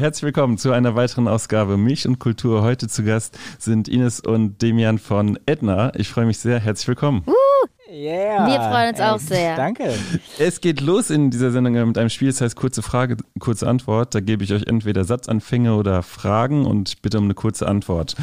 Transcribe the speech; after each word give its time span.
Herzlich 0.00 0.22
willkommen 0.22 0.56
zu 0.56 0.72
einer 0.72 0.94
weiteren 0.94 1.28
Ausgabe 1.28 1.76
Milch 1.76 2.08
und 2.08 2.18
Kultur. 2.18 2.62
Heute 2.62 2.88
zu 2.88 3.04
Gast 3.04 3.38
sind 3.58 3.86
Ines 3.86 4.18
und 4.20 4.62
Demian 4.62 4.98
von 4.98 5.38
Edna. 5.44 5.92
Ich 5.94 6.08
freue 6.08 6.24
mich 6.24 6.38
sehr. 6.38 6.58
Herzlich 6.58 6.88
willkommen. 6.88 7.22
Uh, 7.26 7.92
yeah. 7.92 8.46
Wir 8.46 8.60
freuen 8.62 8.90
uns 8.92 9.00
auch 9.00 9.18
sehr. 9.18 9.56
Danke. 9.56 9.92
Es 10.38 10.62
geht 10.62 10.80
los 10.80 11.10
in 11.10 11.30
dieser 11.30 11.50
Sendung 11.50 11.74
mit 11.86 11.98
einem 11.98 12.08
Spiel, 12.08 12.28
das 12.28 12.40
heißt 12.40 12.56
kurze 12.56 12.80
Frage, 12.80 13.18
kurze 13.40 13.68
Antwort. 13.68 14.14
Da 14.14 14.20
gebe 14.20 14.42
ich 14.42 14.54
euch 14.54 14.66
entweder 14.66 15.04
Satzanfänge 15.04 15.74
oder 15.74 16.02
Fragen 16.02 16.64
und 16.64 17.02
bitte 17.02 17.18
um 17.18 17.24
eine 17.24 17.34
kurze 17.34 17.68
Antwort. 17.68 18.16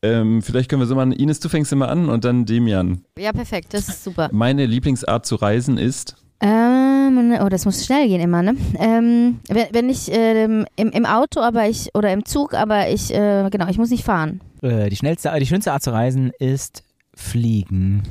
Ähm, 0.00 0.42
vielleicht 0.42 0.70
können 0.70 0.80
wir 0.80 0.86
so 0.86 0.94
machen, 0.94 1.10
Ines, 1.10 1.40
du 1.40 1.48
fängst 1.48 1.72
immer 1.72 1.88
an 1.88 2.08
und 2.08 2.24
dann 2.24 2.44
Demian. 2.44 3.04
Ja, 3.18 3.32
perfekt, 3.32 3.74
das 3.74 3.88
ist 3.88 4.04
super. 4.04 4.28
Meine 4.30 4.64
Lieblingsart 4.64 5.26
zu 5.26 5.34
reisen 5.34 5.76
ist? 5.76 6.23
Ähm, 6.46 7.38
oh, 7.40 7.48
das 7.48 7.64
muss 7.64 7.86
schnell 7.86 8.06
gehen 8.06 8.20
immer, 8.20 8.42
ne? 8.42 8.54
Ähm, 8.78 9.40
wenn, 9.48 9.66
wenn 9.72 9.88
ich 9.88 10.10
ähm, 10.12 10.66
im, 10.76 10.90
im 10.90 11.06
Auto, 11.06 11.40
aber 11.40 11.66
ich, 11.70 11.94
oder 11.94 12.12
im 12.12 12.26
Zug, 12.26 12.52
aber 12.52 12.90
ich, 12.90 13.14
äh, 13.14 13.48
genau, 13.50 13.66
ich 13.68 13.78
muss 13.78 13.88
nicht 13.88 14.04
fahren. 14.04 14.42
Äh, 14.60 14.90
die 14.90 14.96
schnellste, 14.96 15.32
die 15.40 15.46
schönste 15.46 15.72
Art 15.72 15.82
zu 15.82 15.90
reisen 15.90 16.32
ist 16.38 16.82
fliegen. 17.14 18.02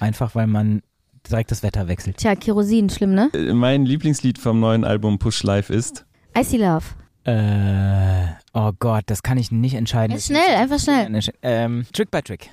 Einfach 0.00 0.34
weil 0.34 0.46
man 0.46 0.82
direkt 1.30 1.50
das 1.50 1.62
Wetter 1.62 1.88
wechselt. 1.88 2.18
Tja, 2.18 2.34
Kerosin, 2.34 2.90
schlimm, 2.90 3.14
ne? 3.14 3.30
Äh, 3.32 3.54
mein 3.54 3.86
Lieblingslied 3.86 4.36
vom 4.36 4.60
neuen 4.60 4.84
Album 4.84 5.18
Push 5.18 5.42
Live 5.42 5.70
ist? 5.70 6.04
Icy 6.36 6.58
Love. 6.58 6.84
Äh, 7.24 8.26
oh 8.52 8.72
Gott, 8.78 9.04
das 9.06 9.22
kann 9.22 9.38
ich 9.38 9.50
nicht 9.50 9.74
entscheiden. 9.74 10.14
Ja, 10.14 10.20
schnell, 10.20 10.56
einfach 10.56 10.78
schnell. 10.78 11.20
Ähm, 11.42 11.86
Trick 11.92 12.10
by 12.10 12.20
Trick. 12.20 12.50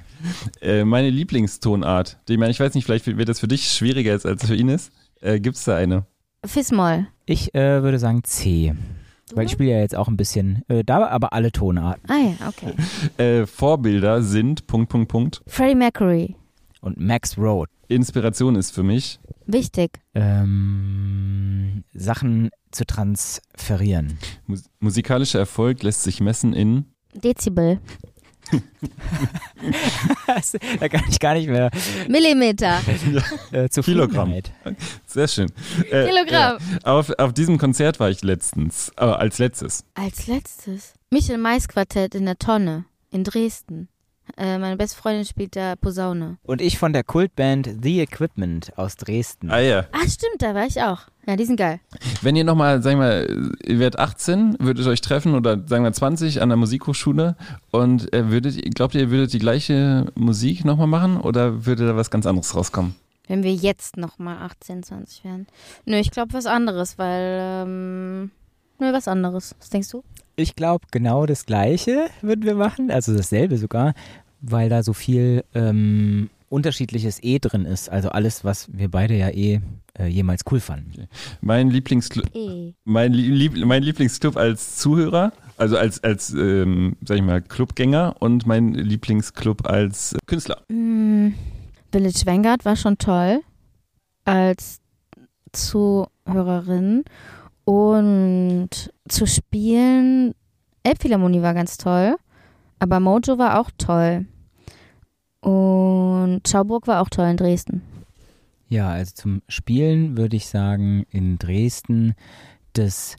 Äh, 0.61 0.86
meine 0.86 1.09
Lieblingstonart. 1.09 2.17
Ich 2.30 2.38
meine, 2.38 2.52
ich 2.52 2.59
weiß 2.59 2.73
nicht, 2.73 2.86
vielleicht 2.86 3.05
wird 3.05 3.27
das 3.27 3.39
für 3.39 3.47
dich 3.49 3.70
schwieriger 3.70 4.14
als, 4.14 4.25
als 4.25 4.45
für 4.45 4.55
Ines. 4.55 4.92
Äh, 5.21 5.39
Gibt 5.39 5.58
es 5.58 5.63
da 5.63 5.77
eine? 5.77 6.05
Fismol. 6.45 7.08
Ich 7.25 7.53
äh, 7.55 7.81
würde 7.81 7.99
sagen 7.99 8.23
C. 8.23 8.73
Du? 9.30 9.38
Weil 9.38 9.45
ich 9.47 9.52
spiele 9.52 9.71
ja 9.71 9.80
jetzt 9.80 9.95
auch 9.95 10.08
ein 10.08 10.17
bisschen, 10.17 10.63
äh, 10.67 10.83
da 10.83 11.08
aber 11.08 11.33
alle 11.33 11.52
Tonarten. 11.52 12.09
Ah 12.09 12.17
ja, 12.17 12.47
okay. 12.47 12.73
Äh, 13.17 13.47
Vorbilder 13.47 14.21
sind 14.21 14.67
Punkt, 14.67 14.89
Punkt, 14.89 15.09
Punkt. 15.09 15.41
Freddie 15.47 15.75
Mercury. 15.75 16.36
Und 16.81 16.99
Max 16.99 17.38
Road. 17.38 17.69
Inspiration 17.88 18.55
ist 18.55 18.71
für 18.71 18.83
mich. 18.83 19.19
Wichtig. 19.47 19.99
Ähm, 20.13 21.83
Sachen 21.93 22.52
zu 22.71 22.86
transferieren. 22.86 24.19
Mus 24.45 24.69
musikalischer 24.80 25.39
Erfolg 25.39 25.81
lässt 25.81 26.03
sich 26.03 26.19
messen 26.21 26.53
in 26.53 26.86
Dezibel. 27.13 27.80
da 30.79 30.89
kann 30.89 31.03
ich 31.09 31.19
gar 31.19 31.33
nicht 31.33 31.47
mehr. 31.47 31.71
Millimeter. 32.07 32.81
Äh, 33.52 33.69
zu 33.69 33.81
Kilogramm. 33.81 34.33
Sehr 35.05 35.27
schön. 35.27 35.52
Äh, 35.89 36.07
Kilogramm. 36.07 36.57
Ja. 36.59 36.77
Auf, 36.83 37.09
auf 37.17 37.33
diesem 37.33 37.57
Konzert 37.57 37.99
war 37.99 38.09
ich 38.09 38.23
letztens, 38.23 38.91
aber 38.95 39.19
als 39.19 39.39
letztes. 39.39 39.85
Als 39.93 40.27
letztes? 40.27 40.93
Michel 41.09 41.37
Mais 41.37 41.67
Quartett 41.67 42.15
in 42.15 42.25
der 42.25 42.37
Tonne 42.37 42.85
in 43.11 43.23
Dresden. 43.23 43.87
Äh, 44.37 44.57
meine 44.57 44.75
beste 44.75 44.97
Freundin 44.97 45.25
spielt 45.25 45.55
da 45.55 45.75
Posaune. 45.75 46.37
Und 46.43 46.61
ich 46.61 46.77
von 46.77 46.93
der 46.93 47.03
Kultband 47.03 47.69
The 47.81 48.01
Equipment 48.01 48.77
aus 48.77 48.95
Dresden. 48.95 49.49
Ah 49.49 49.59
ja. 49.59 49.85
Ah 49.91 50.07
stimmt, 50.07 50.41
da 50.41 50.53
war 50.53 50.65
ich 50.65 50.81
auch. 50.81 51.02
Ja, 51.27 51.36
die 51.36 51.45
sind 51.45 51.55
geil. 51.55 51.80
Wenn 52.21 52.35
ihr 52.35 52.43
nochmal, 52.43 52.81
sagen 52.83 52.99
wir, 52.99 53.30
ihr 53.65 53.80
werdet 53.80 53.99
18, 53.99 54.58
würdet 54.59 54.85
euch 54.85 55.02
treffen 55.02 55.33
oder 55.35 55.61
sagen 55.67 55.83
wir 55.83 55.91
20 55.91 56.41
an 56.41 56.49
der 56.49 56.58
Musikhochschule 56.58 57.35
und 57.71 58.14
äh, 58.14 58.30
würdet, 58.30 58.75
glaubt 58.75 58.93
ihr, 58.93 59.02
ihr 59.02 59.11
würdet 59.11 59.33
die 59.33 59.39
gleiche 59.39 60.11
Musik 60.15 60.65
nochmal 60.65 60.87
machen 60.87 61.19
oder 61.19 61.65
würde 61.65 61.87
da 61.87 61.95
was 61.95 62.11
ganz 62.11 62.25
anderes 62.25 62.55
rauskommen? 62.55 62.95
Wenn 63.27 63.41
wir 63.41 63.53
jetzt 63.53 63.97
nochmal 63.97 64.37
18, 64.37 64.83
20 64.83 65.23
wären. 65.23 65.47
Nö, 65.85 65.97
ich 65.97 66.11
glaube 66.11 66.33
was 66.33 66.45
anderes, 66.45 66.99
weil, 66.99 67.39
ähm, 67.41 68.31
nö, 68.80 68.93
was 68.93 69.08
anderes. 69.08 69.55
Was 69.59 69.69
denkst 69.69 69.89
du? 69.89 70.03
Ich 70.35 70.55
glaube, 70.55 70.87
genau 70.91 71.25
das 71.25 71.45
Gleiche 71.45 72.07
würden 72.21 72.43
wir 72.45 72.55
machen, 72.55 72.91
also 72.91 73.15
dasselbe 73.15 73.57
sogar, 73.57 73.93
weil 74.41 74.69
da 74.69 74.83
so 74.83 74.93
viel 74.93 75.43
ähm, 75.53 76.29
unterschiedliches 76.49 77.23
E 77.23 77.39
drin 77.39 77.65
ist. 77.65 77.89
Also 77.89 78.09
alles, 78.09 78.43
was 78.43 78.67
wir 78.71 78.89
beide 78.89 79.15
ja 79.15 79.29
eh 79.29 79.61
äh, 79.97 80.07
jemals 80.07 80.43
cool 80.51 80.59
fanden. 80.59 81.07
Mein 81.41 81.69
Lieblingsclub, 81.69 82.25
e. 82.33 82.73
mein, 82.83 83.13
Lieb 83.13 83.57
mein 83.65 83.83
Lieblingsclub 83.83 84.35
als 84.37 84.77
Zuhörer, 84.77 85.31
also 85.57 85.77
als, 85.77 86.03
als 86.03 86.31
ähm, 86.31 86.97
sag 87.05 87.17
ich 87.17 87.23
mal, 87.23 87.41
Clubgänger 87.41 88.15
und 88.19 88.45
mein 88.45 88.73
Lieblingsclub 88.73 89.67
als 89.67 90.15
Künstler. 90.25 90.61
Mm, 90.69 91.29
Village 91.91 92.25
Vanguard 92.25 92.65
war 92.65 92.75
schon 92.75 92.97
toll 92.97 93.41
als 94.25 94.81
Zuhörerin 95.53 97.05
und 97.65 98.70
zu 99.08 99.26
spielen, 99.26 100.33
Elbphilharmonie 100.83 101.42
war 101.42 101.53
ganz 101.53 101.77
toll, 101.77 102.15
aber 102.80 102.99
Mojo 102.99 103.37
war 103.37 103.59
auch 103.59 103.71
toll. 103.77 104.26
Und 105.42 106.42
Schauburg 106.48 106.87
war 106.87 107.02
auch 107.02 107.09
toll 107.09 107.27
in 107.27 107.37
Dresden. 107.37 107.81
Ja, 108.70 108.89
also 108.89 109.14
zum 109.14 109.42
Spielen 109.48 110.17
würde 110.17 110.36
ich 110.37 110.48
sagen, 110.48 111.05
in 111.09 111.37
Dresden 111.37 112.14
das 112.73 113.15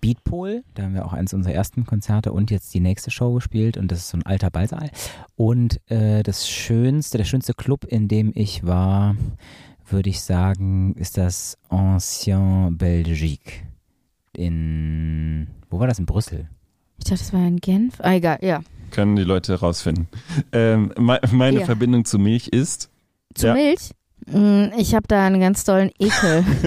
Beatpol, 0.00 0.62
da 0.74 0.84
haben 0.84 0.94
wir 0.94 1.04
auch 1.04 1.12
eins 1.12 1.34
unserer 1.34 1.54
ersten 1.54 1.84
Konzerte 1.84 2.32
und 2.32 2.50
jetzt 2.50 2.72
die 2.72 2.80
nächste 2.80 3.10
Show 3.10 3.34
gespielt 3.34 3.76
und 3.76 3.92
das 3.92 4.00
ist 4.00 4.08
so 4.10 4.18
ein 4.18 4.26
alter 4.26 4.50
Ballsaal. 4.50 4.90
Und 5.36 5.80
äh, 5.90 6.22
das 6.22 6.48
schönste, 6.48 7.18
der 7.18 7.24
schönste 7.24 7.52
Club, 7.52 7.84
in 7.84 8.08
dem 8.08 8.32
ich 8.34 8.64
war, 8.64 9.14
würde 9.86 10.08
ich 10.08 10.22
sagen, 10.22 10.94
ist 10.94 11.18
das 11.18 11.58
Ancien 11.68 12.78
Belgique 12.78 13.69
in, 14.36 15.48
wo 15.70 15.78
war 15.78 15.86
das, 15.86 15.98
in 15.98 16.06
Brüssel? 16.06 16.48
Ich 16.98 17.04
dachte, 17.04 17.22
das 17.22 17.32
war 17.32 17.46
in 17.46 17.58
Genf. 17.58 18.00
Ah, 18.00 18.14
egal, 18.14 18.38
ja. 18.42 18.60
Können 18.90 19.16
die 19.16 19.24
Leute 19.24 19.52
herausfinden. 19.52 20.08
Ähm, 20.52 20.92
meine 20.96 21.60
ja. 21.60 21.64
Verbindung 21.64 22.04
zu 22.04 22.18
Milch 22.18 22.48
ist. 22.48 22.90
Zu 23.34 23.48
ja. 23.48 23.54
Milch? 23.54 23.90
Mm, 24.26 24.66
ich 24.76 24.94
habe 24.94 25.06
da 25.08 25.26
einen 25.26 25.40
ganz 25.40 25.64
tollen 25.64 25.90
Ekel. 25.98 26.44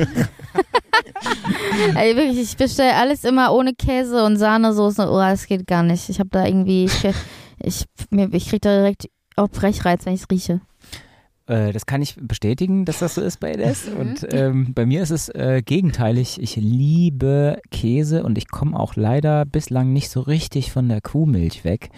also 1.96 2.18
wirklich, 2.18 2.40
ich 2.40 2.58
bestelle 2.58 2.96
alles 2.96 3.24
immer 3.24 3.54
ohne 3.54 3.74
Käse 3.74 4.24
und 4.24 4.38
Sahnesoße. 4.38 5.10
Oh, 5.10 5.20
das 5.20 5.48
geht 5.48 5.68
gar 5.68 5.84
nicht. 5.84 6.10
Ich 6.10 6.20
habe 6.20 6.30
da 6.30 6.46
irgendwie, 6.46 6.86
ich, 6.86 7.06
ich, 7.60 7.86
ich 8.12 8.48
kriege 8.48 8.62
da 8.62 8.78
direkt 8.78 9.10
auch 9.36 9.50
Brechreiz, 9.50 10.06
wenn 10.06 10.14
ich 10.14 10.22
es 10.22 10.30
rieche. 10.30 10.62
Äh, 11.46 11.74
das 11.74 11.86
kann 11.86 12.02
ich 12.02 12.16
bestätigen, 12.16 12.86
dass 12.86 13.00
das 13.00 13.16
so 13.16 13.22
ist 13.22 13.40
bei 13.40 13.52
LS. 13.52 13.90
Mhm. 13.90 13.98
Und 14.00 14.28
ähm, 14.32 14.74
bei 14.74 14.86
mir 14.86 15.02
ist 15.02 15.12
es 15.12 15.30
äh, 15.30 15.62
gegenteilig. 15.64 16.42
Ich 16.42 16.56
liebe 16.56 17.60
Käse 17.72 18.24
und 18.24 18.38
ich 18.38 18.48
komme 18.50 18.80
auch 18.80 18.96
leider 18.96 19.46
bislang 19.46 19.92
nicht 19.94 20.10
so 20.10 20.22
richtig 20.22 20.72
von 20.72 20.88
der 20.90 21.02
Kuhmilch 21.02 21.64
weg. 21.64 21.90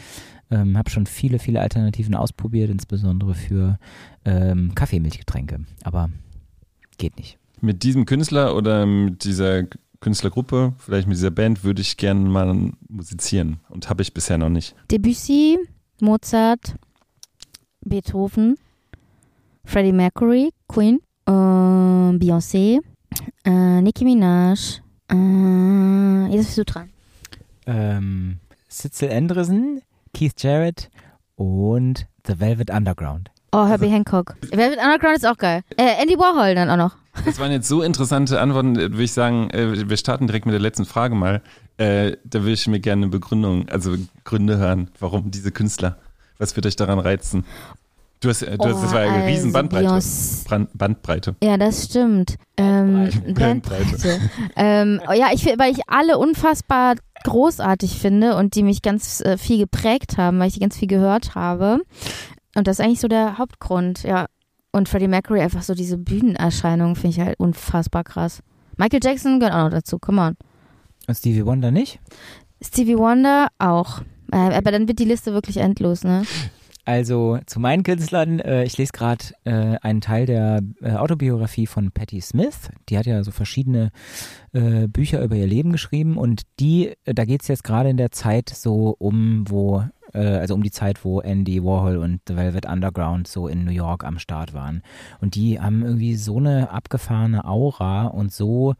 Ähm, 0.51 0.77
habe 0.77 0.89
schon 0.89 1.05
viele, 1.05 1.39
viele 1.39 1.61
Alternativen 1.61 2.15
ausprobiert, 2.15 2.69
insbesondere 2.69 3.33
für 3.33 3.79
ähm, 4.25 4.73
Kaffeemilchgetränke. 4.75 5.65
Aber 5.83 6.09
geht 6.97 7.17
nicht. 7.17 7.37
Mit 7.61 7.83
diesem 7.83 8.05
Künstler 8.05 8.55
oder 8.55 8.85
mit 8.85 9.23
dieser 9.23 9.63
Künstlergruppe, 10.01 10.73
vielleicht 10.77 11.07
mit 11.07 11.17
dieser 11.17 11.31
Band, 11.31 11.63
würde 11.63 11.81
ich 11.81 11.97
gerne 11.97 12.29
mal 12.29 12.71
musizieren 12.89 13.59
und 13.69 13.89
habe 13.89 14.03
ich 14.03 14.13
bisher 14.13 14.37
noch 14.37 14.49
nicht. 14.49 14.75
Debussy, 14.91 15.57
Mozart, 15.99 16.75
Beethoven, 17.81 18.57
Freddie 19.65 19.91
Mercury, 19.91 20.51
Queen, 20.67 20.99
äh, 21.27 21.31
Beyoncé, 21.31 22.79
äh, 23.43 23.81
Nicki 23.81 24.05
Minaj. 24.05 24.81
Äh, 25.11 26.27
jetzt 26.31 26.45
bist 26.47 26.57
du 26.57 26.65
dran. 26.65 26.89
Ähm, 27.65 28.37
Sitzel 28.67 29.11
Andresen, 29.11 29.81
Keith 30.13 30.33
Jarrett 30.37 30.89
und 31.35 32.07
The 32.27 32.39
Velvet 32.39 32.69
Underground. 32.69 33.31
Oh, 33.51 33.65
Herbie 33.65 33.89
Hancock. 33.89 34.35
Velvet 34.51 34.79
Underground 34.79 35.17
ist 35.17 35.25
auch 35.25 35.37
geil. 35.37 35.61
Äh, 35.77 36.01
Andy 36.01 36.17
Warhol 36.17 36.55
dann 36.55 36.69
auch 36.69 36.77
noch. 36.77 36.95
Das 37.23 37.39
waren 37.39 37.51
jetzt 37.51 37.67
so 37.67 37.81
interessante 37.81 38.41
Antworten, 38.41 38.75
würde 38.75 39.03
ich 39.03 39.13
sagen, 39.13 39.49
äh, 39.51 39.89
wir 39.89 39.97
starten 39.97 40.27
direkt 40.27 40.45
mit 40.45 40.53
der 40.53 40.59
letzten 40.59 40.85
Frage 40.85 41.15
mal. 41.15 41.41
Äh, 41.77 42.17
da 42.25 42.41
würde 42.41 42.51
ich 42.51 42.67
mir 42.67 42.79
gerne 42.79 43.03
eine 43.03 43.11
Begründung, 43.11 43.69
also 43.69 43.95
Gründe 44.25 44.57
hören, 44.57 44.91
warum 44.99 45.31
diese 45.31 45.51
Künstler. 45.51 45.97
Was 46.37 46.55
wird 46.57 46.65
euch 46.65 46.75
daran 46.75 46.99
reizen? 46.99 47.45
Du 48.25 48.31
hast, 48.31 48.41
du 48.41 48.47
hast, 48.47 48.83
das 48.83 48.91
war 48.91 49.05
ja 49.05 49.11
eine 49.11 49.23
oh, 49.23 49.27
riesen 49.27 49.53
Bandbreite. 49.53 50.67
Bandbreite. 50.73 51.35
Ja, 51.43 51.57
das 51.57 51.85
stimmt. 51.85 52.37
Ähm, 52.57 53.07
Bandbreite. 53.35 54.19
ähm, 54.55 54.99
ja, 55.13 55.27
ich, 55.31 55.45
weil 55.45 55.71
ich 55.71 55.81
alle 55.85 56.17
unfassbar 56.17 56.95
großartig 57.23 57.99
finde 57.99 58.35
und 58.35 58.55
die 58.55 58.63
mich 58.63 58.81
ganz 58.81 59.21
äh, 59.21 59.37
viel 59.37 59.59
geprägt 59.59 60.17
haben, 60.17 60.39
weil 60.39 60.47
ich 60.47 60.55
die 60.55 60.59
ganz 60.59 60.75
viel 60.75 60.87
gehört 60.87 61.35
habe. 61.35 61.81
Und 62.55 62.65
das 62.65 62.79
ist 62.79 62.83
eigentlich 62.83 62.99
so 62.99 63.07
der 63.07 63.37
Hauptgrund, 63.37 64.01
ja. 64.01 64.25
Und 64.71 64.89
Freddie 64.89 65.07
Mercury 65.07 65.41
einfach 65.41 65.61
so 65.61 65.75
diese 65.75 65.99
Bühnenerscheinung 65.99 66.95
finde 66.95 67.09
ich 67.09 67.19
halt 67.19 67.39
unfassbar 67.39 68.03
krass. 68.03 68.41
Michael 68.75 69.01
Jackson 69.03 69.39
gehört 69.39 69.53
auch 69.53 69.65
noch 69.65 69.69
dazu, 69.69 69.99
come 69.99 70.19
on. 70.19 70.37
Und 71.07 71.15
Stevie 71.15 71.45
Wonder 71.45 71.69
nicht? 71.69 71.99
Stevie 72.59 72.97
Wonder 72.97 73.49
auch. 73.59 74.01
Äh, 74.31 74.37
aber 74.37 74.71
dann 74.71 74.87
wird 74.87 74.97
die 74.97 75.05
Liste 75.05 75.31
wirklich 75.31 75.57
endlos, 75.57 76.03
ne? 76.03 76.23
Also 76.85 77.39
zu 77.47 77.59
meinen 77.59 77.81
Künstlern, 77.81 78.39
äh, 78.39 78.63
ich 78.63 78.77
lese 78.77 78.91
gerade 78.93 79.25
äh, 79.43 79.77
einen 79.81 80.01
Teil 80.01 80.27
der 80.27 80.61
äh, 80.81 80.91
Autobiografie 80.91 81.65
von 81.65 81.91
Patti 81.91 82.21
Smith. 82.21 82.69
Die 82.89 82.97
hat 82.97 83.07
ja 83.07 83.23
so 83.23 83.31
verschiedene 83.31 83.89
äh, 84.53 84.87
Bücher 84.87 85.23
über 85.23 85.35
ihr 85.35 85.47
Leben 85.47 85.71
geschrieben 85.71 86.15
und 86.15 86.43
die, 86.59 86.93
äh, 87.05 87.15
da 87.15 87.25
geht 87.25 87.41
es 87.41 87.47
jetzt 87.47 87.63
gerade 87.63 87.89
in 87.89 87.97
der 87.97 88.11
Zeit 88.11 88.49
so 88.49 88.95
um, 88.99 89.45
wo, 89.49 89.83
äh, 90.13 90.19
also 90.19 90.53
um 90.53 90.61
die 90.61 90.69
Zeit, 90.69 91.03
wo 91.03 91.21
Andy 91.21 91.63
Warhol 91.63 91.97
und 91.97 92.21
The 92.27 92.35
Velvet 92.35 92.67
Underground 92.67 93.27
so 93.27 93.47
in 93.47 93.65
New 93.65 93.71
York 93.71 94.03
am 94.03 94.19
Start 94.19 94.53
waren. 94.53 94.83
Und 95.21 95.33
die 95.33 95.59
haben 95.59 95.83
irgendwie 95.83 96.15
so 96.15 96.37
eine 96.37 96.69
abgefahrene 96.69 97.45
Aura 97.45 98.05
und 98.05 98.31
so 98.31 98.75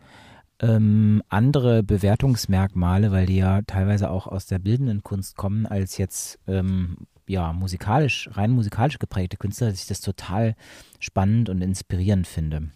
ähm, 0.62 1.24
andere 1.30 1.82
Bewertungsmerkmale, 1.82 3.12
weil 3.12 3.26
die 3.26 3.38
ja 3.38 3.64
teilweise 3.64 4.12
auch 4.12 4.28
aus 4.28 4.46
der 4.46 4.60
bildenden 4.60 5.02
Kunst 5.02 5.36
kommen, 5.36 5.66
als 5.66 5.98
jetzt 5.98 6.40
ähm, 6.48 6.98
ja 7.28 7.54
musikalisch, 7.54 8.30
rein 8.34 8.52
musikalisch 8.52 9.00
geprägte 9.00 9.38
Künstler, 9.38 9.70
dass 9.70 9.82
ich 9.82 9.88
das 9.88 10.02
total 10.02 10.56
spannend 11.00 11.50
und 11.50 11.62
inspirierend 11.62 12.28
finde. 12.28 12.70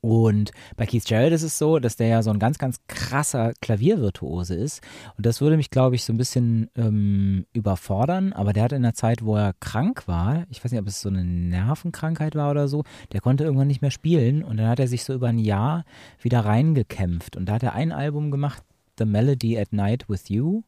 Und 0.00 0.50
bei 0.76 0.86
Keith 0.86 1.08
Jarrett 1.08 1.32
ist 1.32 1.42
es 1.42 1.56
so, 1.56 1.78
dass 1.78 1.96
der 1.96 2.08
ja 2.08 2.22
so 2.22 2.30
ein 2.30 2.38
ganz, 2.38 2.58
ganz 2.58 2.78
krasser 2.88 3.54
Klaviervirtuose 3.62 4.54
ist. 4.54 4.82
Und 5.16 5.24
das 5.24 5.40
würde 5.40 5.56
mich, 5.56 5.70
glaube 5.70 5.94
ich, 5.94 6.04
so 6.04 6.12
ein 6.12 6.18
bisschen 6.18 6.68
ähm, 6.76 7.46
überfordern. 7.52 8.32
Aber 8.32 8.52
der 8.52 8.64
hat 8.64 8.72
in 8.72 8.82
der 8.82 8.94
Zeit, 8.94 9.24
wo 9.24 9.36
er 9.36 9.54
krank 9.60 10.06
war, 10.06 10.44
ich 10.50 10.62
weiß 10.62 10.72
nicht, 10.72 10.80
ob 10.80 10.88
es 10.88 11.00
so 11.00 11.08
eine 11.08 11.24
Nervenkrankheit 11.24 12.34
war 12.34 12.50
oder 12.50 12.68
so, 12.68 12.84
der 13.12 13.20
konnte 13.20 13.44
irgendwann 13.44 13.68
nicht 13.68 13.82
mehr 13.82 13.90
spielen. 13.90 14.42
Und 14.42 14.58
dann 14.58 14.68
hat 14.68 14.80
er 14.80 14.88
sich 14.88 15.04
so 15.04 15.14
über 15.14 15.28
ein 15.28 15.38
Jahr 15.38 15.84
wieder 16.20 16.40
reingekämpft. 16.40 17.36
Und 17.36 17.46
da 17.46 17.54
hat 17.54 17.62
er 17.62 17.72
ein 17.72 17.92
Album 17.92 18.30
gemacht, 18.30 18.62
The 18.98 19.06
Melody 19.06 19.58
at 19.58 19.72
Night 19.72 20.08
with 20.08 20.28
You, 20.28 20.62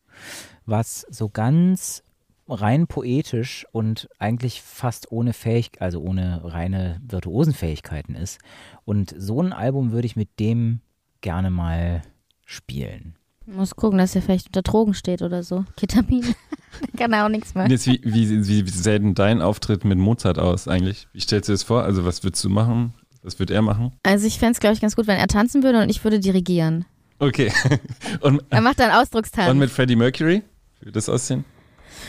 was 0.65 1.07
so 1.11 1.29
ganz 1.29 2.03
rein 2.49 2.87
poetisch 2.87 3.67
und 3.73 4.09
eigentlich 4.19 4.63
fast 4.63 5.11
ohne 5.11 5.33
Fähig, 5.33 5.81
also 5.81 6.01
ohne 6.01 6.41
reine 6.45 7.01
Virtuosenfähigkeiten 7.07 8.15
ist. 8.15 8.39
Und 8.85 9.15
so 9.17 9.43
ein 9.43 9.53
Album 9.53 9.93
würde 9.93 10.07
ich 10.07 10.17
mit 10.17 10.39
dem 10.39 10.81
gerne 11.21 11.51
mal 11.51 12.03
spielen. 12.45 13.17
Muss 13.47 13.77
gucken, 13.77 13.99
dass 13.99 14.15
er 14.17 14.23
vielleicht 14.23 14.49
unter 14.49 14.63
Drogen 14.63 14.95
steht 14.95 15.23
oder 15.23 15.43
so. 15.43 15.65
Ketamin. 15.77 16.35
Kann 16.97 17.13
er 17.13 17.25
auch 17.25 17.29
nichts 17.29 17.55
mehr. 17.55 17.69
Jetzt, 17.69 17.87
wie, 17.87 18.01
wie, 18.03 18.49
wie, 18.49 18.69
sähe 18.69 19.01
denn 19.01 19.15
dein 19.15 19.41
Auftritt 19.41 19.85
mit 19.85 19.99
Mozart 19.99 20.39
aus 20.39 20.67
eigentlich? 20.69 21.09
Wie 21.13 21.21
stellst 21.21 21.49
du 21.49 21.53
das 21.53 21.63
vor? 21.63 21.83
Also 21.83 22.05
was 22.05 22.25
würdest 22.25 22.45
du 22.45 22.49
machen? 22.49 22.95
Was 23.23 23.39
wird 23.39 23.51
er 23.51 23.63
machen? 23.63 23.93
Also 24.03 24.27
ich 24.27 24.39
fände 24.39 24.53
es, 24.53 24.61
glaube 24.61 24.75
ich, 24.75 24.81
ganz 24.81 24.97
gut, 24.97 25.07
wenn 25.07 25.19
er 25.19 25.27
tanzen 25.29 25.63
würde 25.63 25.81
und 25.83 25.89
ich 25.89 26.03
würde 26.05 26.21
dirigieren. 26.21 26.85
Okay. 27.19 27.51
Und, 28.21 28.43
er 28.51 28.61
macht 28.61 28.79
dann 28.79 28.91
Ausdruckstanz. 28.91 29.51
Und 29.51 29.59
mit 29.59 29.71
Freddie 29.71 29.97
Mercury? 29.97 30.43
Wie 30.81 30.87
würde 30.87 30.93
das 30.93 31.09
aussehen? 31.09 31.47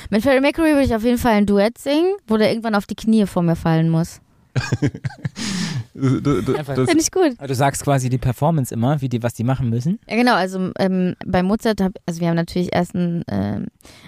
Mit 0.10 0.24
Freddie 0.24 0.42
Mercury 0.42 0.72
würde 0.72 0.84
ich 0.84 0.96
auf 0.96 1.04
jeden 1.04 1.18
Fall 1.18 1.34
ein 1.34 1.46
Duett 1.46 1.78
singen, 1.78 2.16
wo 2.28 2.38
der 2.38 2.50
irgendwann 2.50 2.76
auf 2.76 2.86
die 2.86 2.96
Knie 2.96 3.26
vor 3.26 3.44
mir 3.44 3.56
fallen 3.56 3.90
muss. 3.90 4.22
Finde 5.94 6.98
ich 7.00 7.12
gut. 7.12 7.36
Du 7.40 7.56
sagst 7.56 7.84
quasi 7.84 8.10
die 8.10 8.18
Performance 8.18 8.74
immer, 8.74 9.02
wie 9.02 9.10
die, 9.10 9.22
was 9.24 9.34
die 9.34 9.44
machen 9.44 9.70
müssen. 9.70 10.00
Ja, 10.08 10.16
genau. 10.16 10.36
Also 10.36 10.72
ähm, 10.80 11.16
bei 11.26 11.44
Mozart, 11.44 11.82
hab, 11.82 11.94
also 12.06 12.22
wir 12.22 12.30
haben 12.30 12.36
natürlich 12.36 12.74
erst 12.74 12.96
ein, 12.96 13.28
äh, 13.28 13.62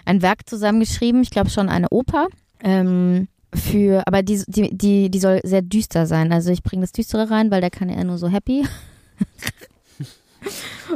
ein 0.05 0.21
Werk 0.21 0.47
zusammengeschrieben, 0.47 1.21
ich 1.21 1.31
glaube 1.31 1.49
schon 1.49 1.69
eine 1.69 1.89
Oper. 1.89 2.27
Ähm, 2.63 3.27
für, 3.53 4.03
aber 4.05 4.21
die, 4.21 4.43
die, 4.47 4.75
die, 4.75 5.09
die 5.09 5.19
soll 5.19 5.41
sehr 5.43 5.61
düster 5.61 6.05
sein. 6.05 6.31
Also 6.31 6.51
ich 6.51 6.61
bringe 6.61 6.81
das 6.81 6.91
Düstere 6.91 7.31
rein, 7.31 7.49
weil 7.49 7.61
der 7.61 7.71
kann 7.71 7.89
ja 7.89 8.03
nur 8.03 8.17
so 8.17 8.27
happy. 8.29 8.65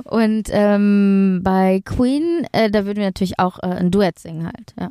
Und 0.04 0.50
ähm, 0.51 1.42
bei 1.44 1.81
Queen, 1.86 2.48
äh, 2.51 2.69
da 2.69 2.86
würden 2.86 3.00
wir 3.00 3.06
natürlich 3.06 3.40
auch 3.40 3.60
äh, 3.60 3.68
ein 3.68 3.92
Duett 3.92 4.19
singen 4.19 4.45
halt, 4.45 4.74
ja. 4.80 4.90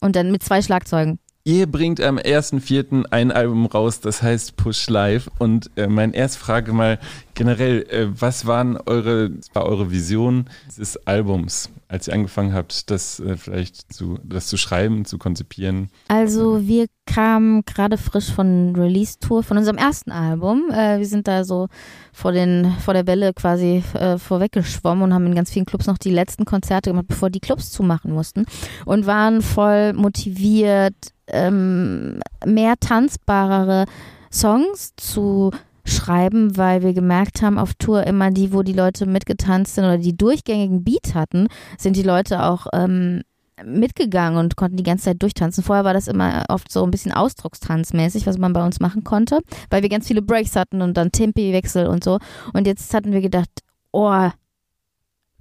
Und 0.00 0.16
dann 0.16 0.32
mit 0.32 0.42
zwei 0.42 0.62
Schlagzeugen. 0.62 1.18
Ihr 1.50 1.66
bringt 1.66 2.00
am 2.00 2.16
1.4. 2.16 3.06
ein 3.10 3.32
Album 3.32 3.66
raus, 3.66 3.98
das 3.98 4.22
heißt 4.22 4.54
Push 4.54 4.88
Live. 4.88 5.28
Und 5.40 5.68
äh, 5.74 5.88
meine 5.88 6.14
erste 6.14 6.38
Frage 6.38 6.72
mal 6.72 7.00
generell, 7.34 7.82
äh, 7.90 8.06
was 8.08 8.46
waren 8.46 8.76
eure, 8.86 9.32
war 9.52 9.66
eure 9.66 9.90
Vision 9.90 10.44
dieses 10.68 10.96
Albums? 11.08 11.68
als 11.90 12.06
ihr 12.06 12.14
angefangen 12.14 12.54
habt, 12.54 12.88
das 12.90 13.18
äh, 13.18 13.36
vielleicht 13.36 13.92
zu, 13.92 14.18
das 14.22 14.46
zu 14.46 14.56
schreiben, 14.56 15.04
zu 15.04 15.18
konzipieren? 15.18 15.90
Also 16.06 16.66
wir 16.66 16.86
kamen 17.04 17.64
gerade 17.64 17.98
frisch 17.98 18.30
von 18.30 18.76
Release-Tour 18.76 19.42
von 19.42 19.58
unserem 19.58 19.76
ersten 19.76 20.12
Album. 20.12 20.70
Äh, 20.70 20.98
wir 20.98 21.06
sind 21.06 21.26
da 21.26 21.42
so 21.42 21.66
vor, 22.12 22.30
den, 22.30 22.72
vor 22.84 22.94
der 22.94 23.08
Welle 23.08 23.34
quasi 23.34 23.82
äh, 23.94 24.18
vorweggeschwommen 24.18 25.02
und 25.02 25.14
haben 25.14 25.26
in 25.26 25.34
ganz 25.34 25.50
vielen 25.50 25.66
Clubs 25.66 25.86
noch 25.86 25.98
die 25.98 26.12
letzten 26.12 26.44
Konzerte 26.44 26.90
gemacht, 26.90 27.08
bevor 27.08 27.28
die 27.28 27.40
Clubs 27.40 27.70
zumachen 27.70 28.12
mussten 28.12 28.46
und 28.84 29.06
waren 29.06 29.42
voll 29.42 29.92
motiviert, 29.92 30.94
ähm, 31.32 32.20
mehr 32.44 32.74
tanzbarere 32.78 33.86
Songs 34.32 34.94
zu 34.96 35.50
schreiben, 35.84 36.56
weil 36.56 36.82
wir 36.82 36.92
gemerkt 36.92 37.42
haben 37.42 37.58
auf 37.58 37.74
Tour 37.74 38.06
immer 38.06 38.30
die, 38.30 38.52
wo 38.52 38.62
die 38.62 38.72
Leute 38.72 39.06
mitgetanzt 39.06 39.74
sind 39.74 39.84
oder 39.84 39.98
die 39.98 40.16
durchgängigen 40.16 40.84
Beat 40.84 41.14
hatten, 41.14 41.48
sind 41.78 41.96
die 41.96 42.02
Leute 42.02 42.44
auch 42.44 42.66
ähm, 42.72 43.22
mitgegangen 43.64 44.38
und 44.38 44.56
konnten 44.56 44.76
die 44.76 44.82
ganze 44.82 45.06
Zeit 45.06 45.22
durchtanzen. 45.22 45.64
Vorher 45.64 45.84
war 45.84 45.94
das 45.94 46.08
immer 46.08 46.44
oft 46.48 46.70
so 46.70 46.84
ein 46.84 46.90
bisschen 46.90 47.12
Ausdruckstanzmäßig, 47.12 48.26
was 48.26 48.38
man 48.38 48.52
bei 48.52 48.64
uns 48.64 48.80
machen 48.80 49.04
konnte, 49.04 49.40
weil 49.68 49.82
wir 49.82 49.88
ganz 49.88 50.06
viele 50.06 50.22
Breaks 50.22 50.56
hatten 50.56 50.82
und 50.82 50.96
dann 50.96 51.12
Tempi-Wechsel 51.12 51.86
und 51.86 52.04
so. 52.04 52.18
Und 52.52 52.66
jetzt 52.66 52.92
hatten 52.94 53.12
wir 53.12 53.20
gedacht, 53.20 53.50
oh, 53.92 54.30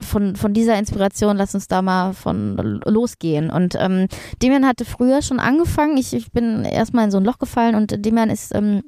von, 0.10 0.36
von 0.36 0.54
dieser 0.54 0.78
Inspiration, 0.78 1.38
lass 1.38 1.56
uns 1.56 1.68
da 1.68 1.82
mal 1.82 2.14
von 2.14 2.58
losgehen. 2.86 3.50
Und 3.50 3.76
ähm, 3.80 4.08
Demian 4.42 4.68
hatte 4.68 4.86
früher 4.86 5.22
schon 5.22 5.40
angefangen. 5.40 5.98
Ich, 5.98 6.14
ich 6.14 6.32
bin 6.32 6.66
erstmal 6.66 7.06
in 7.06 7.12
so 7.12 7.18
ein 7.18 7.26
Loch 7.26 7.40
gefallen 7.40 7.76
und 7.76 8.06
Demian 8.06 8.30
ist 8.30 8.54
ähm, 8.54 8.84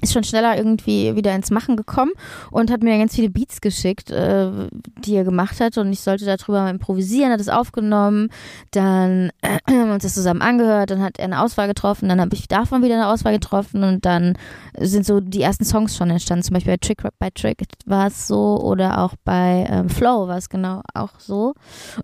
ist 0.00 0.12
schon 0.12 0.24
schneller 0.24 0.56
irgendwie 0.56 1.14
wieder 1.16 1.34
ins 1.34 1.50
Machen 1.50 1.76
gekommen 1.76 2.12
und 2.50 2.70
hat 2.70 2.82
mir 2.82 2.96
ganz 2.98 3.14
viele 3.14 3.30
Beats 3.30 3.60
geschickt, 3.60 4.10
äh, 4.10 4.50
die 4.98 5.14
er 5.14 5.24
gemacht 5.24 5.60
hat 5.60 5.78
und 5.78 5.92
ich 5.92 6.00
sollte 6.00 6.24
darüber 6.24 6.62
mal 6.62 6.70
improvisieren, 6.70 7.32
hat 7.32 7.40
es 7.40 7.48
aufgenommen, 7.48 8.28
dann 8.70 9.30
äh, 9.42 9.58
haben 9.68 9.90
uns 9.90 10.02
das 10.02 10.14
zusammen 10.14 10.42
angehört, 10.42 10.90
dann 10.90 11.02
hat 11.02 11.18
er 11.18 11.24
eine 11.26 11.42
Auswahl 11.42 11.68
getroffen, 11.68 12.08
dann 12.08 12.20
habe 12.20 12.34
ich 12.34 12.48
davon 12.48 12.82
wieder 12.82 12.94
eine 12.94 13.08
Auswahl 13.08 13.32
getroffen 13.32 13.84
und 13.84 14.04
dann 14.04 14.36
sind 14.78 15.04
so 15.04 15.20
die 15.20 15.42
ersten 15.42 15.64
Songs 15.64 15.96
schon 15.96 16.10
entstanden, 16.10 16.42
zum 16.42 16.54
Beispiel 16.54 16.72
bei 16.72 16.78
Trick 16.78 17.02
by 17.18 17.30
Trick 17.30 17.58
war 17.86 18.08
es 18.08 18.26
so 18.26 18.60
oder 18.60 18.98
auch 18.98 19.14
bei 19.24 19.66
ähm, 19.68 19.88
Flow 19.88 20.28
war 20.28 20.38
es 20.38 20.48
genau 20.48 20.82
auch 20.94 21.18
so. 21.18 21.54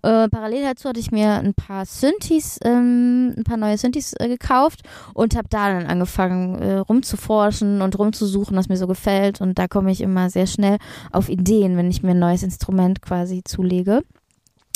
Äh, 0.03 0.27
parallel 0.29 0.63
dazu 0.63 0.89
hatte 0.89 0.99
ich 0.99 1.11
mir 1.11 1.33
ein 1.33 1.53
paar 1.53 1.85
Synthes, 1.85 2.59
ähm, 2.63 3.33
ein 3.37 3.43
paar 3.43 3.57
neue 3.57 3.77
Synthes 3.77 4.13
äh, 4.19 4.27
gekauft 4.27 4.81
und 5.13 5.35
habe 5.35 5.47
da 5.49 5.69
dann 5.71 5.87
angefangen 5.87 6.61
äh, 6.61 6.77
rumzuforschen 6.77 7.81
und 7.87 7.97
rumzusuchen, 7.97 8.55
was 8.55 8.69
mir 8.69 8.77
so 8.77 8.85
gefällt. 8.87 9.41
Und 9.41 9.57
da 9.57 9.67
komme 9.67 9.91
ich 9.91 10.01
immer 10.01 10.29
sehr 10.29 10.47
schnell 10.47 10.77
auf 11.11 11.29
Ideen, 11.29 11.77
wenn 11.77 11.89
ich 11.89 12.03
mir 12.03 12.11
ein 12.11 12.19
neues 12.19 12.43
Instrument 12.43 13.01
quasi 13.01 13.41
zulege. 13.43 14.03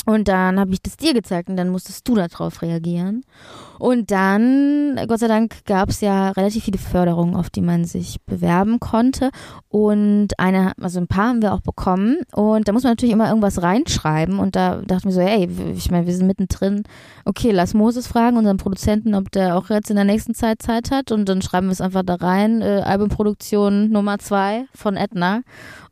Und 0.04 0.26
dann 0.26 0.58
habe 0.58 0.72
ich 0.72 0.82
das 0.82 0.96
dir 0.96 1.14
gezeigt 1.14 1.48
und 1.48 1.56
dann 1.56 1.68
musstest 1.68 2.08
du 2.08 2.16
darauf 2.16 2.62
reagieren. 2.62 3.24
Und 3.82 4.12
dann, 4.12 4.96
Gott 5.08 5.18
sei 5.18 5.26
Dank, 5.26 5.64
gab 5.64 5.88
es 5.88 6.00
ja 6.02 6.30
relativ 6.30 6.62
viele 6.62 6.78
Förderungen, 6.78 7.34
auf 7.34 7.50
die 7.50 7.62
man 7.62 7.84
sich 7.84 8.20
bewerben 8.26 8.78
konnte. 8.78 9.30
Und 9.70 10.28
eine, 10.38 10.70
also 10.80 11.00
ein 11.00 11.08
paar 11.08 11.30
haben 11.30 11.42
wir 11.42 11.52
auch 11.52 11.62
bekommen. 11.62 12.18
Und 12.32 12.68
da 12.68 12.72
muss 12.72 12.84
man 12.84 12.92
natürlich 12.92 13.12
immer 13.12 13.26
irgendwas 13.26 13.60
reinschreiben. 13.60 14.38
Und 14.38 14.54
da 14.54 14.76
dachten 14.82 15.06
wir 15.06 15.12
so, 15.12 15.20
hey, 15.20 15.48
ich 15.74 15.90
meine, 15.90 16.06
wir 16.06 16.14
sind 16.14 16.28
mittendrin. 16.28 16.84
Okay, 17.24 17.50
lass 17.50 17.74
Moses 17.74 18.06
fragen, 18.06 18.36
unseren 18.36 18.56
Produzenten, 18.56 19.16
ob 19.16 19.32
der 19.32 19.56
auch 19.56 19.68
jetzt 19.68 19.90
in 19.90 19.96
der 19.96 20.04
nächsten 20.04 20.36
Zeit 20.36 20.62
Zeit 20.62 20.92
hat. 20.92 21.10
Und 21.10 21.28
dann 21.28 21.42
schreiben 21.42 21.66
wir 21.66 21.72
es 21.72 21.80
einfach 21.80 22.04
da 22.04 22.14
rein. 22.14 22.62
Äh, 22.62 22.82
Albumproduktion 22.84 23.90
Nummer 23.90 24.20
zwei 24.20 24.66
von 24.72 24.96
Edna. 24.96 25.40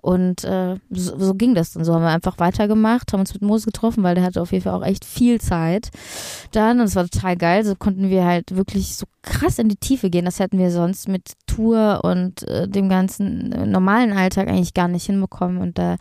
Und 0.03 0.45
äh, 0.45 0.77
so, 0.91 1.19
so, 1.19 1.35
ging 1.35 1.55
das 1.55 1.73
dann. 1.73 1.85
So 1.85 1.95
haben 1.95 2.03
wir 2.03 2.09
einfach 2.09 2.39
weitergemacht, 2.39 3.13
haben 3.13 3.21
uns 3.21 3.35
mit 3.35 3.43
Moses 3.43 3.67
getroffen, 3.67 4.03
weil 4.03 4.15
der 4.15 4.25
hatte 4.25 4.41
auf 4.41 4.53
jeden 4.53 4.65
Fall 4.65 4.73
auch 4.73 4.85
echt 4.85 5.05
viel 5.05 5.41
Zeit. 5.41 5.91
Dann, 6.53 6.81
und 6.81 6.87
es 6.87 6.97
war 6.97 7.07
total 7.07 7.37
geil, 7.37 7.65
so 7.65 7.75
konnten 7.81 8.11
wir 8.11 8.25
halt 8.25 8.55
wirklich 8.55 8.95
so 8.95 9.07
krass 9.23 9.59
in 9.59 9.69
die 9.69 9.77
Tiefe 9.77 10.11
gehen. 10.11 10.27
Das 10.27 10.39
hätten 10.39 10.59
wir 10.59 10.71
sonst 10.71 11.09
mit 11.09 11.33
Tour 11.61 12.01
und 12.05 12.47
äh, 12.49 12.67
dem 12.69 12.89
ganzen 12.89 13.53
äh, 13.53 13.67
normalen 13.67 14.13
Alltag 14.13 14.49
eigentlich 14.49 14.75
gar 14.75 14.89
nicht 14.89 15.05
hinbekommen. 15.05 15.59
Und 15.59 15.79
da 15.79 15.97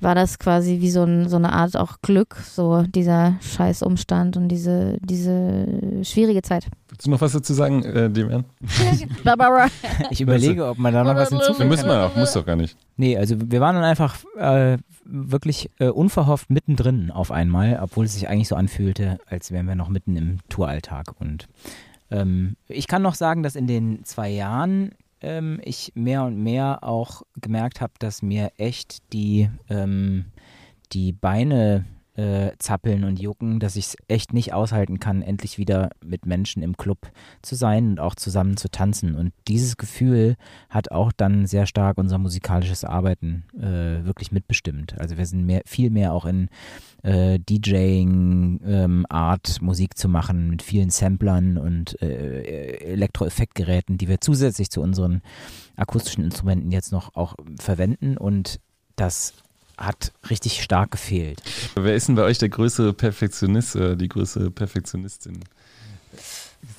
war 0.00 0.14
das 0.14 0.38
quasi 0.38 0.80
wie 0.80 0.90
so, 0.90 1.04
ein, 1.04 1.28
so 1.28 1.36
eine 1.36 1.52
Art 1.52 1.76
auch 1.76 2.00
Glück, 2.02 2.36
so 2.36 2.82
dieser 2.82 3.36
Scheißumstand 3.40 4.36
und 4.36 4.48
diese, 4.48 4.98
diese 5.00 6.02
schwierige 6.02 6.42
Zeit. 6.42 6.66
Willst 6.88 7.06
du 7.06 7.10
noch 7.10 7.20
was 7.20 7.32
dazu 7.32 7.54
sagen, 7.54 7.84
äh, 7.84 8.10
Demian? 8.10 8.44
ich 10.10 10.20
überlege, 10.20 10.66
ob 10.66 10.78
man 10.78 10.92
da 10.92 11.04
noch 11.04 11.14
was 11.14 11.28
hinzufügen 11.28 11.58
kann. 11.58 11.68
Müssen 11.68 11.86
wir 11.88 12.06
auch, 12.06 12.16
muss 12.16 12.32
doch 12.32 12.44
gar 12.44 12.56
nicht. 12.56 12.76
Nee, 12.96 13.16
also 13.16 13.36
wir 13.38 13.60
waren 13.60 13.76
dann 13.76 13.84
einfach 13.84 14.16
äh, 14.36 14.78
wirklich 15.04 15.70
äh, 15.78 15.88
unverhofft 15.88 16.50
mittendrin 16.50 17.10
auf 17.10 17.30
einmal, 17.30 17.78
obwohl 17.80 18.06
es 18.06 18.14
sich 18.14 18.28
eigentlich 18.28 18.48
so 18.48 18.56
anfühlte, 18.56 19.18
als 19.26 19.52
wären 19.52 19.66
wir 19.66 19.76
noch 19.76 19.88
mitten 19.88 20.16
im 20.16 20.38
Touralltag. 20.48 21.14
Und 21.20 21.48
ähm, 22.10 22.56
ich 22.68 22.86
kann 22.86 23.02
noch 23.02 23.14
sagen, 23.14 23.42
dass 23.42 23.56
in 23.56 23.66
den 23.66 24.04
zwei 24.04 24.30
Jahren 24.30 24.92
ähm, 25.20 25.60
ich 25.64 25.92
mehr 25.94 26.24
und 26.24 26.42
mehr 26.42 26.78
auch 26.82 27.22
gemerkt 27.40 27.80
habe, 27.80 27.94
dass 27.98 28.22
mir 28.22 28.52
echt 28.58 29.12
die, 29.12 29.50
ähm, 29.68 30.26
die 30.92 31.12
Beine 31.12 31.84
äh, 32.16 32.52
zappeln 32.58 33.04
und 33.04 33.20
jucken, 33.20 33.60
dass 33.60 33.76
ich 33.76 33.86
es 33.86 33.96
echt 34.08 34.32
nicht 34.32 34.52
aushalten 34.52 35.00
kann, 35.00 35.22
endlich 35.22 35.58
wieder 35.58 35.90
mit 36.04 36.26
Menschen 36.26 36.62
im 36.62 36.76
Club 36.76 37.10
zu 37.42 37.54
sein 37.54 37.90
und 37.90 38.00
auch 38.00 38.14
zusammen 38.14 38.56
zu 38.56 38.70
tanzen. 38.70 39.14
Und 39.14 39.32
dieses 39.48 39.76
Gefühl 39.76 40.36
hat 40.70 40.90
auch 40.90 41.12
dann 41.12 41.46
sehr 41.46 41.66
stark 41.66 41.98
unser 41.98 42.18
musikalisches 42.18 42.84
Arbeiten 42.84 43.44
äh, 43.58 44.04
wirklich 44.04 44.32
mitbestimmt. 44.32 44.98
Also 44.98 45.18
wir 45.18 45.26
sind 45.26 45.44
mehr, 45.44 45.62
viel 45.66 45.90
mehr 45.90 46.12
auch 46.12 46.24
in 46.24 46.48
äh, 47.02 47.38
DJing, 47.38 48.60
ähm, 48.66 49.06
Art, 49.08 49.60
Musik 49.60 49.96
zu 49.96 50.08
machen 50.08 50.50
mit 50.50 50.62
vielen 50.62 50.90
Samplern 50.90 51.58
und 51.58 52.00
äh, 52.02 52.78
Elektroeffektgeräten, 52.92 53.98
die 53.98 54.08
wir 54.08 54.20
zusätzlich 54.20 54.70
zu 54.70 54.80
unseren 54.80 55.22
akustischen 55.76 56.24
Instrumenten 56.24 56.72
jetzt 56.72 56.92
noch 56.92 57.14
auch 57.14 57.34
verwenden 57.58 58.16
und 58.16 58.60
das 58.96 59.34
hat 59.76 60.12
richtig 60.30 60.62
stark 60.62 60.90
gefehlt. 60.90 61.42
Wer 61.74 61.94
ist 61.94 62.08
denn 62.08 62.14
bei 62.14 62.22
euch 62.22 62.38
der 62.38 62.48
größere 62.48 62.92
Perfektionist 62.92 63.76
oder 63.76 63.96
die 63.96 64.08
größere 64.08 64.50
Perfektionistin? 64.50 65.40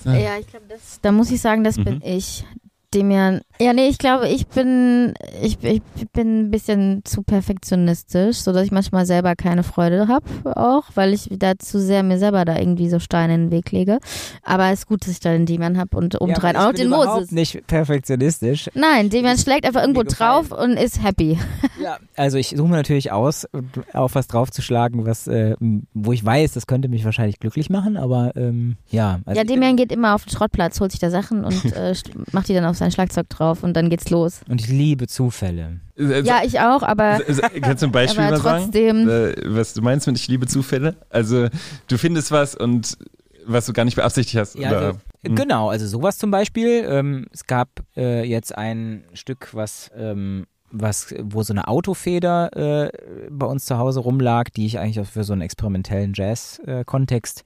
Ja, 0.04 0.38
ich 0.38 0.48
glaube, 0.48 0.66
da 1.02 1.12
muss 1.12 1.32
ich 1.32 1.42
sagen, 1.42 1.64
das 1.64 1.78
mhm. 1.78 1.84
bin 1.84 2.02
ich. 2.04 2.46
Demian. 2.94 3.36
Ja, 3.36 3.42
nee, 3.60 3.88
ich 3.88 3.98
glaube, 3.98 4.28
ich 4.28 4.48
bin, 4.48 5.14
ich, 5.42 5.58
ich 5.64 5.82
bin 6.14 6.42
ein 6.42 6.52
bisschen 6.52 7.02
zu 7.06 7.24
perfektionistisch, 7.24 8.38
sodass 8.38 8.66
ich 8.66 8.72
manchmal 8.72 9.06
selber 9.06 9.36
keine 9.36 9.64
Freude 9.64 10.08
habe, 10.08 10.26
auch, 10.56 10.84
weil 10.96 11.14
ich 11.14 11.30
da 11.32 11.58
zu 11.58 11.80
sehr 11.80 12.04
mir 12.04 12.20
selber 12.20 12.46
da 12.46 12.58
irgendwie 12.58 12.90
so 12.90 13.00
Steine 13.00 13.36
in 13.36 13.42
den 13.46 13.52
Weg 13.52 13.72
lege. 13.72 14.00
Aber 14.44 14.68
es 14.68 14.80
ist 14.80 14.88
gut, 14.88 15.02
dass 15.02 15.10
ich 15.10 15.20
da 15.20 15.32
den 15.32 15.46
Demian 15.46 15.78
habe 15.78 15.98
und 15.98 16.16
umdrehen 16.16 16.56
ja, 16.56 16.68
auch 16.68 16.74
den 16.74 16.90
Moses. 16.90 17.32
nicht 17.32 17.66
perfektionistisch. 17.68 18.70
Nein, 18.74 19.10
Demian 19.10 19.38
schlägt 19.38 19.66
einfach 19.66 19.82
irgendwo 19.82 20.04
drauf 20.04 20.52
und 20.52 20.74
ist 20.74 21.04
happy. 21.04 21.38
Ja, 21.80 21.98
also 22.16 22.38
ich 22.40 22.50
suche 22.50 22.68
mir 22.68 22.76
natürlich 22.76 23.12
aus, 23.12 23.48
auf 23.94 24.16
was 24.16 24.28
draufzuschlagen, 24.28 25.06
was, 25.06 25.28
äh, 25.28 25.56
wo 25.94 26.12
ich 26.12 26.26
weiß, 26.26 26.54
das 26.54 26.66
könnte 26.66 26.88
mich 26.88 27.06
wahrscheinlich 27.06 27.40
glücklich 27.40 27.70
machen, 27.70 27.98
aber 27.98 28.36
ähm, 28.36 28.78
ja. 28.90 29.20
Also 29.26 29.40
ja, 29.40 29.46
Demian 29.46 29.76
geht 29.76 29.92
immer 29.92 30.16
auf 30.16 30.26
den 30.26 30.32
Schrottplatz, 30.32 30.80
holt 30.80 30.92
sich 30.92 31.00
da 31.00 31.12
Sachen 31.12 31.46
und 31.46 31.66
äh, 31.74 31.94
macht 32.32 32.50
die 32.50 32.56
dann 32.56 32.66
auf 32.66 32.78
sein 32.78 32.92
Schlagzeug 32.92 33.30
drauf 33.30 33.47
und 33.64 33.74
dann 33.74 33.90
geht's 33.90 34.10
los. 34.10 34.42
Und 34.50 34.62
ich 34.62 34.68
liebe 34.68 35.08
Zufälle. 35.08 35.80
Ja, 35.98 36.42
ich 36.44 36.60
auch, 36.60 36.84
aber. 36.84 37.20
Kannst 37.62 37.84
du 37.84 37.88
ein 37.88 37.92
Beispiel 37.92 38.24
mal 38.30 38.40
sagen? 38.40 38.74
Äh, 38.74 39.36
was 39.46 39.74
du 39.74 39.82
meinst 39.82 40.08
mit 40.08 40.18
ich 40.18 40.28
liebe 40.28 40.48
Zufälle? 40.48 40.96
Also, 41.10 41.48
du 41.88 41.98
findest 41.98 42.32
was 42.32 42.56
und 42.56 42.98
was 43.46 43.66
du 43.66 43.74
gar 43.74 43.86
nicht 43.86 43.96
beabsichtigt 43.96 44.38
hast. 44.38 44.56
Ja, 44.56 44.70
oder? 44.70 44.80
Also, 44.80 45.00
hm. 45.26 45.36
Genau, 45.36 45.70
also 45.70 45.88
sowas 45.88 46.18
zum 46.18 46.32
Beispiel. 46.32 46.86
Ähm, 46.88 47.26
es 47.32 47.48
gab 47.48 47.70
äh, 47.96 48.24
jetzt 48.24 48.58
ein 48.58 49.04
Stück, 49.14 49.50
was. 49.54 49.92
Ähm, 49.96 50.46
was, 50.70 51.16
wo 51.22 51.44
so 51.44 51.54
eine 51.54 51.70
Autofeder 51.70 52.86
äh, 52.86 52.92
bei 53.30 53.46
uns 53.46 53.66
zu 53.66 53.78
Hause 53.78 54.02
rumlag, 54.02 54.50
die 54.50 54.66
ich 54.66 54.80
eigentlich 54.80 55.00
auch 55.00 55.06
für 55.06 55.24
so 55.24 55.32
einen 55.32 55.42
experimentellen 55.42 56.12
Jazz-Kontext 56.14 57.46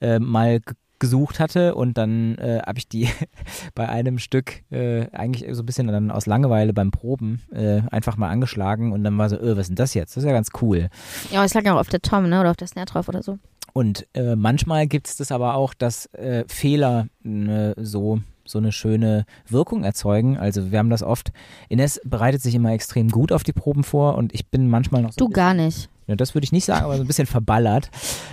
äh, 0.00 0.20
mal 0.20 0.60
gesucht 1.00 1.40
hatte 1.40 1.74
und 1.74 1.98
dann 1.98 2.36
äh, 2.38 2.60
habe 2.64 2.78
ich 2.78 2.88
die 2.88 3.08
bei 3.74 3.88
einem 3.88 4.18
Stück 4.18 4.62
äh, 4.70 5.10
eigentlich 5.10 5.44
so 5.54 5.62
ein 5.62 5.66
bisschen 5.66 5.88
dann 5.88 6.10
aus 6.10 6.26
Langeweile 6.26 6.72
beim 6.72 6.90
Proben 6.90 7.42
äh, 7.52 7.82
einfach 7.90 8.16
mal 8.16 8.28
angeschlagen 8.28 8.92
und 8.92 9.02
dann 9.02 9.18
war 9.18 9.28
so, 9.28 9.36
öh, 9.36 9.52
was 9.52 9.62
ist 9.62 9.68
denn 9.68 9.76
das 9.76 9.94
jetzt? 9.94 10.16
Das 10.16 10.22
ist 10.22 10.28
ja 10.28 10.32
ganz 10.34 10.50
cool. 10.62 10.88
Ja, 11.30 11.44
es 11.44 11.54
lag 11.54 11.64
ja 11.64 11.74
auch 11.74 11.80
auf 11.80 11.88
der 11.88 12.00
Tom, 12.00 12.28
ne? 12.28 12.40
Oder 12.40 12.50
auf 12.50 12.56
der 12.56 12.68
Snare 12.68 12.86
drauf 12.86 13.08
oder 13.08 13.22
so. 13.22 13.38
Und 13.72 14.06
äh, 14.14 14.36
manchmal 14.36 14.86
gibt 14.86 15.08
es 15.08 15.16
das 15.16 15.32
aber 15.32 15.54
auch, 15.54 15.74
dass 15.74 16.06
äh, 16.14 16.44
Fehler 16.48 17.06
ne, 17.22 17.74
so 17.76 18.20
so 18.44 18.58
eine 18.58 18.72
schöne 18.72 19.26
Wirkung 19.48 19.84
erzeugen. 19.84 20.36
Also 20.36 20.72
wir 20.72 20.78
haben 20.80 20.90
das 20.90 21.04
oft. 21.04 21.30
Ines 21.68 22.00
bereitet 22.04 22.42
sich 22.42 22.54
immer 22.54 22.72
extrem 22.72 23.08
gut 23.08 23.30
auf 23.30 23.44
die 23.44 23.52
Proben 23.52 23.84
vor 23.84 24.16
und 24.16 24.34
ich 24.34 24.48
bin 24.48 24.68
manchmal 24.68 25.02
noch 25.02 25.12
so. 25.12 25.24
Du 25.24 25.28
gar 25.28 25.54
nicht. 25.54 25.88
Ja, 26.10 26.16
das 26.16 26.34
würde 26.34 26.44
ich 26.44 26.50
nicht 26.50 26.64
sagen, 26.64 26.84
aber 26.84 26.96
so 26.96 27.04
ein 27.04 27.06
bisschen 27.06 27.28
verballert. 27.28 27.88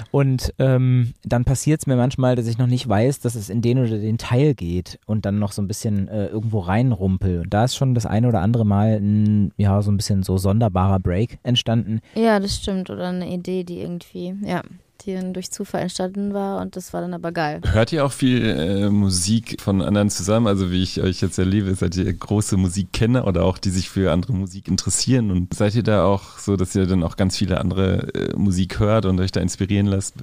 Und 0.10 0.52
ähm, 0.58 1.14
dann 1.24 1.46
passiert 1.46 1.82
es 1.82 1.86
mir 1.86 1.96
manchmal, 1.96 2.36
dass 2.36 2.48
ich 2.48 2.58
noch 2.58 2.66
nicht 2.66 2.90
weiß, 2.90 3.20
dass 3.20 3.36
es 3.36 3.50
in 3.50 3.62
den 3.62 3.78
oder 3.78 4.00
den 4.00 4.18
Teil 4.18 4.56
geht 4.56 5.00
und 5.06 5.28
dann 5.28 5.38
noch 5.38 5.52
so 5.52 5.62
ein 5.62 5.68
bisschen 5.68 6.08
äh, 6.08 6.26
irgendwo 6.26 6.58
reinrumpel. 6.60 7.42
Und 7.42 7.54
da 7.54 7.66
ist 7.66 7.76
schon 7.76 7.94
das 7.94 8.08
eine 8.08 8.30
oder 8.30 8.42
andere 8.42 8.66
Mal 8.66 9.00
ein, 9.00 9.54
ja, 9.58 9.80
so 9.84 9.92
ein 9.92 9.98
bisschen 9.98 10.24
so 10.24 10.40
sonderbarer 10.40 11.00
Break 11.00 11.38
entstanden. 11.44 12.02
Ja, 12.16 12.40
das 12.40 12.56
stimmt. 12.56 12.90
Oder 12.90 13.10
eine 13.10 13.32
Idee, 13.32 13.64
die 13.64 13.80
irgendwie, 13.80 14.34
ja 14.44 14.64
die 15.06 15.14
dann 15.14 15.34
durch 15.34 15.52
Zufall 15.52 15.82
entstanden 15.82 16.34
war 16.34 16.62
und 16.62 16.76
das 16.76 16.94
war 16.94 17.02
dann 17.02 17.14
aber 17.14 17.32
geil. 17.32 17.62
Hört 17.72 17.92
ihr 17.92 18.06
auch 18.06 18.12
viel 18.12 18.46
äh, 18.46 18.90
Musik 18.90 19.62
von 19.62 19.82
anderen 19.82 20.10
zusammen? 20.10 20.48
Also 20.48 20.72
wie 20.72 20.84
ich 20.84 21.02
euch 21.02 21.22
jetzt 21.22 21.38
erlebe, 21.38 21.74
seid 21.76 21.96
ihr 21.96 22.12
große 22.12 22.58
Musikkenner 22.58 23.28
oder 23.28 23.44
auch 23.44 23.58
die 23.58 23.70
sich 23.70 23.90
für 23.90 24.12
andere 24.12 24.34
Musik 24.34 24.68
interessieren 24.68 25.32
und 25.32 25.54
seid 25.54 25.76
ihr 25.76 25.84
da 25.84 26.06
auch 26.06 26.38
so, 26.38 26.56
dass 26.56 26.76
ihr 26.76 26.86
dann 26.86 27.04
auch 27.04 27.16
ganz 27.16 27.38
viele 27.38 27.60
andere 27.60 28.14
äh, 28.14 28.36
Musik 28.36 28.80
hört 28.80 29.06
und 29.06 29.20
euch 29.20 29.32
da 29.32 29.42
inspirieren 29.42 29.88
lasst 29.88 30.16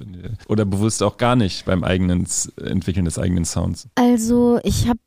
oder 0.47 0.65
bewusst 0.65 1.03
auch 1.03 1.17
gar 1.17 1.35
nicht 1.35 1.65
beim 1.65 1.83
eigenen 1.83 2.27
Entwickeln 2.63 3.05
des 3.05 3.19
eigenen 3.19 3.45
Sounds? 3.45 3.87
Also 3.95 4.59
ich 4.63 4.87
habe, 4.87 4.99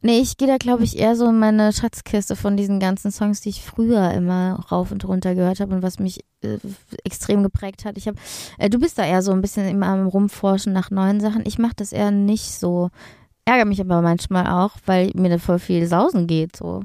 nee, 0.00 0.20
ich 0.20 0.36
gehe 0.36 0.48
da 0.48 0.56
glaube 0.56 0.84
ich 0.84 0.98
eher 0.98 1.16
so 1.16 1.28
in 1.28 1.38
meine 1.38 1.72
Schatzkiste 1.72 2.36
von 2.36 2.56
diesen 2.56 2.80
ganzen 2.80 3.10
Songs, 3.10 3.40
die 3.40 3.50
ich 3.50 3.62
früher 3.62 4.12
immer 4.12 4.66
rauf 4.70 4.90
und 4.92 5.04
runter 5.06 5.34
gehört 5.34 5.60
habe 5.60 5.74
und 5.74 5.82
was 5.82 5.98
mich 5.98 6.24
äh, 6.42 6.58
extrem 7.04 7.42
geprägt 7.42 7.84
hat. 7.84 7.96
Ich 7.98 8.06
habe, 8.06 8.18
äh, 8.58 8.70
du 8.70 8.78
bist 8.78 8.98
da 8.98 9.04
eher 9.04 9.22
so 9.22 9.32
ein 9.32 9.40
bisschen 9.40 9.68
immer 9.68 9.86
am 9.86 10.06
Rumforschen 10.06 10.72
nach 10.72 10.90
neuen 10.90 11.20
Sachen. 11.20 11.42
Ich 11.46 11.58
mache 11.58 11.74
das 11.76 11.92
eher 11.92 12.10
nicht 12.10 12.58
so. 12.58 12.90
Ärgere 13.44 13.66
mich 13.66 13.80
aber 13.80 14.02
manchmal 14.02 14.46
auch, 14.46 14.76
weil 14.86 15.10
mir 15.14 15.28
da 15.28 15.38
voll 15.38 15.58
viel 15.58 15.86
Sausen 15.86 16.26
geht 16.26 16.56
so. 16.56 16.84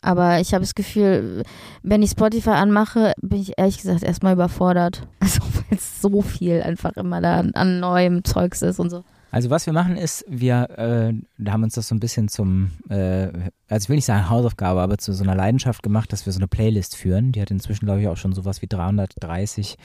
Aber 0.00 0.40
ich 0.40 0.54
habe 0.54 0.62
das 0.62 0.74
Gefühl, 0.74 1.42
wenn 1.82 2.02
ich 2.02 2.12
Spotify 2.12 2.50
anmache, 2.50 3.12
bin 3.20 3.40
ich 3.40 3.58
ehrlich 3.58 3.78
gesagt 3.78 4.02
erstmal 4.02 4.34
überfordert. 4.34 5.06
Also 5.20 5.40
weil 5.40 5.76
es 5.76 6.00
so 6.00 6.22
viel 6.22 6.62
einfach 6.62 6.92
immer 6.96 7.20
da 7.20 7.40
an 7.40 7.80
neuem 7.80 8.24
Zeugs 8.24 8.62
ist 8.62 8.78
und 8.78 8.88
so. 8.88 9.04
Also 9.30 9.50
was 9.50 9.66
wir 9.66 9.72
machen 9.72 9.96
ist, 9.96 10.24
wir 10.28 10.70
äh, 10.78 11.48
haben 11.50 11.62
uns 11.62 11.74
das 11.74 11.88
so 11.88 11.94
ein 11.94 12.00
bisschen 12.00 12.28
zum, 12.28 12.70
äh, 12.88 13.28
also 13.68 13.84
ich 13.84 13.88
will 13.88 13.96
nicht 13.96 14.06
sagen 14.06 14.30
Hausaufgabe, 14.30 14.80
aber 14.80 14.98
zu 14.98 15.12
so 15.12 15.22
einer 15.22 15.34
Leidenschaft 15.34 15.82
gemacht, 15.82 16.12
dass 16.12 16.24
wir 16.24 16.32
so 16.32 16.38
eine 16.38 16.48
Playlist 16.48 16.96
führen. 16.96 17.32
Die 17.32 17.40
hat 17.40 17.50
inzwischen, 17.50 17.84
glaube 17.84 18.00
ich, 18.00 18.08
auch 18.08 18.16
schon 18.16 18.32
sowas 18.32 18.62
wie 18.62 18.66
330 18.68 19.76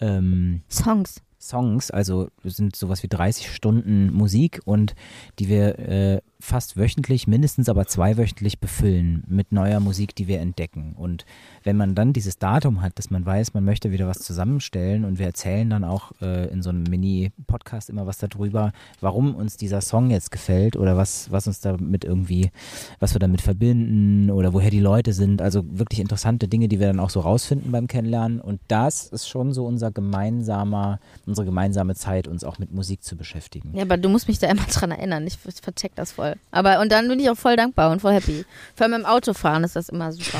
ähm, 0.00 0.62
Songs. 0.68 1.22
Songs, 1.38 1.90
also 1.90 2.28
sind 2.44 2.76
sowas 2.76 3.02
wie 3.02 3.08
30 3.08 3.50
Stunden 3.50 4.12
Musik 4.12 4.60
und 4.66 4.94
die 5.38 5.48
wir 5.48 5.78
äh, 5.78 6.20
fast 6.40 6.76
wöchentlich, 6.76 7.26
mindestens 7.26 7.68
aber 7.68 7.86
zweiwöchentlich 7.86 8.58
befüllen 8.58 9.22
mit 9.28 9.52
neuer 9.52 9.80
Musik, 9.80 10.14
die 10.14 10.26
wir 10.26 10.40
entdecken. 10.40 10.94
Und 10.96 11.24
wenn 11.62 11.76
man 11.76 11.94
dann 11.94 12.12
dieses 12.12 12.38
Datum 12.38 12.82
hat, 12.82 12.98
dass 12.98 13.10
man 13.10 13.24
weiß, 13.24 13.54
man 13.54 13.64
möchte 13.64 13.92
wieder 13.92 14.08
was 14.08 14.20
zusammenstellen 14.20 15.04
und 15.04 15.18
wir 15.18 15.26
erzählen 15.26 15.68
dann 15.68 15.84
auch 15.84 16.12
äh, 16.20 16.48
in 16.48 16.62
so 16.62 16.70
einem 16.70 16.84
Mini-Podcast 16.84 17.90
immer 17.90 18.06
was 18.06 18.18
darüber, 18.18 18.72
warum 19.00 19.34
uns 19.34 19.56
dieser 19.56 19.80
Song 19.80 20.10
jetzt 20.10 20.30
gefällt 20.30 20.76
oder 20.76 20.96
was, 20.96 21.30
was 21.30 21.46
uns 21.46 21.60
damit 21.60 22.04
irgendwie, 22.04 22.50
was 22.98 23.14
wir 23.14 23.20
damit 23.20 23.40
verbinden 23.42 24.30
oder 24.30 24.52
woher 24.52 24.70
die 24.70 24.80
Leute 24.80 25.12
sind. 25.12 25.42
Also 25.42 25.62
wirklich 25.70 26.00
interessante 26.00 26.48
Dinge, 26.48 26.68
die 26.68 26.80
wir 26.80 26.86
dann 26.86 27.00
auch 27.00 27.10
so 27.10 27.20
rausfinden 27.20 27.70
beim 27.70 27.86
Kennenlernen. 27.86 28.40
Und 28.40 28.60
das 28.68 29.08
ist 29.08 29.28
schon 29.28 29.52
so 29.52 29.66
unser 29.66 29.90
gemeinsamer, 29.90 31.00
unsere 31.26 31.44
gemeinsame 31.44 31.94
Zeit, 31.94 32.26
uns 32.28 32.44
auch 32.44 32.58
mit 32.58 32.72
Musik 32.72 33.02
zu 33.02 33.16
beschäftigen. 33.16 33.72
Ja, 33.74 33.82
aber 33.82 33.96
du 33.96 34.08
musst 34.08 34.28
mich 34.28 34.38
da 34.38 34.48
immer 34.48 34.64
dran 34.72 34.90
erinnern. 34.90 35.26
Ich 35.26 35.38
vercheck 35.38 35.94
das 35.94 36.12
voll. 36.12 36.29
Aber 36.50 36.80
und 36.80 36.90
dann 36.92 37.08
bin 37.08 37.18
ich 37.20 37.30
auch 37.30 37.36
voll 37.36 37.56
dankbar 37.56 37.90
und 37.90 38.00
voll 38.00 38.12
happy. 38.12 38.44
Vor 38.74 38.86
allem 38.86 39.00
im 39.00 39.06
Autofahren 39.06 39.64
ist 39.64 39.76
das 39.76 39.88
immer 39.88 40.12
super. 40.12 40.38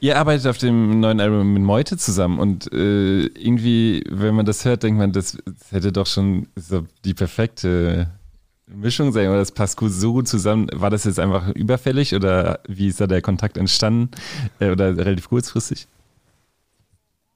Ihr 0.00 0.18
arbeitet 0.18 0.46
auf 0.46 0.58
dem 0.58 1.00
neuen 1.00 1.20
Album 1.20 1.54
mit 1.54 1.62
Meute 1.62 1.96
zusammen 1.96 2.38
und 2.38 2.70
äh, 2.72 3.22
irgendwie, 3.26 4.04
wenn 4.10 4.34
man 4.34 4.44
das 4.44 4.64
hört, 4.64 4.82
denkt 4.82 4.98
man, 4.98 5.12
das, 5.12 5.38
das 5.46 5.72
hätte 5.72 5.92
doch 5.92 6.06
schon 6.06 6.48
so 6.56 6.84
die 7.04 7.14
perfekte 7.14 8.08
Mischung 8.66 9.12
sein 9.12 9.28
oder 9.28 9.38
das 9.38 9.52
passt 9.52 9.76
gut, 9.76 9.92
so 9.92 10.12
gut 10.12 10.28
zusammen. 10.28 10.68
War 10.72 10.90
das 10.90 11.04
jetzt 11.04 11.18
einfach 11.18 11.48
überfällig 11.50 12.14
oder 12.14 12.60
wie 12.68 12.88
ist 12.88 13.00
da 13.00 13.06
der 13.06 13.22
Kontakt 13.22 13.56
entstanden 13.56 14.10
äh, 14.58 14.70
oder 14.70 14.96
relativ 14.96 15.28
kurzfristig? 15.28 15.86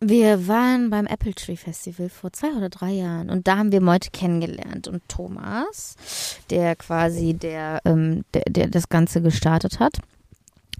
Wir 0.00 0.47
waren 0.47 0.90
beim 0.90 1.07
Apple 1.07 1.35
Tree 1.35 1.57
Festival 1.57 2.09
vor 2.09 2.33
zwei 2.33 2.52
oder 2.52 2.69
drei 2.69 2.93
Jahren 2.93 3.31
und 3.31 3.49
da 3.49 3.59
haben 3.59 3.73
wir 3.73 3.81
Meute 3.81 4.11
kennengelernt 4.12 4.87
und 4.87 5.02
Thomas, 5.09 5.97
der 6.50 6.76
quasi 6.76 7.35
der, 7.35 7.81
ähm, 7.85 8.25
der, 8.33 8.45
der 8.49 8.69
das 8.69 8.88
Ganze 8.88 9.21
gestartet 9.23 9.81
hat 9.81 9.99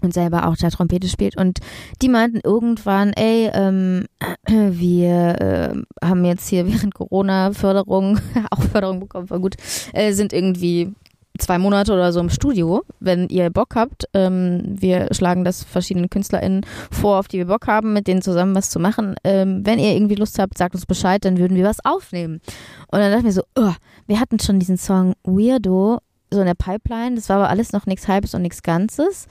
und 0.01 0.13
selber 0.13 0.47
auch 0.47 0.55
da 0.55 0.69
Trompete 0.69 1.09
spielt 1.09 1.35
und 1.35 1.59
die 2.01 2.07
meinten 2.07 2.39
irgendwann, 2.41 3.11
ey, 3.11 3.49
ähm, 3.53 4.05
wir 4.47 5.83
äh, 6.01 6.05
haben 6.05 6.23
jetzt 6.23 6.47
hier 6.47 6.65
während 6.65 6.95
Corona 6.95 7.51
Förderung, 7.51 8.21
auch 8.51 8.61
Förderung 8.61 9.01
bekommen, 9.01 9.29
war 9.29 9.39
gut, 9.39 9.57
äh, 9.91 10.13
sind 10.13 10.31
irgendwie 10.31 10.93
zwei 11.37 11.57
Monate 11.57 11.93
oder 11.93 12.11
so 12.11 12.19
im 12.19 12.29
Studio, 12.29 12.83
wenn 12.99 13.29
ihr 13.29 13.49
Bock 13.49 13.75
habt. 13.75 14.05
Ähm, 14.13 14.61
wir 14.65 15.07
schlagen 15.11 15.43
das 15.43 15.63
verschiedenen 15.63 16.09
KünstlerInnen 16.09 16.65
vor, 16.91 17.19
auf 17.19 17.27
die 17.27 17.37
wir 17.37 17.45
Bock 17.45 17.67
haben, 17.67 17.93
mit 17.93 18.07
denen 18.07 18.21
zusammen 18.21 18.55
was 18.55 18.69
zu 18.69 18.79
machen. 18.79 19.15
Ähm, 19.23 19.65
wenn 19.65 19.79
ihr 19.79 19.93
irgendwie 19.93 20.15
Lust 20.15 20.39
habt, 20.39 20.57
sagt 20.57 20.75
uns 20.75 20.85
Bescheid, 20.85 21.23
dann 21.23 21.37
würden 21.37 21.55
wir 21.55 21.65
was 21.65 21.83
aufnehmen. 21.85 22.41
Und 22.87 22.99
dann 22.99 23.11
dachte 23.11 23.19
ich 23.19 23.25
mir 23.25 23.31
so, 23.31 23.43
oh, 23.55 23.73
wir 24.07 24.19
hatten 24.19 24.39
schon 24.39 24.59
diesen 24.59 24.77
Song 24.77 25.13
Weirdo 25.23 25.99
so 26.31 26.39
in 26.39 26.45
der 26.45 26.55
Pipeline. 26.55 27.15
Das 27.15 27.29
war 27.29 27.37
aber 27.37 27.49
alles 27.49 27.71
noch 27.71 27.85
nichts 27.85 28.07
Halbes 28.07 28.33
und 28.33 28.41
nichts 28.41 28.63
Ganzes. 28.63 29.27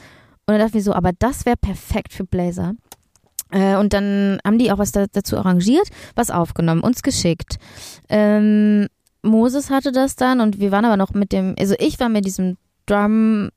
Und 0.47 0.55
dann 0.55 0.59
dachte 0.59 0.71
ich 0.71 0.75
mir 0.75 0.83
so, 0.83 0.95
aber 0.95 1.11
das 1.19 1.47
wäre 1.47 1.57
perfekt 1.57 2.13
für 2.13 2.25
Blazer. 2.25 2.75
Äh, 3.51 3.77
und 3.77 3.93
dann 3.93 4.39
haben 4.45 4.59
die 4.59 4.71
auch 4.73 4.79
was 4.79 4.93
da, 4.93 5.07
dazu 5.11 5.37
arrangiert, 5.37 5.89
was 6.15 6.31
aufgenommen, 6.31 6.83
uns 6.83 7.03
geschickt. 7.03 7.59
Ähm, 8.09 8.89
Moses 9.23 9.71
hatte 9.71 9.93
das 9.93 10.17
dann 10.17 10.41
und 10.41 10.61
wir 10.61 10.71
waren 10.71 10.85
aber 10.85 10.97
noch 10.97 11.15
mit 11.15 11.33
dem, 11.33 11.55
also 11.59 11.75
ich 11.79 11.99
war 12.01 12.09
mit 12.09 12.25
diesem 12.25 12.57
Drum, 12.87 13.51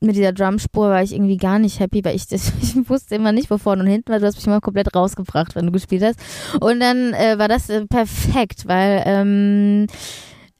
mit 0.00 0.16
dieser 0.16 0.32
Drumspur 0.32 0.88
war 0.88 1.02
ich 1.02 1.12
irgendwie 1.12 1.36
gar 1.36 1.58
nicht 1.58 1.78
happy, 1.78 2.04
weil 2.04 2.16
ich, 2.16 2.26
ich 2.32 2.88
wusste 2.88 3.14
immer 3.14 3.32
nicht, 3.32 3.50
wo 3.50 3.58
vorne 3.58 3.82
und 3.82 3.88
hinten 3.88 4.10
war. 4.10 4.18
Du 4.18 4.26
hast 4.26 4.36
mich 4.36 4.46
immer 4.46 4.60
komplett 4.60 4.94
rausgebracht, 4.94 5.54
wenn 5.54 5.66
du 5.66 5.72
gespielt 5.72 6.02
hast. 6.02 6.18
Und 6.60 6.80
dann 6.80 7.12
äh, 7.12 7.38
war 7.38 7.48
das 7.48 7.68
äh, 7.70 7.86
perfekt, 7.86 8.66
weil 8.66 9.02
ähm, 9.06 9.86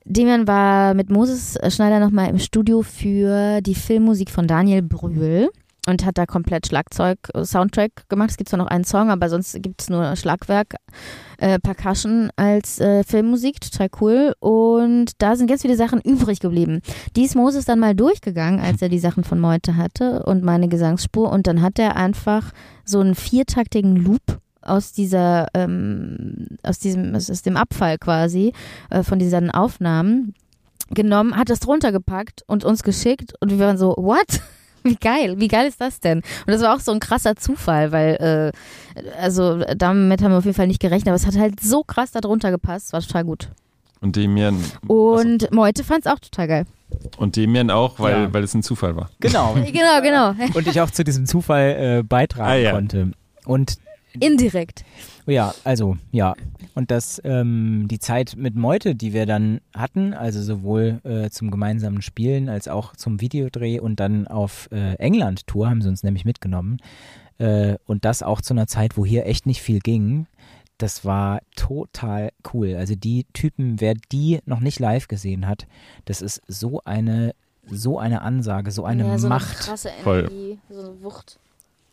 Demian 0.04 0.46
war 0.46 0.94
mit 0.94 1.10
Moses 1.10 1.58
Schneider 1.68 2.00
nochmal 2.00 2.28
im 2.28 2.38
Studio 2.38 2.82
für 2.82 3.60
die 3.60 3.74
Filmmusik 3.74 4.30
von 4.30 4.46
Daniel 4.46 4.82
Brühl 4.82 5.48
und 5.86 6.04
hat 6.04 6.16
da 6.16 6.26
komplett 6.26 6.66
Schlagzeug, 6.66 7.18
äh, 7.34 7.44
Soundtrack 7.44 8.08
gemacht. 8.08 8.30
Es 8.30 8.36
gibt 8.36 8.48
zwar 8.48 8.58
noch 8.58 8.68
einen 8.68 8.84
Song, 8.84 9.10
aber 9.10 9.28
sonst 9.28 9.60
gibt 9.62 9.82
es 9.82 9.90
nur 9.90 10.14
Schlagwerk, 10.16 10.76
äh, 11.38 11.58
Percussion 11.58 12.30
als 12.36 12.80
äh, 12.80 13.02
Filmmusik, 13.04 13.60
total 13.60 13.88
cool. 14.00 14.34
Und 14.38 15.12
da 15.18 15.34
sind 15.36 15.48
ganz 15.48 15.62
viele 15.62 15.76
Sachen 15.76 16.00
übrig 16.00 16.40
geblieben. 16.40 16.80
Die 17.16 17.24
ist 17.24 17.34
Moses 17.34 17.64
dann 17.64 17.80
mal 17.80 17.94
durchgegangen, 17.94 18.60
als 18.60 18.80
er 18.80 18.88
die 18.88 19.00
Sachen 19.00 19.24
von 19.24 19.40
Meute 19.40 19.76
hatte 19.76 20.22
und 20.24 20.44
meine 20.44 20.68
Gesangsspur. 20.68 21.30
Und 21.30 21.46
dann 21.46 21.62
hat 21.62 21.78
er 21.78 21.96
einfach 21.96 22.52
so 22.84 23.00
einen 23.00 23.14
viertaktigen 23.14 23.96
Loop 23.96 24.40
aus 24.60 24.92
dieser, 24.92 25.48
ähm, 25.54 26.46
aus 26.62 26.78
diesem, 26.78 27.14
aus 27.16 27.26
dem 27.42 27.56
Abfall 27.56 27.98
quasi, 27.98 28.52
äh, 28.90 29.02
von 29.02 29.18
diesen 29.18 29.50
Aufnahmen 29.50 30.34
genommen, 30.90 31.36
hat 31.36 31.50
das 31.50 31.60
drunter 31.60 31.90
gepackt 31.90 32.42
und 32.46 32.64
uns 32.64 32.84
geschickt 32.84 33.34
und 33.40 33.50
wir 33.50 33.58
waren 33.58 33.78
so, 33.78 33.94
what? 33.98 34.40
Wie 34.84 34.96
geil, 34.96 35.34
wie 35.38 35.48
geil 35.48 35.68
ist 35.68 35.80
das 35.80 36.00
denn? 36.00 36.18
Und 36.18 36.48
das 36.48 36.62
war 36.62 36.74
auch 36.74 36.80
so 36.80 36.92
ein 36.92 37.00
krasser 37.00 37.36
Zufall, 37.36 37.92
weil, 37.92 38.52
äh, 38.96 39.02
also 39.20 39.62
damit 39.76 40.22
haben 40.22 40.32
wir 40.32 40.38
auf 40.38 40.44
jeden 40.44 40.56
Fall 40.56 40.66
nicht 40.66 40.80
gerechnet, 40.80 41.08
aber 41.08 41.16
es 41.16 41.26
hat 41.26 41.36
halt 41.36 41.60
so 41.60 41.84
krass 41.84 42.10
da 42.10 42.20
drunter 42.20 42.50
gepasst, 42.50 42.92
war 42.92 43.00
total 43.00 43.24
gut. 43.24 43.48
Und 44.00 44.16
Demian. 44.16 44.58
Und 44.88 45.44
also, 45.44 45.54
Meute 45.54 45.84
fand 45.84 46.04
es 46.04 46.12
auch 46.12 46.18
total 46.18 46.48
geil. 46.48 46.64
Und 47.16 47.36
Demian 47.36 47.70
auch, 47.70 48.00
weil, 48.00 48.22
ja. 48.24 48.34
weil 48.34 48.42
es 48.42 48.54
ein 48.54 48.62
Zufall 48.62 48.96
war. 48.96 49.10
Genau. 49.20 49.54
genau, 49.72 50.02
genau. 50.02 50.34
Und 50.54 50.66
ich 50.66 50.80
auch 50.80 50.90
zu 50.90 51.04
diesem 51.04 51.26
Zufall 51.26 51.98
äh, 52.00 52.02
beitragen 52.02 52.50
ah, 52.50 52.54
ja. 52.56 52.72
konnte. 52.72 53.12
Und 53.44 53.76
Indirekt. 54.20 54.84
Ja, 55.26 55.54
also 55.64 55.96
ja. 56.10 56.34
Und 56.74 56.90
das, 56.90 57.20
ähm, 57.24 57.86
die 57.88 57.98
Zeit 57.98 58.34
mit 58.36 58.54
Meute, 58.54 58.94
die 58.94 59.12
wir 59.12 59.26
dann 59.26 59.60
hatten, 59.74 60.14
also 60.14 60.42
sowohl 60.42 61.00
äh, 61.04 61.30
zum 61.30 61.50
gemeinsamen 61.50 62.02
Spielen 62.02 62.48
als 62.48 62.68
auch 62.68 62.96
zum 62.96 63.20
Videodreh 63.20 63.78
und 63.78 64.00
dann 64.00 64.26
auf 64.26 64.68
äh, 64.72 64.94
England-Tour 64.94 65.68
haben 65.68 65.82
sie 65.82 65.88
uns 65.88 66.02
nämlich 66.02 66.24
mitgenommen. 66.24 66.78
Äh, 67.38 67.76
und 67.86 68.04
das 68.04 68.22
auch 68.22 68.40
zu 68.40 68.54
einer 68.54 68.66
Zeit, 68.66 68.96
wo 68.96 69.04
hier 69.04 69.26
echt 69.26 69.46
nicht 69.46 69.62
viel 69.62 69.80
ging. 69.80 70.26
Das 70.78 71.04
war 71.04 71.40
total 71.54 72.30
cool. 72.52 72.74
Also 72.76 72.94
die 72.94 73.26
Typen, 73.32 73.80
wer 73.80 73.94
die 74.10 74.40
noch 74.46 74.60
nicht 74.60 74.80
live 74.80 75.08
gesehen 75.08 75.46
hat, 75.46 75.66
das 76.06 76.22
ist 76.22 76.40
so 76.48 76.82
eine, 76.84 77.34
so 77.66 77.98
eine 77.98 78.22
Ansage, 78.22 78.70
so 78.70 78.84
eine 78.84 79.04
ja, 79.04 79.18
so 79.18 79.28
Macht. 79.28 79.56
Eine 79.56 79.64
krasse 79.64 79.88
Energie, 79.90 80.58
Voll. 80.68 80.76
so 80.76 80.80
eine 80.80 81.02
Wucht. 81.02 81.38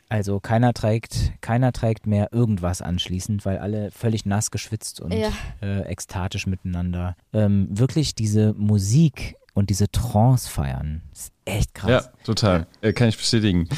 Also 0.09 0.39
keiner 0.39 0.73
trägt, 0.73 1.33
keiner 1.41 1.71
trägt 1.71 2.07
mehr 2.07 2.33
irgendwas 2.33 2.81
anschließend, 2.81 3.45
weil 3.45 3.59
alle 3.59 3.91
völlig 3.91 4.25
nass 4.25 4.49
geschwitzt 4.49 4.99
und 4.99 5.13
ja. 5.13 5.31
äh, 5.61 5.81
ekstatisch 5.81 6.47
miteinander 6.47 7.15
ähm, 7.31 7.67
wirklich 7.69 8.15
diese 8.15 8.53
Musik 8.53 9.35
und 9.53 9.69
diese 9.69 9.89
Trance 9.91 10.49
feiern. 10.49 11.03
Das 11.11 11.19
ist 11.19 11.33
echt 11.45 11.73
krass. 11.75 11.89
Ja, 12.05 12.23
total. 12.23 12.65
Äh, 12.81 12.93
kann 12.93 13.09
ich 13.09 13.17
bestätigen. 13.17 13.69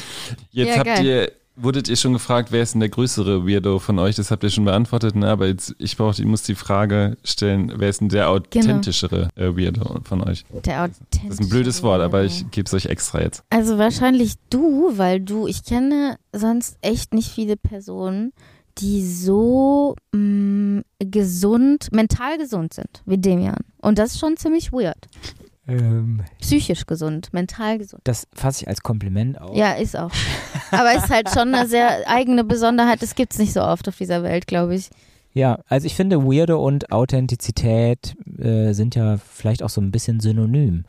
Jetzt 0.50 0.68
ja, 0.68 0.76
habt 0.76 0.86
geil. 0.86 1.04
ihr 1.04 1.32
wurdet 1.56 1.88
ihr 1.88 1.96
schon 1.96 2.12
gefragt, 2.12 2.50
wer 2.50 2.62
ist 2.62 2.74
denn 2.74 2.80
der 2.80 2.88
größere 2.88 3.46
Weirdo 3.46 3.78
von 3.78 3.98
euch? 3.98 4.16
Das 4.16 4.30
habt 4.30 4.42
ihr 4.42 4.50
schon 4.50 4.64
beantwortet, 4.64 5.14
ne? 5.14 5.28
aber 5.28 5.46
jetzt, 5.46 5.74
ich, 5.78 5.96
brauch, 5.96 6.18
ich 6.18 6.24
muss 6.24 6.42
die 6.42 6.54
Frage 6.54 7.16
stellen, 7.24 7.72
wer 7.76 7.88
ist 7.88 8.00
denn 8.00 8.08
der 8.08 8.30
authentischere 8.30 9.28
genau. 9.34 9.56
Weirdo 9.56 10.00
von 10.04 10.22
euch? 10.22 10.44
Der 10.64 10.84
authentische 10.84 11.28
Das 11.28 11.34
ist 11.34 11.40
ein 11.40 11.48
blödes 11.48 11.82
Wort, 11.82 12.00
aber 12.00 12.24
ich 12.24 12.50
gebe 12.50 12.66
es 12.66 12.74
euch 12.74 12.86
extra 12.86 13.20
jetzt. 13.20 13.44
Also 13.50 13.78
wahrscheinlich 13.78 14.34
du, 14.50 14.92
weil 14.96 15.20
du, 15.20 15.46
ich 15.46 15.64
kenne 15.64 16.16
sonst 16.32 16.76
echt 16.80 17.14
nicht 17.14 17.30
viele 17.30 17.56
Personen, 17.56 18.32
die 18.78 19.04
so 19.06 19.96
mh, 20.12 20.18
mm, 20.18 20.84
gesund, 20.98 21.88
mental 21.92 22.38
gesund 22.38 22.72
sind 22.72 23.02
wie 23.04 23.18
Demian. 23.18 23.64
Und 23.78 23.98
das 23.98 24.12
ist 24.12 24.20
schon 24.20 24.36
ziemlich 24.36 24.72
weird. 24.72 25.08
Ähm, 25.68 26.22
Psychisch 26.40 26.86
gesund, 26.86 27.32
mental 27.32 27.78
gesund. 27.78 28.02
Das 28.04 28.26
fasse 28.32 28.62
ich 28.62 28.68
als 28.68 28.82
Kompliment 28.82 29.40
auf. 29.40 29.56
Ja, 29.56 29.72
ist 29.72 29.96
auch. 29.96 30.10
Aber 30.70 30.94
ist 30.94 31.08
halt 31.08 31.30
schon 31.30 31.54
eine 31.54 31.68
sehr 31.68 32.08
eigene 32.08 32.42
Besonderheit. 32.44 33.02
Das 33.02 33.14
gibt 33.14 33.32
es 33.32 33.38
nicht 33.38 33.52
so 33.52 33.62
oft 33.62 33.86
auf 33.88 33.96
dieser 33.96 34.22
Welt, 34.22 34.46
glaube 34.46 34.74
ich. 34.74 34.90
Ja, 35.34 35.60
also 35.66 35.86
ich 35.86 35.94
finde, 35.94 36.24
Weirdo 36.24 36.62
und 36.62 36.92
Authentizität 36.92 38.16
äh, 38.38 38.72
sind 38.72 38.94
ja 38.94 39.16
vielleicht 39.16 39.62
auch 39.62 39.70
so 39.70 39.80
ein 39.80 39.90
bisschen 39.90 40.20
synonym. 40.20 40.84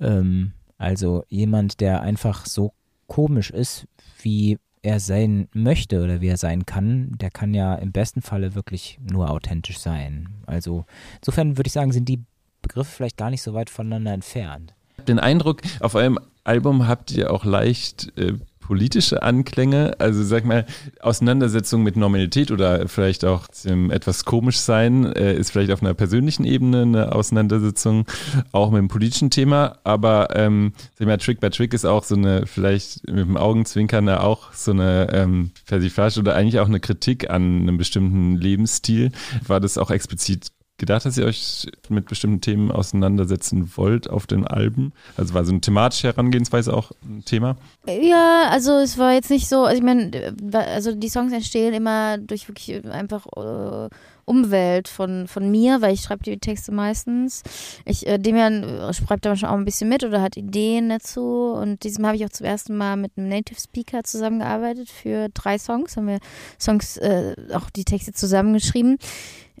Ähm, 0.00 0.52
also 0.76 1.24
jemand, 1.28 1.80
der 1.80 2.02
einfach 2.02 2.46
so 2.46 2.72
komisch 3.06 3.50
ist, 3.50 3.86
wie 4.22 4.58
er 4.82 4.98
sein 4.98 5.48
möchte 5.52 6.02
oder 6.02 6.20
wie 6.20 6.28
er 6.28 6.36
sein 6.36 6.64
kann, 6.64 7.16
der 7.18 7.30
kann 7.30 7.52
ja 7.54 7.74
im 7.74 7.92
besten 7.92 8.22
Falle 8.22 8.54
wirklich 8.54 8.98
nur 9.00 9.30
authentisch 9.30 9.78
sein. 9.78 10.28
Also 10.46 10.86
insofern 11.16 11.56
würde 11.58 11.68
ich 11.68 11.72
sagen, 11.72 11.92
sind 11.92 12.08
die 12.08 12.24
Begriffe 12.62 12.90
vielleicht 12.90 13.16
gar 13.16 13.30
nicht 13.30 13.42
so 13.42 13.54
weit 13.54 13.70
voneinander 13.70 14.12
entfernt. 14.12 14.74
Den 15.08 15.18
Eindruck, 15.18 15.62
auf 15.80 15.94
eurem 15.94 16.18
Album 16.44 16.86
habt 16.86 17.10
ihr 17.10 17.32
auch 17.32 17.44
leicht 17.44 18.16
äh, 18.18 18.34
politische 18.70 19.24
Anklänge, 19.24 19.96
also 19.98 20.22
sag 20.22 20.44
mal, 20.44 20.64
Auseinandersetzung 21.00 21.82
mit 21.82 21.96
Normalität 21.96 22.52
oder 22.52 22.86
vielleicht 22.86 23.24
auch 23.24 23.48
ähm, 23.64 23.90
etwas 23.90 24.24
komisch 24.24 24.58
sein, 24.58 25.06
äh, 25.06 25.34
ist 25.34 25.50
vielleicht 25.50 25.72
auf 25.72 25.82
einer 25.82 25.92
persönlichen 25.92 26.44
Ebene 26.44 26.82
eine 26.82 27.12
Auseinandersetzung, 27.12 28.06
auch 28.52 28.70
mit 28.70 28.78
einem 28.78 28.86
politischen 28.86 29.28
Thema, 29.28 29.78
aber 29.82 30.36
ähm, 30.36 30.72
sag 30.94 31.08
mal, 31.08 31.16
Trick 31.16 31.40
by 31.40 31.50
Trick 31.50 31.74
ist 31.74 31.84
auch 31.84 32.04
so 32.04 32.14
eine, 32.14 32.46
vielleicht 32.46 33.08
mit 33.08 33.18
dem 33.18 33.36
Augenzwinkern 33.36 34.08
auch 34.08 34.52
so 34.52 34.70
eine 34.70 35.08
ähm, 35.12 35.50
Persiflage 35.66 36.20
oder 36.20 36.36
eigentlich 36.36 36.60
auch 36.60 36.68
eine 36.68 36.78
Kritik 36.78 37.28
an 37.28 37.62
einem 37.62 37.76
bestimmten 37.76 38.36
Lebensstil. 38.36 39.10
War 39.48 39.58
das 39.58 39.78
auch 39.78 39.90
explizit 39.90 40.52
gedacht, 40.80 41.04
dass 41.04 41.16
ihr 41.16 41.26
euch 41.26 41.68
mit 41.88 42.06
bestimmten 42.06 42.40
Themen 42.40 42.72
auseinandersetzen 42.72 43.70
wollt 43.76 44.10
auf 44.10 44.26
den 44.26 44.46
Alben? 44.46 44.92
Also 45.16 45.34
war 45.34 45.44
so 45.44 45.52
eine 45.52 45.60
thematische 45.60 46.08
Herangehensweise 46.08 46.74
auch 46.74 46.90
ein 47.04 47.24
Thema? 47.24 47.56
Ja, 47.86 48.48
also 48.50 48.72
es 48.72 48.98
war 48.98 49.12
jetzt 49.12 49.30
nicht 49.30 49.48
so, 49.48 49.64
also 49.64 49.76
ich 49.76 49.84
meine, 49.84 50.34
also 50.52 50.94
die 50.94 51.08
Songs 51.08 51.32
entstehen 51.32 51.72
immer 51.74 52.18
durch 52.18 52.48
wirklich 52.48 52.84
einfach 52.86 53.26
äh, 53.36 53.88
Umwelt 54.30 54.86
von, 54.86 55.26
von 55.26 55.50
mir, 55.50 55.82
weil 55.82 55.92
ich 55.92 56.02
schreibe 56.02 56.22
die 56.22 56.38
Texte 56.38 56.70
meistens. 56.70 57.42
Ich, 57.84 58.06
äh, 58.06 58.16
Demian 58.16 58.62
äh, 58.62 58.94
schreibt 58.94 59.26
da 59.26 59.34
schon 59.34 59.48
auch 59.48 59.56
ein 59.56 59.64
bisschen 59.64 59.88
mit 59.88 60.04
oder 60.04 60.22
hat 60.22 60.36
Ideen 60.36 60.88
dazu. 60.88 61.52
Und 61.52 61.82
diesem 61.82 62.06
habe 62.06 62.16
ich 62.16 62.24
auch 62.24 62.30
zum 62.30 62.46
ersten 62.46 62.76
Mal 62.76 62.96
mit 62.96 63.12
einem 63.16 63.28
Native 63.28 63.60
Speaker 63.60 64.04
zusammengearbeitet 64.04 64.88
für 64.88 65.30
drei 65.34 65.58
Songs. 65.58 65.96
Haben 65.96 66.06
wir 66.06 66.20
Songs, 66.60 66.96
äh, 66.98 67.34
auch 67.52 67.70
die 67.70 67.84
Texte 67.84 68.12
zusammengeschrieben. 68.12 68.98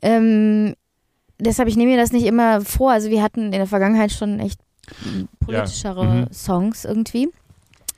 Ähm, 0.02 0.74
deshalb, 1.40 1.68
ich 1.68 1.76
nehme 1.76 1.92
mir 1.92 1.96
das 1.96 2.12
nicht 2.12 2.26
immer 2.26 2.60
vor. 2.60 2.92
Also 2.92 3.10
wir 3.10 3.22
hatten 3.22 3.46
in 3.46 3.52
der 3.52 3.66
Vergangenheit 3.66 4.12
schon 4.12 4.38
echt 4.40 4.60
politischere 5.40 6.04
ja. 6.04 6.10
mhm. 6.10 6.32
Songs 6.32 6.84
irgendwie. 6.84 7.30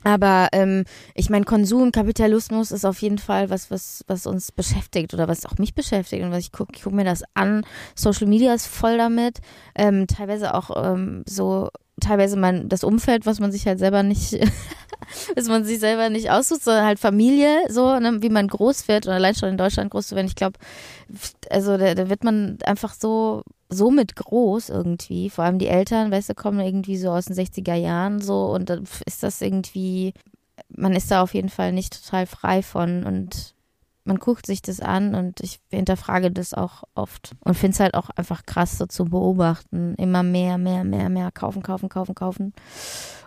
Aber 0.03 0.49
ähm, 0.51 0.83
ich 1.15 1.29
meine, 1.29 1.45
Konsum, 1.45 1.91
Kapitalismus 1.91 2.71
ist 2.71 2.85
auf 2.85 3.01
jeden 3.01 3.17
Fall 3.17 3.49
was, 3.49 3.71
was, 3.71 4.03
was 4.07 4.27
uns 4.27 4.51
beschäftigt 4.51 5.13
oder 5.13 5.27
was 5.27 5.45
auch 5.45 5.57
mich 5.57 5.73
beschäftigt 5.73 6.23
und 6.23 6.31
was 6.31 6.39
ich 6.39 6.51
gucke, 6.51 6.73
ich 6.75 6.83
gucke 6.83 6.95
mir 6.95 7.05
das 7.05 7.23
an. 7.33 7.65
Social 7.95 8.27
Media 8.27 8.53
ist 8.53 8.67
voll 8.67 8.97
damit. 8.97 9.39
Ähm, 9.75 10.07
teilweise 10.07 10.53
auch 10.53 10.71
ähm, 10.75 11.23
so, 11.27 11.69
teilweise 12.01 12.37
mein, 12.37 12.69
das 12.69 12.83
Umfeld, 12.83 13.25
was 13.25 13.39
man 13.39 13.51
sich 13.51 13.65
halt 13.65 13.79
selber 13.79 14.03
nicht, 14.03 14.33
was 15.35 15.47
man 15.47 15.63
sich 15.63 15.79
selber 15.79 16.09
nicht 16.09 16.31
aussucht, 16.31 16.63
sondern 16.63 16.85
halt 16.85 16.99
Familie, 16.99 17.61
so, 17.69 17.99
ne, 17.99 18.21
wie 18.21 18.29
man 18.29 18.47
groß 18.47 18.87
wird 18.87 19.07
und 19.07 19.13
allein 19.13 19.35
schon 19.35 19.49
in 19.49 19.57
Deutschland 19.57 19.91
groß 19.91 20.07
zu 20.07 20.15
werden. 20.15 20.27
Ich 20.27 20.35
glaube, 20.35 20.59
also 21.49 21.77
da, 21.77 21.95
da 21.95 22.09
wird 22.09 22.23
man 22.23 22.57
einfach 22.65 22.93
so 22.93 23.43
so 23.73 23.91
mit 23.91 24.15
groß 24.15 24.69
irgendwie. 24.69 25.29
Vor 25.29 25.43
allem 25.43 25.59
die 25.59 25.67
Eltern, 25.67 26.11
weißt 26.11 26.29
du, 26.29 26.35
kommen 26.35 26.59
irgendwie 26.59 26.97
so 26.97 27.11
aus 27.11 27.25
den 27.25 27.35
60er 27.35 27.75
Jahren 27.75 28.21
so 28.21 28.45
und 28.47 28.69
dann 28.69 28.83
ist 29.05 29.23
das 29.23 29.41
irgendwie, 29.41 30.13
man 30.69 30.93
ist 30.93 31.11
da 31.11 31.21
auf 31.21 31.33
jeden 31.33 31.49
Fall 31.49 31.71
nicht 31.71 32.03
total 32.03 32.25
frei 32.25 32.61
von 32.61 33.03
und 33.03 33.53
man 34.05 34.17
guckt 34.19 34.45
sich 34.45 34.61
das 34.61 34.79
an 34.79 35.15
und 35.15 35.39
ich 35.39 35.59
hinterfrage 35.69 36.29
das 36.29 36.53
auch 36.53 36.83
oft 36.93 37.35
und 37.39 37.55
finde 37.55 37.73
es 37.75 37.79
halt 37.79 37.93
auch 37.93 38.09
einfach 38.09 38.45
krass 38.45 38.77
so 38.77 38.85
zu 38.85 39.05
beobachten. 39.05 39.95
Immer 39.95 40.23
mehr, 40.23 40.57
mehr, 40.57 40.83
mehr, 40.83 41.09
mehr 41.09 41.31
kaufen, 41.31 41.63
kaufen, 41.63 41.89
kaufen, 41.89 42.15
kaufen. 42.15 42.53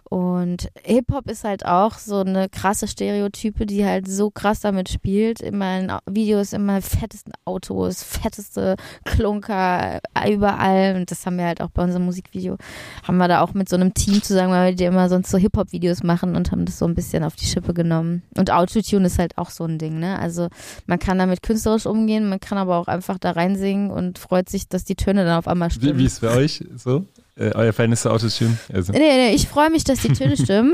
Und 0.08 0.68
Hip-Hop 0.84 1.28
ist 1.28 1.42
halt 1.42 1.66
auch 1.66 1.98
so 1.98 2.20
eine 2.20 2.48
krasse 2.48 2.86
Stereotype, 2.86 3.66
die 3.66 3.84
halt 3.84 4.06
so 4.08 4.30
krass 4.30 4.60
damit 4.60 4.88
spielt. 4.88 5.40
Immer 5.40 5.78
in 5.78 5.92
Videos, 6.08 6.52
immer 6.52 6.80
fettesten 6.80 7.32
Autos, 7.44 8.04
fetteste 8.04 8.76
Klunker 9.04 10.00
überall. 10.28 10.94
Und 10.94 11.10
das 11.10 11.26
haben 11.26 11.38
wir 11.38 11.46
halt 11.46 11.60
auch 11.60 11.70
bei 11.70 11.82
unserem 11.82 12.04
Musikvideo. 12.04 12.56
Haben 13.02 13.16
wir 13.16 13.26
da 13.26 13.40
auch 13.40 13.52
mit 13.52 13.68
so 13.68 13.74
einem 13.74 13.94
Team 13.94 14.22
zusammen, 14.22 14.52
weil 14.52 14.78
wir 14.78 14.86
immer 14.86 15.08
sonst 15.08 15.30
so 15.30 15.38
Hip-Hop-Videos 15.38 16.04
machen 16.04 16.36
und 16.36 16.52
haben 16.52 16.66
das 16.66 16.78
so 16.78 16.86
ein 16.86 16.94
bisschen 16.94 17.24
auf 17.24 17.34
die 17.34 17.46
Schippe 17.46 17.74
genommen. 17.74 18.22
Und 18.36 18.52
Autotune 18.52 19.06
ist 19.06 19.18
halt 19.18 19.36
auch 19.38 19.50
so 19.50 19.64
ein 19.64 19.78
Ding, 19.78 19.98
ne? 19.98 20.20
Also 20.20 20.48
man 20.86 21.00
kann 21.00 21.18
damit 21.18 21.42
künstlerisch 21.42 21.86
umgehen, 21.86 22.28
man 22.28 22.38
kann 22.38 22.58
aber 22.58 22.76
auch 22.76 22.86
einfach 22.86 23.18
da 23.18 23.32
reinsingen 23.32 23.90
und 23.90 24.20
freut 24.20 24.48
sich, 24.48 24.68
dass 24.68 24.84
die 24.84 24.94
Töne 24.94 25.24
dann 25.24 25.38
auf 25.38 25.48
einmal 25.48 25.70
stimmen. 25.70 25.98
Wie, 25.98 26.02
wie 26.02 26.06
ist 26.06 26.20
für 26.20 26.30
euch 26.30 26.64
so? 26.76 27.06
Äh, 27.38 27.52
euer 27.54 27.72
Verhältnis 27.72 28.02
zu 28.02 28.10
Autotune? 28.10 28.56
Also. 28.72 28.92
Nee, 28.92 28.98
nee, 28.98 29.34
ich 29.34 29.46
freue 29.46 29.70
mich, 29.70 29.84
dass 29.84 30.00
die 30.00 30.12
Töne 30.12 30.36
stimmen. 30.42 30.72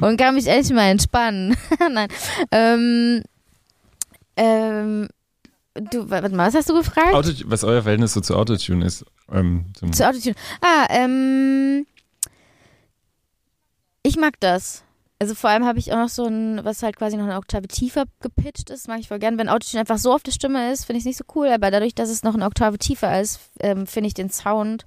und 0.00 0.16
kann 0.16 0.34
mich 0.34 0.46
echt 0.46 0.70
mal 0.72 0.90
entspannen. 0.90 1.56
Nein. 1.90 2.08
Ähm, 2.52 3.22
ähm, 4.36 5.08
du, 5.74 6.08
warte 6.08 6.34
mal, 6.34 6.46
was 6.46 6.54
hast 6.54 6.70
du 6.70 6.74
gefragt? 6.74 7.12
Auto, 7.12 7.30
was 7.46 7.64
euer 7.64 7.82
Verhältnis 7.82 8.14
so 8.14 8.20
zu 8.20 8.36
Autotune 8.36 8.86
ist. 8.86 9.04
Ähm, 9.32 9.66
zu 9.92 10.06
Autotune. 10.06 10.36
Ah, 10.60 10.86
ähm. 10.90 11.86
Ich 14.04 14.16
mag 14.16 14.38
das. 14.40 14.84
Also 15.18 15.36
vor 15.36 15.50
allem 15.50 15.64
habe 15.64 15.78
ich 15.78 15.92
auch 15.92 15.98
noch 15.98 16.08
so 16.08 16.26
ein, 16.26 16.64
was 16.64 16.82
halt 16.82 16.96
quasi 16.96 17.16
noch 17.16 17.24
eine 17.24 17.36
Oktave 17.36 17.68
tiefer 17.68 18.06
gepitcht 18.20 18.70
ist, 18.70 18.88
mag 18.88 18.98
ich 18.98 19.06
voll 19.06 19.20
gern. 19.20 19.38
Wenn 19.38 19.48
Autotune 19.48 19.78
einfach 19.78 19.98
so 19.98 20.12
auf 20.12 20.24
der 20.24 20.32
Stimme 20.32 20.72
ist, 20.72 20.84
finde 20.84 20.98
ich 20.98 21.02
es 21.02 21.06
nicht 21.06 21.18
so 21.18 21.24
cool, 21.36 21.46
aber 21.46 21.70
dadurch, 21.70 21.94
dass 21.94 22.10
es 22.10 22.24
noch 22.24 22.34
eine 22.34 22.44
Oktave 22.44 22.76
tiefer 22.76 23.20
ist, 23.20 23.38
ähm, 23.60 23.86
finde 23.86 24.08
ich 24.08 24.14
den 24.14 24.30
Sound 24.30 24.84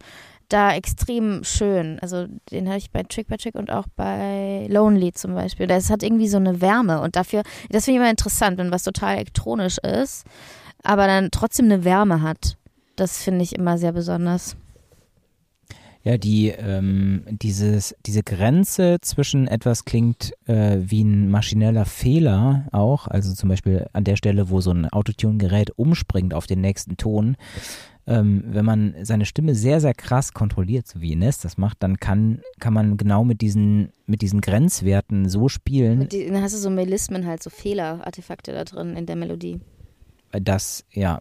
da 0.49 0.73
extrem 0.73 1.43
schön. 1.43 1.99
Also 2.01 2.27
den 2.51 2.67
hatte 2.67 2.79
ich 2.79 2.91
bei 2.91 3.03
Trick 3.03 3.27
by 3.27 3.38
Trick 3.38 3.55
und 3.55 3.71
auch 3.71 3.88
bei 3.95 4.67
Lonely 4.69 5.13
zum 5.13 5.34
Beispiel. 5.34 5.67
Das 5.67 5.89
hat 5.89 6.03
irgendwie 6.03 6.27
so 6.27 6.38
eine 6.38 6.62
Wärme 6.62 7.01
und 7.01 7.15
dafür, 7.15 7.43
das 7.69 7.86
finde 7.86 7.97
ich 7.97 8.01
immer 8.03 8.12
interessant, 8.12 8.58
wenn 8.58 8.71
was 8.71 8.84
total 8.84 9.15
elektronisch 9.15 9.77
ist, 9.79 10.25
aber 10.84 11.08
dann 11.08 11.29
trotzdem 11.31 11.65
eine 11.65 11.84
Wärme 11.84 12.21
hat. 12.21 12.58
Das 12.95 13.23
finde 13.23 13.43
ich 13.43 13.55
immer 13.55 13.77
sehr 13.77 13.91
besonders. 13.91 14.55
Ja, 16.05 16.19
die, 16.19 16.49
ähm, 16.49 17.23
dieses, 17.27 17.95
diese 18.05 18.21
Grenze 18.21 18.97
zwischen 19.01 19.47
etwas 19.47 19.86
klingt 19.86 20.34
äh, 20.45 20.77
wie 20.79 21.03
ein 21.03 21.31
maschineller 21.31 21.86
Fehler 21.86 22.67
auch, 22.71 23.08
also 23.08 23.34
zum 23.34 23.49
Beispiel 23.49 23.88
an 23.91 24.03
der 24.03 24.15
Stelle, 24.15 24.51
wo 24.51 24.62
so 24.62 24.69
ein 24.69 24.88
Autotune-Gerät 24.88 25.71
umspringt 25.79 26.36
auf 26.36 26.45
den 26.45 26.62
nächsten 26.62 26.97
Ton, 26.97 27.38
ähm, 28.07 28.43
wenn 28.47 28.65
man 28.65 28.95
seine 29.01 29.25
Stimme 29.25 29.55
sehr, 29.55 29.81
sehr 29.81 29.93
krass 29.93 30.33
kontrolliert, 30.33 30.87
so 30.87 31.01
wie 31.01 31.13
Ines 31.13 31.39
das 31.39 31.57
macht, 31.57 31.81
dann 31.81 31.97
kann, 31.97 32.41
kann 32.59 32.73
man 32.73 32.97
genau 32.97 33.23
mit 33.23 33.41
diesen, 33.41 33.91
mit 34.05 34.21
diesen 34.21 34.41
Grenzwerten 34.41 35.27
so 35.27 35.49
spielen. 35.49 36.07
Die, 36.09 36.27
dann 36.27 36.41
hast 36.41 36.53
du 36.53 36.59
so 36.59 36.69
Melismen 36.69 37.25
halt, 37.25 37.41
so 37.41 37.49
Fehlerartefakte 37.49 38.51
da 38.51 38.63
drin 38.63 38.95
in 38.95 39.05
der 39.05 39.15
Melodie. 39.15 39.59
Das, 40.31 40.85
ja. 40.91 41.19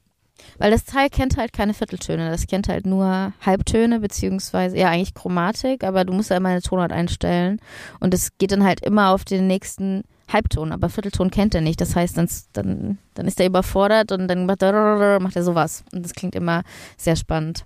Weil 0.59 0.73
das 0.73 0.85
Teil 0.85 1.09
kennt 1.09 1.37
halt 1.37 1.53
keine 1.53 1.75
Vierteltöne, 1.75 2.29
das 2.29 2.47
kennt 2.47 2.69
halt 2.69 2.87
nur 2.87 3.33
Halbtöne, 3.41 4.01
beziehungsweise, 4.01 4.77
ja, 4.77 4.91
eigentlich 4.91 5.15
Chromatik, 5.15 5.85
aber 5.85 6.05
du 6.05 6.13
musst 6.13 6.31
ja 6.31 6.37
immer 6.37 6.51
eine 6.51 6.61
Tonart 6.61 6.93
einstellen 6.93 7.61
und 8.01 8.13
es 8.13 8.37
geht 8.37 8.53
dann 8.53 8.65
halt 8.65 8.81
immer 8.85 9.11
auf 9.11 9.25
den 9.25 9.47
nächsten 9.47 10.03
Halbton, 10.29 10.73
aber 10.73 10.89
Viertelton 10.89 11.31
kennt 11.31 11.55
er 11.55 11.61
nicht. 11.61 11.81
Das 11.81 11.97
heißt, 11.97 12.17
dann, 12.17 12.29
dann, 12.53 12.99
dann 13.15 13.27
ist 13.27 13.41
er 13.41 13.47
überfordert 13.47 14.13
und 14.13 14.29
dann 14.29 14.47
macht 14.47 14.63
er, 14.63 15.21
macht 15.21 15.37
er 15.37 15.45
sowas. 15.45 15.85
Und 15.93 16.05
das 16.05 16.13
klingt 16.13 16.35
immer 16.35 16.63
sehr 16.97 17.17
spannend. 17.17 17.65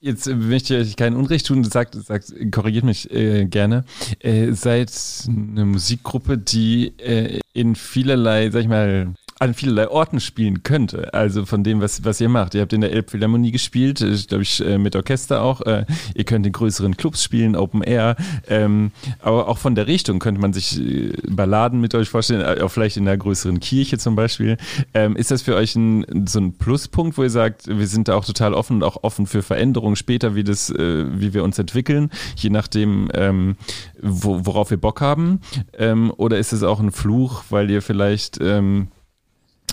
Jetzt 0.00 0.26
möchte 0.26 0.76
ich 0.76 0.88
euch 0.88 0.96
keinen 0.96 1.14
Unrecht 1.14 1.46
tun, 1.46 1.62
sagt, 1.62 1.94
sagt 1.94 2.34
korrigiert 2.50 2.84
mich 2.84 3.08
äh, 3.12 3.44
gerne. 3.44 3.84
Äh, 4.18 4.50
seid 4.52 4.92
eine 5.28 5.64
Musikgruppe, 5.64 6.38
die 6.38 6.98
äh, 6.98 7.38
in 7.52 7.76
vielerlei, 7.76 8.50
sag 8.50 8.62
ich 8.62 8.68
mal, 8.68 9.14
an 9.42 9.54
vielerlei 9.54 9.88
Orten 9.88 10.20
spielen 10.20 10.62
könnte. 10.62 11.12
Also 11.14 11.44
von 11.46 11.64
dem, 11.64 11.80
was, 11.80 12.04
was 12.04 12.20
ihr 12.20 12.28
macht. 12.28 12.54
Ihr 12.54 12.60
habt 12.60 12.72
in 12.72 12.80
der 12.80 12.92
Elbphilharmonie 12.92 13.50
gespielt, 13.50 14.00
äh, 14.00 14.14
glaube 14.28 14.44
ich, 14.44 14.64
äh, 14.64 14.78
mit 14.78 14.94
Orchester 14.94 15.42
auch. 15.42 15.62
Äh, 15.62 15.84
ihr 16.14 16.22
könnt 16.22 16.46
in 16.46 16.52
größeren 16.52 16.96
Clubs 16.96 17.24
spielen, 17.24 17.56
Open 17.56 17.82
Air. 17.82 18.14
Ähm, 18.48 18.92
aber 19.20 19.48
auch 19.48 19.58
von 19.58 19.74
der 19.74 19.88
Richtung 19.88 20.20
könnte 20.20 20.40
man 20.40 20.52
sich 20.52 20.80
Balladen 21.28 21.80
mit 21.80 21.92
euch 21.96 22.08
vorstellen, 22.08 22.60
auch 22.60 22.68
vielleicht 22.68 22.96
in 22.96 23.08
einer 23.08 23.16
größeren 23.16 23.58
Kirche 23.58 23.98
zum 23.98 24.14
Beispiel. 24.14 24.58
Ähm, 24.94 25.16
ist 25.16 25.32
das 25.32 25.42
für 25.42 25.56
euch 25.56 25.74
ein, 25.74 26.28
so 26.28 26.38
ein 26.38 26.52
Pluspunkt, 26.52 27.18
wo 27.18 27.24
ihr 27.24 27.30
sagt, 27.30 27.66
wir 27.66 27.88
sind 27.88 28.06
da 28.06 28.14
auch 28.14 28.24
total 28.24 28.54
offen 28.54 28.76
und 28.76 28.84
auch 28.84 29.02
offen 29.02 29.26
für 29.26 29.42
Veränderungen 29.42 29.96
später, 29.96 30.36
wie, 30.36 30.44
das, 30.44 30.70
wie 30.70 31.34
wir 31.34 31.42
uns 31.42 31.58
entwickeln, 31.58 32.10
je 32.36 32.50
nachdem, 32.50 33.10
ähm, 33.12 33.56
wo, 34.00 34.46
worauf 34.46 34.70
wir 34.70 34.78
Bock 34.78 35.00
haben? 35.00 35.40
oder 36.16 36.38
ist 36.38 36.52
es 36.52 36.62
auch 36.62 36.80
ein 36.80 36.92
Fluch, 36.92 37.44
weil 37.50 37.70
ihr 37.70 37.82
vielleicht 37.82 38.38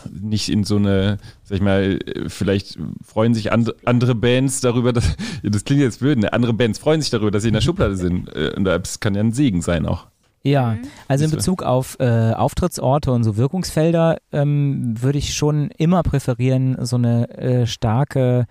nicht 0.08 0.50
in 0.50 0.64
so 0.64 0.78
eine, 0.78 1.18
sag 1.44 1.58
ich 1.58 1.62
mal, 1.62 2.00
vielleicht 2.28 2.78
freuen 3.04 3.34
sich 3.34 3.52
and, 3.52 3.74
andere 3.86 4.16
Bands 4.16 4.62
darüber, 4.62 4.94
dass, 4.94 5.16
das 5.44 5.64
klingt 5.64 5.82
jetzt 5.82 6.00
blöd, 6.00 6.20
ne? 6.20 6.34
andere 6.34 6.54
Bands 6.54 6.80
freuen 6.80 7.02
sich 7.02 7.10
darüber, 7.10 7.32
dass 7.32 7.44
sie 7.44 7.50
in 7.50 7.54
der 7.54 7.62
Schublade 7.62 7.96
sind. 7.96 8.30
Äh, 8.36 8.54
und 8.56 8.66
das 8.66 9.00
kann 9.00 9.16
ja 9.16 9.22
ein 9.22 9.32
Segen 9.32 9.62
sein 9.62 9.86
auch. 9.86 10.08
Ja, 10.44 10.72
mhm. 10.72 10.82
also 11.08 11.26
in 11.26 11.32
Bezug 11.32 11.64
auf 11.64 11.98
äh, 12.00 12.32
Auftrittsorte 12.32 13.12
und 13.12 13.24
so 13.24 13.36
Wirkungsfelder 13.36 14.18
ähm, 14.32 14.96
würde 15.02 15.18
ich 15.18 15.34
schon 15.34 15.70
immer 15.78 16.02
präferieren, 16.04 16.78
so 16.86 16.96
eine 16.96 17.30
äh, 17.38 17.68
starke 17.68 18.46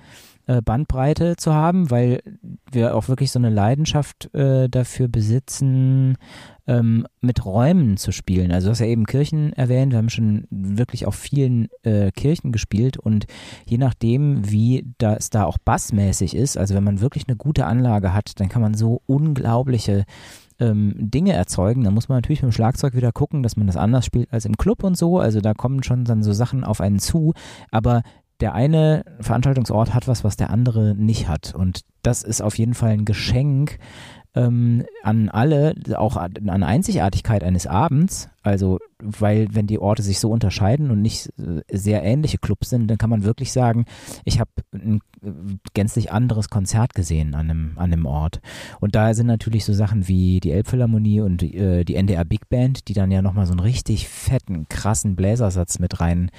äh, 0.48 0.62
Bandbreite 0.62 1.36
zu 1.36 1.54
haben, 1.54 1.90
weil 1.90 2.22
wir 2.72 2.96
auch 2.96 3.08
wirklich 3.08 3.30
so 3.30 3.38
eine 3.38 3.50
Leidenschaft 3.50 4.34
äh, 4.34 4.68
dafür 4.68 5.06
besitzen, 5.06 6.16
ähm, 6.66 7.06
mit 7.20 7.44
Räumen 7.44 7.98
zu 7.98 8.12
spielen. 8.12 8.50
Also 8.50 8.66
du 8.66 8.70
hast 8.70 8.80
ja 8.80 8.86
eben 8.86 9.04
Kirchen 9.04 9.52
erwähnt, 9.52 9.92
wir 9.92 9.98
haben 9.98 10.08
schon 10.08 10.46
wirklich 10.50 11.06
auf 11.06 11.14
vielen 11.14 11.68
äh, 11.82 12.10
Kirchen 12.12 12.50
gespielt 12.50 12.96
und 12.96 13.26
je 13.66 13.76
nachdem, 13.76 14.50
wie 14.50 14.86
das 14.96 15.30
da 15.30 15.44
auch 15.44 15.58
bassmäßig 15.58 16.34
ist, 16.34 16.56
also 16.56 16.74
wenn 16.74 16.84
man 16.84 17.00
wirklich 17.00 17.28
eine 17.28 17.36
gute 17.36 17.66
Anlage 17.66 18.14
hat, 18.14 18.40
dann 18.40 18.48
kann 18.48 18.62
man 18.62 18.72
so 18.72 19.02
unglaubliche 19.06 20.04
ähm, 20.58 20.94
Dinge 20.96 21.34
erzeugen. 21.34 21.84
Da 21.84 21.90
muss 21.90 22.08
man 22.08 22.16
natürlich 22.16 22.42
mit 22.42 22.52
dem 22.52 22.54
Schlagzeug 22.54 22.94
wieder 22.94 23.12
gucken, 23.12 23.42
dass 23.42 23.56
man 23.56 23.66
das 23.66 23.76
anders 23.76 24.06
spielt 24.06 24.32
als 24.32 24.46
im 24.46 24.56
Club 24.56 24.82
und 24.82 24.96
so. 24.96 25.18
Also 25.18 25.40
da 25.40 25.52
kommen 25.52 25.82
schon 25.82 26.04
dann 26.04 26.22
so 26.22 26.32
Sachen 26.32 26.64
auf 26.64 26.80
einen 26.80 26.98
zu. 26.98 27.34
Aber 27.70 28.02
der 28.40 28.54
eine 28.54 29.04
Veranstaltungsort 29.20 29.94
hat 29.94 30.06
was, 30.08 30.24
was 30.24 30.36
der 30.36 30.50
andere 30.50 30.94
nicht 30.94 31.28
hat. 31.28 31.54
Und 31.54 31.82
das 32.02 32.22
ist 32.22 32.40
auf 32.40 32.56
jeden 32.56 32.74
Fall 32.74 32.90
ein 32.90 33.04
Geschenk 33.04 33.78
ähm, 34.34 34.84
an 35.02 35.28
alle, 35.28 35.74
auch 35.96 36.16
an 36.16 36.62
Einzigartigkeit 36.62 37.42
eines 37.42 37.66
Abends. 37.66 38.28
Also, 38.42 38.78
weil 39.00 39.48
wenn 39.52 39.66
die 39.66 39.80
Orte 39.80 40.02
sich 40.02 40.20
so 40.20 40.30
unterscheiden 40.30 40.90
und 40.90 41.02
nicht 41.02 41.30
äh, 41.38 41.62
sehr 41.70 42.04
ähnliche 42.04 42.38
Clubs 42.38 42.70
sind, 42.70 42.88
dann 42.88 42.98
kann 42.98 43.10
man 43.10 43.24
wirklich 43.24 43.52
sagen, 43.52 43.84
ich 44.24 44.38
habe 44.38 44.50
ein 44.72 45.00
äh, 45.22 45.30
gänzlich 45.74 46.12
anderes 46.12 46.48
Konzert 46.50 46.94
gesehen 46.94 47.34
an 47.34 47.50
einem, 47.50 47.72
an 47.76 47.92
einem 47.92 48.06
Ort. 48.06 48.40
Und 48.80 48.94
da 48.94 49.12
sind 49.14 49.26
natürlich 49.26 49.64
so 49.64 49.72
Sachen 49.72 50.06
wie 50.06 50.40
die 50.40 50.52
Elbphilharmonie 50.52 51.20
und 51.20 51.42
äh, 51.42 51.84
die 51.84 51.96
NDR 51.96 52.24
Big 52.24 52.48
Band, 52.48 52.88
die 52.88 52.94
dann 52.94 53.10
ja 53.10 53.22
nochmal 53.22 53.46
so 53.46 53.52
einen 53.52 53.60
richtig 53.60 54.08
fetten, 54.08 54.68
krassen 54.68 55.16
Bläsersatz 55.16 55.78
mit 55.78 56.00
rein 56.00 56.30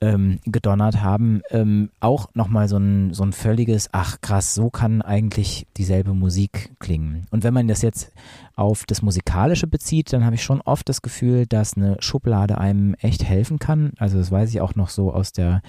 ähm, 0.00 0.40
gedonnert 0.44 1.00
haben, 1.00 1.40
ähm, 1.50 1.90
auch 2.00 2.28
nochmal 2.34 2.68
so 2.68 2.76
ein, 2.76 3.14
so 3.14 3.24
ein 3.24 3.32
völliges, 3.32 3.88
ach 3.92 4.20
krass, 4.20 4.54
so 4.54 4.68
kann 4.68 5.00
eigentlich 5.00 5.66
dieselbe 5.78 6.12
Musik 6.12 6.72
klingen. 6.78 7.26
Und 7.30 7.44
wenn 7.44 7.54
man 7.54 7.66
das 7.66 7.80
jetzt 7.80 8.12
auf 8.56 8.84
das 8.86 9.00
Musikalische 9.00 9.66
bezieht, 9.66 10.12
dann 10.12 10.24
habe 10.24 10.34
ich 10.34 10.42
schon 10.42 10.60
oft 10.60 10.88
das 10.88 11.00
Gefühl, 11.00 11.46
dass 11.46 11.76
eine 11.76 11.96
Schublade 12.00 12.58
einem 12.58 12.94
echt 12.94 13.24
helfen 13.24 13.58
kann. 13.58 13.92
Also 13.96 14.18
das 14.18 14.30
weiß 14.30 14.50
ich 14.50 14.60
auch 14.60 14.74
noch 14.74 14.90
so 14.90 15.12
aus 15.12 15.32
der, 15.32 15.62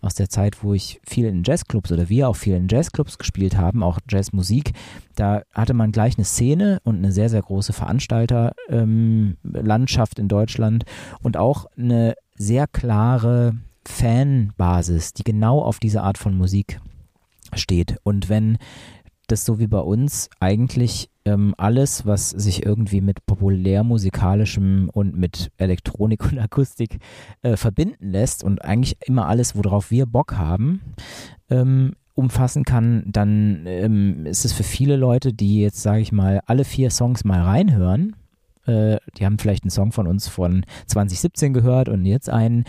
aus 0.00 0.14
der 0.14 0.30
Zeit, 0.30 0.64
wo 0.64 0.72
ich 0.72 1.00
viel 1.06 1.26
in 1.26 1.42
Jazzclubs 1.44 1.92
oder 1.92 2.08
wir 2.08 2.30
auch 2.30 2.36
viel 2.36 2.54
in 2.54 2.68
Jazzclubs 2.68 3.18
gespielt 3.18 3.58
haben, 3.58 3.82
auch 3.82 3.98
Jazzmusik. 4.08 4.72
Da 5.14 5.42
hatte 5.52 5.74
man 5.74 5.92
gleich 5.92 6.16
eine 6.16 6.24
Szene 6.24 6.80
und 6.84 6.96
eine 6.96 7.12
sehr, 7.12 7.28
sehr 7.28 7.42
große 7.42 7.74
Veranstalterlandschaft 7.74 10.18
ähm, 10.18 10.22
in 10.22 10.28
Deutschland 10.28 10.84
und 11.22 11.36
auch 11.36 11.66
eine 11.76 12.14
sehr 12.36 12.66
klare 12.66 13.54
Fanbasis, 13.88 15.12
die 15.12 15.24
genau 15.24 15.60
auf 15.60 15.78
diese 15.78 16.02
Art 16.02 16.18
von 16.18 16.36
Musik 16.36 16.80
steht. 17.54 17.96
Und 18.02 18.28
wenn 18.28 18.58
das 19.26 19.44
so 19.44 19.58
wie 19.58 19.66
bei 19.66 19.78
uns 19.78 20.28
eigentlich 20.40 21.08
ähm, 21.24 21.54
alles, 21.56 22.04
was 22.04 22.30
sich 22.30 22.66
irgendwie 22.66 23.00
mit 23.00 23.24
populärmusikalischem 23.26 24.90
und 24.92 25.16
mit 25.16 25.50
Elektronik 25.56 26.24
und 26.30 26.38
Akustik 26.38 26.98
äh, 27.42 27.56
verbinden 27.56 28.10
lässt 28.10 28.44
und 28.44 28.62
eigentlich 28.64 28.98
immer 29.06 29.26
alles, 29.26 29.56
worauf 29.56 29.90
wir 29.90 30.06
Bock 30.06 30.36
haben, 30.36 30.82
ähm, 31.48 31.94
umfassen 32.14 32.64
kann, 32.64 33.04
dann 33.06 33.64
ähm, 33.66 34.26
ist 34.26 34.44
es 34.44 34.52
für 34.52 34.62
viele 34.62 34.96
Leute, 34.96 35.32
die 35.32 35.60
jetzt, 35.60 35.82
sage 35.82 36.00
ich 36.00 36.12
mal, 36.12 36.40
alle 36.46 36.64
vier 36.64 36.90
Songs 36.90 37.24
mal 37.24 37.40
reinhören, 37.40 38.14
äh, 38.66 38.98
die 39.16 39.24
haben 39.24 39.38
vielleicht 39.38 39.64
einen 39.64 39.70
Song 39.70 39.90
von 39.90 40.06
uns 40.06 40.28
von 40.28 40.64
2017 40.86 41.52
gehört 41.52 41.88
und 41.88 42.04
jetzt 42.04 42.30
einen, 42.30 42.64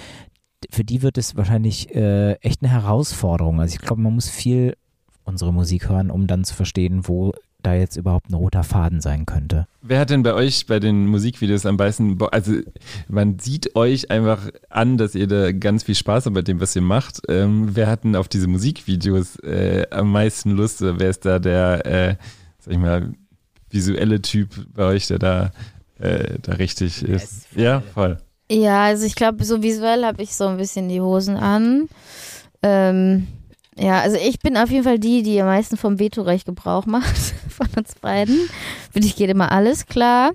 für 0.70 0.84
die 0.84 1.02
wird 1.02 1.18
es 1.18 1.36
wahrscheinlich 1.36 1.94
äh, 1.96 2.34
echt 2.36 2.62
eine 2.62 2.72
Herausforderung. 2.72 3.60
Also 3.60 3.76
ich 3.76 3.82
glaube, 3.82 4.02
man 4.02 4.14
muss 4.14 4.30
viel 4.30 4.76
unsere 5.24 5.54
Musik 5.54 5.90
hören, 5.90 6.12
um 6.12 6.28
dann 6.28 6.44
zu 6.44 6.54
verstehen, 6.54 7.08
wo 7.08 7.34
da 7.66 7.74
jetzt 7.74 7.98
überhaupt 7.98 8.30
ein 8.30 8.36
roter 8.36 8.64
Faden 8.64 9.02
sein 9.02 9.26
könnte. 9.26 9.66
Wer 9.82 10.00
hat 10.00 10.12
denn 10.12 10.24
bei 10.24 10.34
euch 10.34 10.68
bei 10.68 10.80
den 10.80 11.08
Musikvideos 11.08 11.66
am 11.66 11.78
meisten, 11.78 12.18
also 12.32 12.54
man 13.08 13.40
sieht 13.40 13.76
euch 13.76 14.12
einfach 14.12 14.50
an, 14.70 14.98
dass 14.98 15.16
ihr 15.16 15.28
da 15.28 15.52
ganz 15.52 15.84
viel 15.84 15.96
Spaß 15.96 16.26
habt 16.26 16.36
bei 16.36 16.44
dem, 16.44 16.62
was 16.62 16.76
ihr 16.76 16.84
macht. 16.84 17.22
Ähm, 17.28 17.76
wer 17.76 17.88
hat 17.88 18.04
denn 18.04 18.16
auf 18.16 18.28
diese 18.28 18.48
Musikvideos 18.48 19.38
äh, 19.40 19.88
am 19.90 20.12
meisten 20.12 20.52
Lust? 20.52 20.82
Oder 20.82 21.00
wer 21.00 21.10
ist 21.10 21.26
da 21.26 21.40
der, 21.40 21.86
äh, 21.86 22.16
sag 22.60 22.74
ich 22.74 22.80
mal, 22.80 23.14
visuelle 23.72 24.22
Typ 24.22 24.50
bei 24.74 24.84
euch, 24.84 25.08
der 25.08 25.18
da, 25.18 25.52
äh, 25.98 26.38
da 26.42 26.54
richtig 26.54 27.02
ist? 27.02 27.08
Yes, 27.08 27.46
voll. 27.52 27.64
Ja, 27.64 27.82
voll. 27.82 28.18
Ja, 28.52 28.86
also 28.86 29.06
ich 29.06 29.16
glaube, 29.16 29.44
so 29.44 29.64
visuell 29.64 30.06
habe 30.06 30.22
ich 30.22 30.36
so 30.36 30.46
ein 30.46 30.58
bisschen 30.58 30.88
die 30.88 31.02
Hosen 31.02 31.38
an. 31.38 31.90
Ähm, 32.62 33.28
ja, 33.78 34.00
also 34.00 34.18
ich 34.18 34.40
bin 34.40 34.56
auf 34.56 34.70
jeden 34.70 34.84
Fall 34.84 35.00
die, 35.00 35.24
die 35.24 35.42
am 35.42 35.48
meisten 35.48 35.78
vom 35.78 36.00
Vetorecht 36.00 36.46
Gebrauch 36.46 36.86
macht 36.86 37.16
von 37.50 37.68
uns 37.76 37.96
beiden. 37.96 38.50
Für 38.92 39.00
dich 39.00 39.16
geht 39.16 39.30
immer 39.30 39.52
alles 39.52 39.88
klar. 39.88 40.32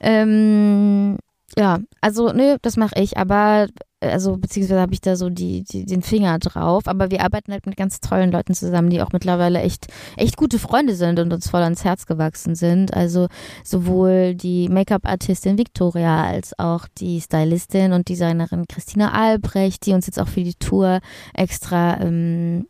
Ähm, 0.00 1.18
ja, 1.56 1.78
also 2.00 2.32
nö, 2.32 2.56
das 2.62 2.76
mache 2.76 3.00
ich, 3.00 3.16
aber 3.16 3.68
also 4.02 4.36
beziehungsweise 4.36 4.80
habe 4.80 4.92
ich 4.92 5.00
da 5.00 5.16
so 5.16 5.30
die, 5.30 5.64
die, 5.64 5.84
den 5.86 6.02
Finger 6.02 6.38
drauf, 6.38 6.86
aber 6.86 7.10
wir 7.10 7.22
arbeiten 7.22 7.52
halt 7.52 7.66
mit 7.66 7.76
ganz 7.76 8.00
tollen 8.00 8.32
Leuten 8.32 8.54
zusammen, 8.54 8.90
die 8.90 9.00
auch 9.00 9.12
mittlerweile 9.12 9.60
echt, 9.60 9.86
echt 10.16 10.36
gute 10.36 10.58
Freunde 10.58 10.94
sind 10.94 11.18
und 11.18 11.32
uns 11.32 11.48
voll 11.48 11.62
ans 11.62 11.84
Herz 11.84 12.06
gewachsen 12.06 12.54
sind. 12.54 12.94
Also 12.94 13.28
sowohl 13.64 14.34
die 14.34 14.68
Make-up-Artistin 14.68 15.58
Victoria 15.58 16.24
als 16.24 16.58
auch 16.58 16.86
die 16.98 17.20
Stylistin 17.20 17.92
und 17.92 18.08
Designerin 18.08 18.66
Christina 18.68 19.12
Albrecht, 19.12 19.86
die 19.86 19.92
uns 19.92 20.06
jetzt 20.06 20.18
auch 20.18 20.28
für 20.28 20.42
die 20.42 20.54
Tour 20.54 21.00
extra 21.34 22.00
ähm, 22.00 22.66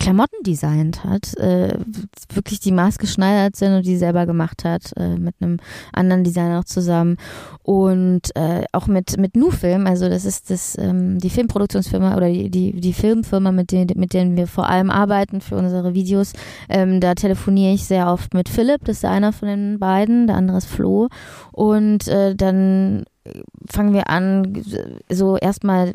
Klamotten 0.00 0.42
designt 0.42 1.04
hat, 1.04 1.36
äh, 1.36 1.78
wirklich 2.32 2.60
die 2.60 2.72
maßgeschneidert 2.72 3.56
sind 3.56 3.74
und 3.74 3.86
die 3.86 3.96
selber 3.96 4.26
gemacht 4.26 4.64
hat, 4.64 4.92
äh, 4.96 5.16
mit 5.16 5.36
einem 5.40 5.58
anderen 5.92 6.24
Designer 6.24 6.60
auch 6.60 6.64
zusammen 6.64 7.16
und 7.62 8.34
äh, 8.34 8.64
auch 8.72 8.86
mit 8.86 9.18
mit 9.18 9.36
Nu-Film, 9.36 9.86
also 9.86 10.08
das 10.08 10.24
ist 10.24 10.50
das 10.50 10.76
ähm, 10.78 11.18
die 11.18 11.30
Filmproduktionsfirma 11.30 12.16
oder 12.16 12.28
die 12.28 12.50
die, 12.50 12.80
die 12.80 12.92
Filmfirma, 12.92 13.52
mit 13.52 13.70
denen 13.72 13.90
mit 13.96 14.12
denen 14.12 14.36
wir 14.36 14.46
vor 14.46 14.68
allem 14.68 14.90
arbeiten 14.90 15.40
für 15.40 15.56
unsere 15.56 15.94
Videos. 15.94 16.32
Ähm, 16.68 17.00
da 17.00 17.14
telefoniere 17.14 17.74
ich 17.74 17.84
sehr 17.84 18.08
oft 18.08 18.34
mit 18.34 18.48
Philipp, 18.48 18.84
das 18.84 18.98
ist 18.98 19.04
einer 19.04 19.32
von 19.32 19.48
den 19.48 19.78
beiden, 19.78 20.26
der 20.26 20.36
andere 20.36 20.58
ist 20.58 20.66
Flo 20.66 21.08
und 21.52 22.08
äh, 22.08 22.34
dann 22.34 23.04
fangen 23.70 23.94
wir 23.94 24.10
an, 24.10 24.62
so 25.08 25.36
erstmal 25.36 25.94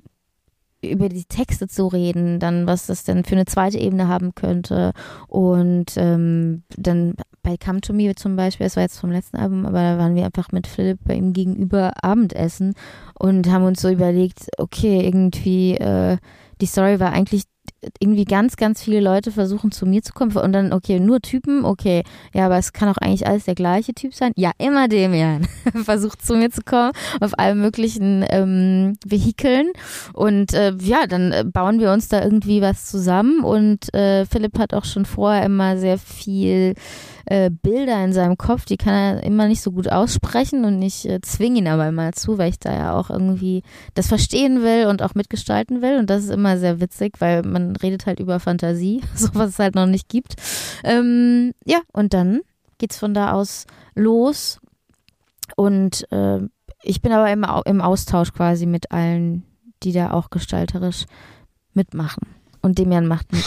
über 0.81 1.09
die 1.09 1.25
Texte 1.25 1.67
zu 1.67 1.87
reden, 1.87 2.39
dann 2.39 2.67
was 2.67 2.87
das 2.87 3.03
denn 3.03 3.23
für 3.23 3.35
eine 3.35 3.45
zweite 3.45 3.77
Ebene 3.77 4.07
haben 4.07 4.33
könnte. 4.35 4.93
Und 5.27 5.93
ähm, 5.97 6.63
dann 6.77 7.15
bei 7.43 7.57
Come 7.57 7.81
to 7.81 7.93
Me 7.93 8.13
zum 8.15 8.35
Beispiel, 8.35 8.65
das 8.65 8.75
war 8.75 8.83
jetzt 8.83 8.99
vom 8.99 9.11
letzten 9.11 9.37
Album, 9.37 9.65
aber 9.65 9.79
da 9.81 9.97
waren 9.97 10.15
wir 10.15 10.25
einfach 10.25 10.51
mit 10.51 10.67
Philipp 10.67 10.99
bei 11.03 11.15
ihm 11.15 11.33
gegenüber 11.33 12.03
Abendessen 12.03 12.73
und 13.17 13.49
haben 13.49 13.65
uns 13.65 13.81
so 13.81 13.89
überlegt, 13.89 14.47
okay, 14.57 15.05
irgendwie, 15.05 15.75
äh, 15.75 16.17
die 16.61 16.65
Story 16.65 16.99
war 16.99 17.11
eigentlich 17.11 17.43
irgendwie 17.99 18.25
ganz, 18.25 18.57
ganz 18.57 18.83
viele 18.83 18.99
Leute 18.99 19.31
versuchen 19.31 19.71
zu 19.71 19.85
mir 19.85 20.01
zu 20.01 20.13
kommen 20.13 20.35
und 20.35 20.53
dann, 20.53 20.73
okay, 20.73 20.99
nur 20.99 21.21
Typen, 21.21 21.65
okay, 21.65 22.03
ja, 22.33 22.45
aber 22.45 22.57
es 22.57 22.73
kann 22.73 22.89
auch 22.89 22.97
eigentlich 22.97 23.27
alles 23.27 23.45
der 23.45 23.55
gleiche 23.55 23.93
Typ 23.93 24.13
sein. 24.13 24.31
Ja, 24.35 24.51
immer 24.57 24.87
Demian 24.87 25.47
versucht 25.83 26.25
zu 26.25 26.35
mir 26.35 26.51
zu 26.51 26.61
kommen 26.61 26.91
auf 27.19 27.37
allen 27.37 27.59
möglichen 27.59 28.25
ähm, 28.29 28.97
Vehikeln. 29.05 29.71
Und 30.13 30.53
äh, 30.53 30.73
ja, 30.81 31.07
dann 31.07 31.31
äh, 31.31 31.43
bauen 31.45 31.79
wir 31.79 31.91
uns 31.91 32.07
da 32.07 32.23
irgendwie 32.23 32.61
was 32.61 32.85
zusammen. 32.85 33.43
Und 33.43 33.93
äh, 33.93 34.25
Philipp 34.25 34.57
hat 34.59 34.73
auch 34.73 34.85
schon 34.85 35.05
vorher 35.05 35.43
immer 35.43 35.77
sehr 35.77 35.97
viel 35.97 36.75
äh, 37.29 37.51
Bilder 37.51 38.03
in 38.03 38.11
seinem 38.11 38.37
Kopf, 38.37 38.65
die 38.65 38.77
kann 38.77 38.93
er 38.93 39.23
immer 39.23 39.47
nicht 39.47 39.61
so 39.61 39.71
gut 39.71 39.91
aussprechen 39.91 40.65
und 40.65 40.81
ich 40.81 41.07
äh, 41.07 41.21
zwinge 41.21 41.59
ihn 41.59 41.67
aber 41.67 41.87
immer 41.87 42.11
zu, 42.11 42.39
weil 42.39 42.49
ich 42.49 42.59
da 42.59 42.73
ja 42.73 42.97
auch 42.97 43.11
irgendwie 43.11 43.61
das 43.93 44.07
verstehen 44.07 44.63
will 44.63 44.87
und 44.87 45.03
auch 45.03 45.13
mitgestalten 45.13 45.83
will 45.83 45.99
und 45.99 46.09
das 46.09 46.23
ist 46.23 46.31
immer 46.31 46.57
sehr 46.57 46.81
witzig, 46.81 47.21
weil 47.21 47.43
man 47.43 47.75
redet 47.75 48.07
halt 48.07 48.19
über 48.19 48.39
Fantasie, 48.39 49.03
so 49.15 49.29
was 49.33 49.51
es 49.51 49.59
halt 49.59 49.75
noch 49.75 49.85
nicht 49.85 50.09
gibt. 50.09 50.37
Ähm, 50.83 51.53
ja, 51.65 51.81
und 51.93 52.15
dann 52.15 52.41
geht's 52.79 52.97
von 52.97 53.13
da 53.13 53.33
aus 53.33 53.67
los 53.93 54.59
und 55.55 56.11
äh, 56.11 56.39
ich 56.81 57.03
bin 57.03 57.11
aber 57.11 57.31
immer 57.31 57.61
im 57.65 57.79
Austausch 57.79 58.33
quasi 58.33 58.65
mit 58.65 58.91
allen, 58.91 59.43
die 59.83 59.91
da 59.91 60.11
auch 60.11 60.31
gestalterisch 60.31 61.05
mitmachen. 61.73 62.38
Und 62.61 62.77
Demian 62.77 63.07
macht 63.07 63.31
mit. 63.31 63.43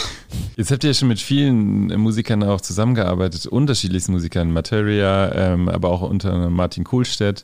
Jetzt 0.55 0.71
habt 0.71 0.83
ihr 0.83 0.91
ja 0.91 0.93
schon 0.93 1.07
mit 1.07 1.19
vielen 1.19 1.99
Musikern 1.99 2.43
auch 2.43 2.61
zusammengearbeitet, 2.61 3.45
unterschiedlichsten 3.47 4.11
Musikern, 4.11 4.51
Materia, 4.51 5.33
ähm, 5.33 5.69
aber 5.69 5.89
auch 5.89 6.01
unter 6.01 6.49
Martin 6.49 6.83
Kohlstedt. 6.83 7.43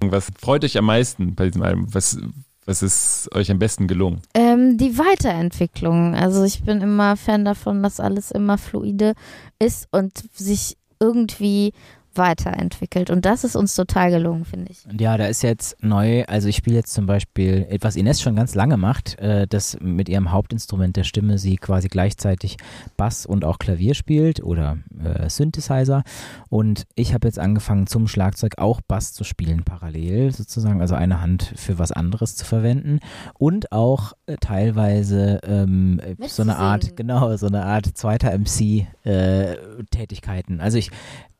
Was 0.00 0.30
freut 0.38 0.64
euch 0.64 0.76
am 0.76 0.86
meisten 0.86 1.34
bei 1.34 1.46
diesem 1.46 1.62
Album? 1.62 1.86
Was, 1.92 2.18
was 2.66 2.82
ist 2.82 3.28
euch 3.34 3.50
am 3.50 3.58
besten 3.58 3.88
gelungen? 3.88 4.20
Ähm, 4.34 4.76
die 4.76 4.98
Weiterentwicklung. 4.98 6.14
Also 6.14 6.44
ich 6.44 6.62
bin 6.62 6.80
immer 6.80 7.16
Fan 7.16 7.44
davon, 7.44 7.82
dass 7.82 8.00
alles 8.00 8.30
immer 8.30 8.58
fluide 8.58 9.14
ist 9.58 9.88
und 9.92 10.24
sich 10.34 10.76
irgendwie 11.00 11.72
weiterentwickelt. 12.18 13.10
Und 13.10 13.24
das 13.24 13.44
ist 13.44 13.56
uns 13.56 13.74
total 13.74 14.10
gelungen, 14.10 14.44
finde 14.44 14.72
ich. 14.72 14.86
Ja, 14.98 15.16
da 15.16 15.26
ist 15.26 15.42
jetzt 15.42 15.82
neu, 15.82 16.24
also 16.24 16.48
ich 16.48 16.56
spiele 16.56 16.76
jetzt 16.76 16.92
zum 16.92 17.06
Beispiel, 17.06 17.66
was 17.80 17.96
Ines 17.96 18.20
schon 18.20 18.36
ganz 18.36 18.54
lange 18.54 18.76
macht, 18.76 19.18
äh, 19.18 19.46
dass 19.46 19.78
mit 19.80 20.08
ihrem 20.08 20.32
Hauptinstrument 20.32 20.96
der 20.96 21.04
Stimme 21.04 21.38
sie 21.38 21.56
quasi 21.56 21.88
gleichzeitig 21.88 22.56
Bass 22.96 23.26
und 23.26 23.44
auch 23.44 23.58
Klavier 23.58 23.94
spielt 23.94 24.42
oder 24.42 24.78
äh, 25.02 25.28
Synthesizer. 25.28 26.02
Und 26.48 26.86
ich 26.94 27.14
habe 27.14 27.28
jetzt 27.28 27.38
angefangen 27.38 27.86
zum 27.86 28.08
Schlagzeug 28.08 28.58
auch 28.58 28.80
Bass 28.80 29.12
zu 29.12 29.24
spielen 29.24 29.64
parallel 29.64 30.32
sozusagen, 30.32 30.80
also 30.80 30.94
eine 30.94 31.20
Hand 31.20 31.52
für 31.56 31.78
was 31.78 31.92
anderes 31.92 32.36
zu 32.36 32.44
verwenden 32.44 33.00
und 33.38 33.72
auch 33.72 34.12
äh, 34.26 34.36
teilweise 34.40 35.40
ähm, 35.44 36.00
so 36.26 36.42
eine 36.42 36.56
Art, 36.56 36.96
genau, 36.96 37.36
so 37.36 37.46
eine 37.46 37.64
Art 37.64 37.86
zweiter 37.96 38.36
MC-Tätigkeiten. 38.36 40.58
Äh, 40.58 40.62
also 40.62 40.78
ich 40.78 40.90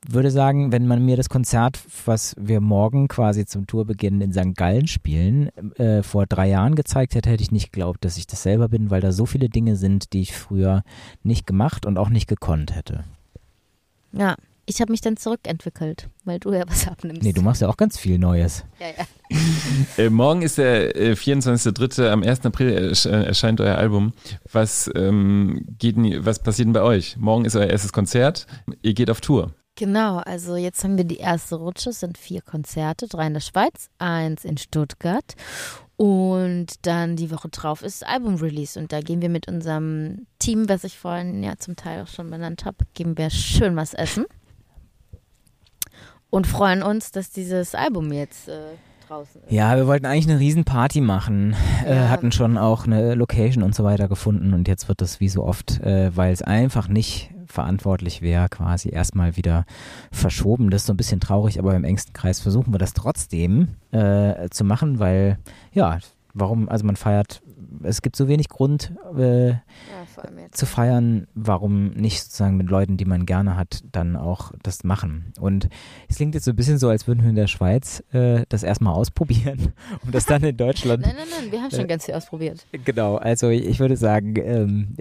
würde 0.09 0.31
sagen, 0.31 0.73
wenn 0.73 0.87
man 0.87 1.05
mir 1.05 1.17
das 1.17 1.29
Konzert, 1.29 1.81
was 2.05 2.35
wir 2.39 2.61
morgen 2.61 3.09
quasi 3.09 3.47
zum 3.47 3.67
Tourbeginn 3.67 4.21
in 4.21 4.33
St. 4.33 4.57
Gallen 4.57 4.87
spielen, 4.87 5.49
äh, 5.77 6.03
vor 6.03 6.27
drei 6.27 6.49
Jahren 6.49 6.75
gezeigt 6.75 7.15
hätte, 7.15 7.31
hätte 7.31 7.43
ich 7.43 7.53
nicht 7.53 7.73
geglaubt, 7.73 8.05
dass 8.05 8.17
ich 8.17 8.27
das 8.27 8.43
selber 8.43 8.69
bin, 8.69 8.91
weil 8.91 9.01
da 9.01 9.13
so 9.13 9.27
viele 9.27 9.49
Dinge 9.49 9.77
sind, 9.77 10.13
die 10.13 10.21
ich 10.21 10.37
früher 10.37 10.83
nicht 11.23 11.47
gemacht 11.47 11.87
und 11.87 11.99
auch 11.99 12.09
nicht 12.09 12.29
gekonnt 12.29 12.75
hätte. 12.75 13.05
Ja, 14.13 14.37
ich 14.69 14.81
habe 14.81 14.91
mich 14.91 15.01
dann 15.01 15.17
zurückentwickelt, 15.17 16.09
weil 16.25 16.41
du 16.41 16.53
ja 16.53 16.65
was 16.67 16.89
abnimmst. 16.89 17.23
Nee, 17.23 17.33
du 17.33 17.41
machst 17.41 17.63
ja 17.63 17.69
auch 17.69 17.77
ganz 17.77 17.99
viel 17.99 18.19
Neues. 18.19 18.65
Ja, 18.81 18.87
ja. 18.99 19.37
äh, 20.05 20.11
morgen 20.11 20.43
ist 20.43 20.59
der 20.59 20.97
äh, 20.97 21.13
24.3. 21.13 22.09
Am 22.09 22.23
1. 22.23 22.45
April 22.45 22.73
ersch 22.73 23.07
äh, 23.07 23.25
erscheint 23.25 23.61
euer 23.61 23.77
Album. 23.77 24.13
Was, 24.53 24.91
ähm, 24.95 25.65
geht, 25.79 25.97
was 26.25 26.41
passiert 26.41 26.67
denn 26.67 26.73
bei 26.73 26.83
euch? 26.83 27.17
Morgen 27.17 27.45
ist 27.45 27.55
euer 27.55 27.69
erstes 27.69 27.93
Konzert. 27.93 28.47
Ihr 28.83 28.95
geht 28.95 29.11
auf 29.11 29.21
Tour. 29.21 29.53
Genau, 29.77 30.17
also 30.19 30.57
jetzt 30.57 30.83
haben 30.85 30.97
wir 30.97 31.05
die 31.05 31.19
erste 31.19 31.57
Rutsche, 31.57 31.91
es 31.91 32.01
sind 32.01 32.17
vier 32.17 32.41
Konzerte, 32.41 33.09
drei 33.09 33.27
in 33.27 33.35
der 33.35 33.41
Schweiz, 33.41 33.91
eins 33.99 34.47
in 34.47 34.57
Stuttgart 34.57 35.35
und 35.97 36.87
dann 36.87 37.17
die 37.17 37.31
Woche 37.31 37.51
drauf 37.51 37.83
ist 37.83 38.07
Album-Release 38.07 38.81
und 38.81 38.91
da 38.91 39.03
gehen 39.03 39.21
wir 39.21 39.29
mit 39.29 39.49
unserem 39.49 40.27
Team, 40.39 40.71
was 40.71 40.85
ich 40.85 40.99
vorhin 40.99 41.43
ja 41.43 41.59
zum 41.59 41.77
Teil 41.77 42.03
auch 42.03 42.09
schon 42.09 42.31
benannt 42.31 42.65
habe, 42.65 42.87
geben 42.95 43.19
wir 43.19 43.29
schön 43.29 43.77
was 43.77 43.93
essen 43.93 44.25
und 46.31 46.47
freuen 46.47 46.83
uns, 46.83 47.13
dass 47.13 47.29
dieses 47.31 47.75
Album 47.75 48.13
jetzt 48.13 48.49
äh, 48.49 48.61
draußen 49.07 49.43
ist. 49.43 49.53
Ja, 49.53 49.77
wir 49.77 49.87
wollten 49.87 50.07
eigentlich 50.07 50.29
eine 50.29 50.41
Riesenparty 50.41 51.03
machen, 51.03 51.55
äh, 51.85 51.91
ja. 51.91 52.07
äh, 52.07 52.09
hatten 52.09 52.33
schon 52.33 52.57
auch 52.57 52.87
eine 52.87 53.15
Location 53.15 53.63
und 53.63 53.75
so 53.75 53.85
weiter 53.85 54.09
gefunden 54.09 54.55
und 54.55 54.69
jetzt 54.69 54.89
wird 54.89 55.03
das 55.03 55.21
wie 55.21 55.29
so 55.29 55.45
oft, 55.45 55.81
äh, 55.81 56.17
weil 56.17 56.33
es 56.33 56.41
einfach 56.41 56.89
nicht 56.89 57.31
verantwortlich 57.47 58.23
wäre, 58.23 58.49
quasi 58.49 58.91
erstmal 58.91 59.37
wieder 59.37 59.65
verschoben. 60.11 60.71
Das 60.71 60.83
ist 60.83 60.87
so 60.87 60.93
ein 60.93 60.97
bisschen 60.97 61.21
traurig, 61.21 61.59
aber 61.59 61.75
im 61.75 61.85
engsten 61.85 62.13
Kreis 62.13 62.41
versuchen 62.41 62.73
wir 62.73 62.79
das 62.79 62.93
trotzdem 62.93 63.69
äh, 63.93 64.49
zu 64.51 64.65
machen, 64.65 64.99
weil 64.99 65.39
ja, 65.73 65.99
warum, 66.35 66.69
also 66.69 66.85
man 66.85 66.97
feiert, 66.97 67.43
es 67.83 68.03
gibt 68.03 68.17
so 68.17 68.29
wenig 68.29 68.49
Grund 68.49 68.93
äh, 69.17 69.49
ja, 69.51 69.59
zu 70.51 70.67
feiern, 70.67 71.27
warum 71.35 71.91
nicht 71.91 72.23
sozusagen 72.23 72.57
mit 72.57 72.69
Leuten, 72.69 72.97
die 72.97 73.05
man 73.05 73.27
gerne 73.27 73.57
hat, 73.57 73.83
dann 73.93 74.17
auch 74.17 74.53
das 74.63 74.85
machen. 74.85 75.33
Und 75.41 75.69
es 76.09 76.17
klingt 76.17 76.35
jetzt 76.35 76.45
so 76.45 76.53
ein 76.53 76.57
bisschen 76.57 76.79
so, 76.79 76.89
als 76.89 77.07
würden 77.07 77.23
wir 77.23 77.31
in 77.31 77.37
der 77.37 77.47
Schweiz 77.47 78.03
äh, 78.13 78.45
das 78.49 78.63
erstmal 78.63 78.95
ausprobieren 78.95 79.73
und 80.05 80.15
das 80.15 80.27
dann 80.27 80.43
in 80.45 80.57
Deutschland. 80.57 81.03
nein, 81.03 81.15
nein, 81.17 81.27
nein, 81.43 81.53
wir 81.53 81.63
haben 81.63 81.71
schon 81.71 81.81
äh, 81.81 81.87
ganz 81.87 82.05
viel 82.05 82.15
ausprobiert. 82.15 82.67
Genau, 82.85 83.17
also 83.17 83.49
ich 83.49 83.79
würde 83.81 83.97
sagen, 83.97 84.35
ähm, 84.37 84.95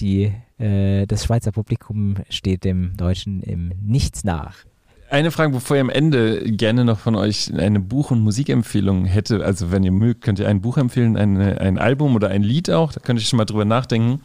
die, 0.00 0.32
äh, 0.58 1.06
das 1.06 1.24
Schweizer 1.24 1.52
Publikum 1.52 2.16
steht 2.28 2.64
dem 2.64 2.96
Deutschen 2.96 3.42
im 3.42 3.72
Nichts 3.80 4.24
nach. 4.24 4.64
Eine 5.10 5.30
Frage, 5.30 5.52
bevor 5.52 5.76
ich 5.76 5.82
am 5.82 5.90
Ende 5.90 6.40
gerne 6.52 6.86
noch 6.86 6.98
von 6.98 7.16
euch 7.16 7.52
eine 7.52 7.80
Buch- 7.80 8.10
und 8.12 8.20
Musikempfehlung 8.20 9.04
hätte. 9.04 9.44
Also 9.44 9.70
wenn 9.70 9.82
ihr 9.82 9.92
mögt, 9.92 10.22
könnt 10.22 10.38
ihr 10.38 10.48
ein 10.48 10.62
Buch 10.62 10.78
empfehlen, 10.78 11.18
eine, 11.18 11.60
ein 11.60 11.78
Album 11.78 12.14
oder 12.14 12.28
ein 12.28 12.42
Lied 12.42 12.70
auch. 12.70 12.92
Da 12.92 13.00
könnt 13.00 13.20
ihr 13.20 13.26
schon 13.26 13.36
mal 13.36 13.44
drüber 13.44 13.66
nachdenken. 13.66 14.22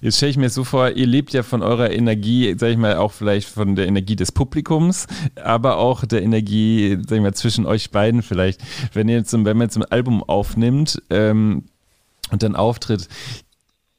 Jetzt 0.00 0.16
stelle 0.16 0.30
ich 0.30 0.38
mir 0.38 0.48
so 0.48 0.64
vor, 0.64 0.90
ihr 0.92 1.06
lebt 1.06 1.32
ja 1.32 1.42
von 1.42 1.62
eurer 1.62 1.90
Energie, 1.90 2.54
sag 2.56 2.70
ich 2.70 2.76
mal, 2.76 2.96
auch 2.96 3.12
vielleicht 3.12 3.48
von 3.48 3.74
der 3.74 3.86
Energie 3.86 4.16
des 4.16 4.32
Publikums, 4.32 5.06
aber 5.42 5.76
auch 5.78 6.04
der 6.04 6.22
Energie, 6.22 6.96
sag 7.06 7.16
ich 7.16 7.22
mal, 7.22 7.34
zwischen 7.34 7.66
euch 7.66 7.90
beiden 7.90 8.22
vielleicht. 8.22 8.62
Wenn 8.94 9.08
ihr 9.08 9.16
jetzt, 9.16 9.32
wenn 9.32 9.42
man 9.42 9.62
jetzt 9.62 9.76
ein 9.76 9.84
Album 9.84 10.22
aufnimmt 10.22 11.02
ähm, 11.10 11.64
und 12.30 12.42
dann 12.42 12.56
auftritt, 12.56 13.08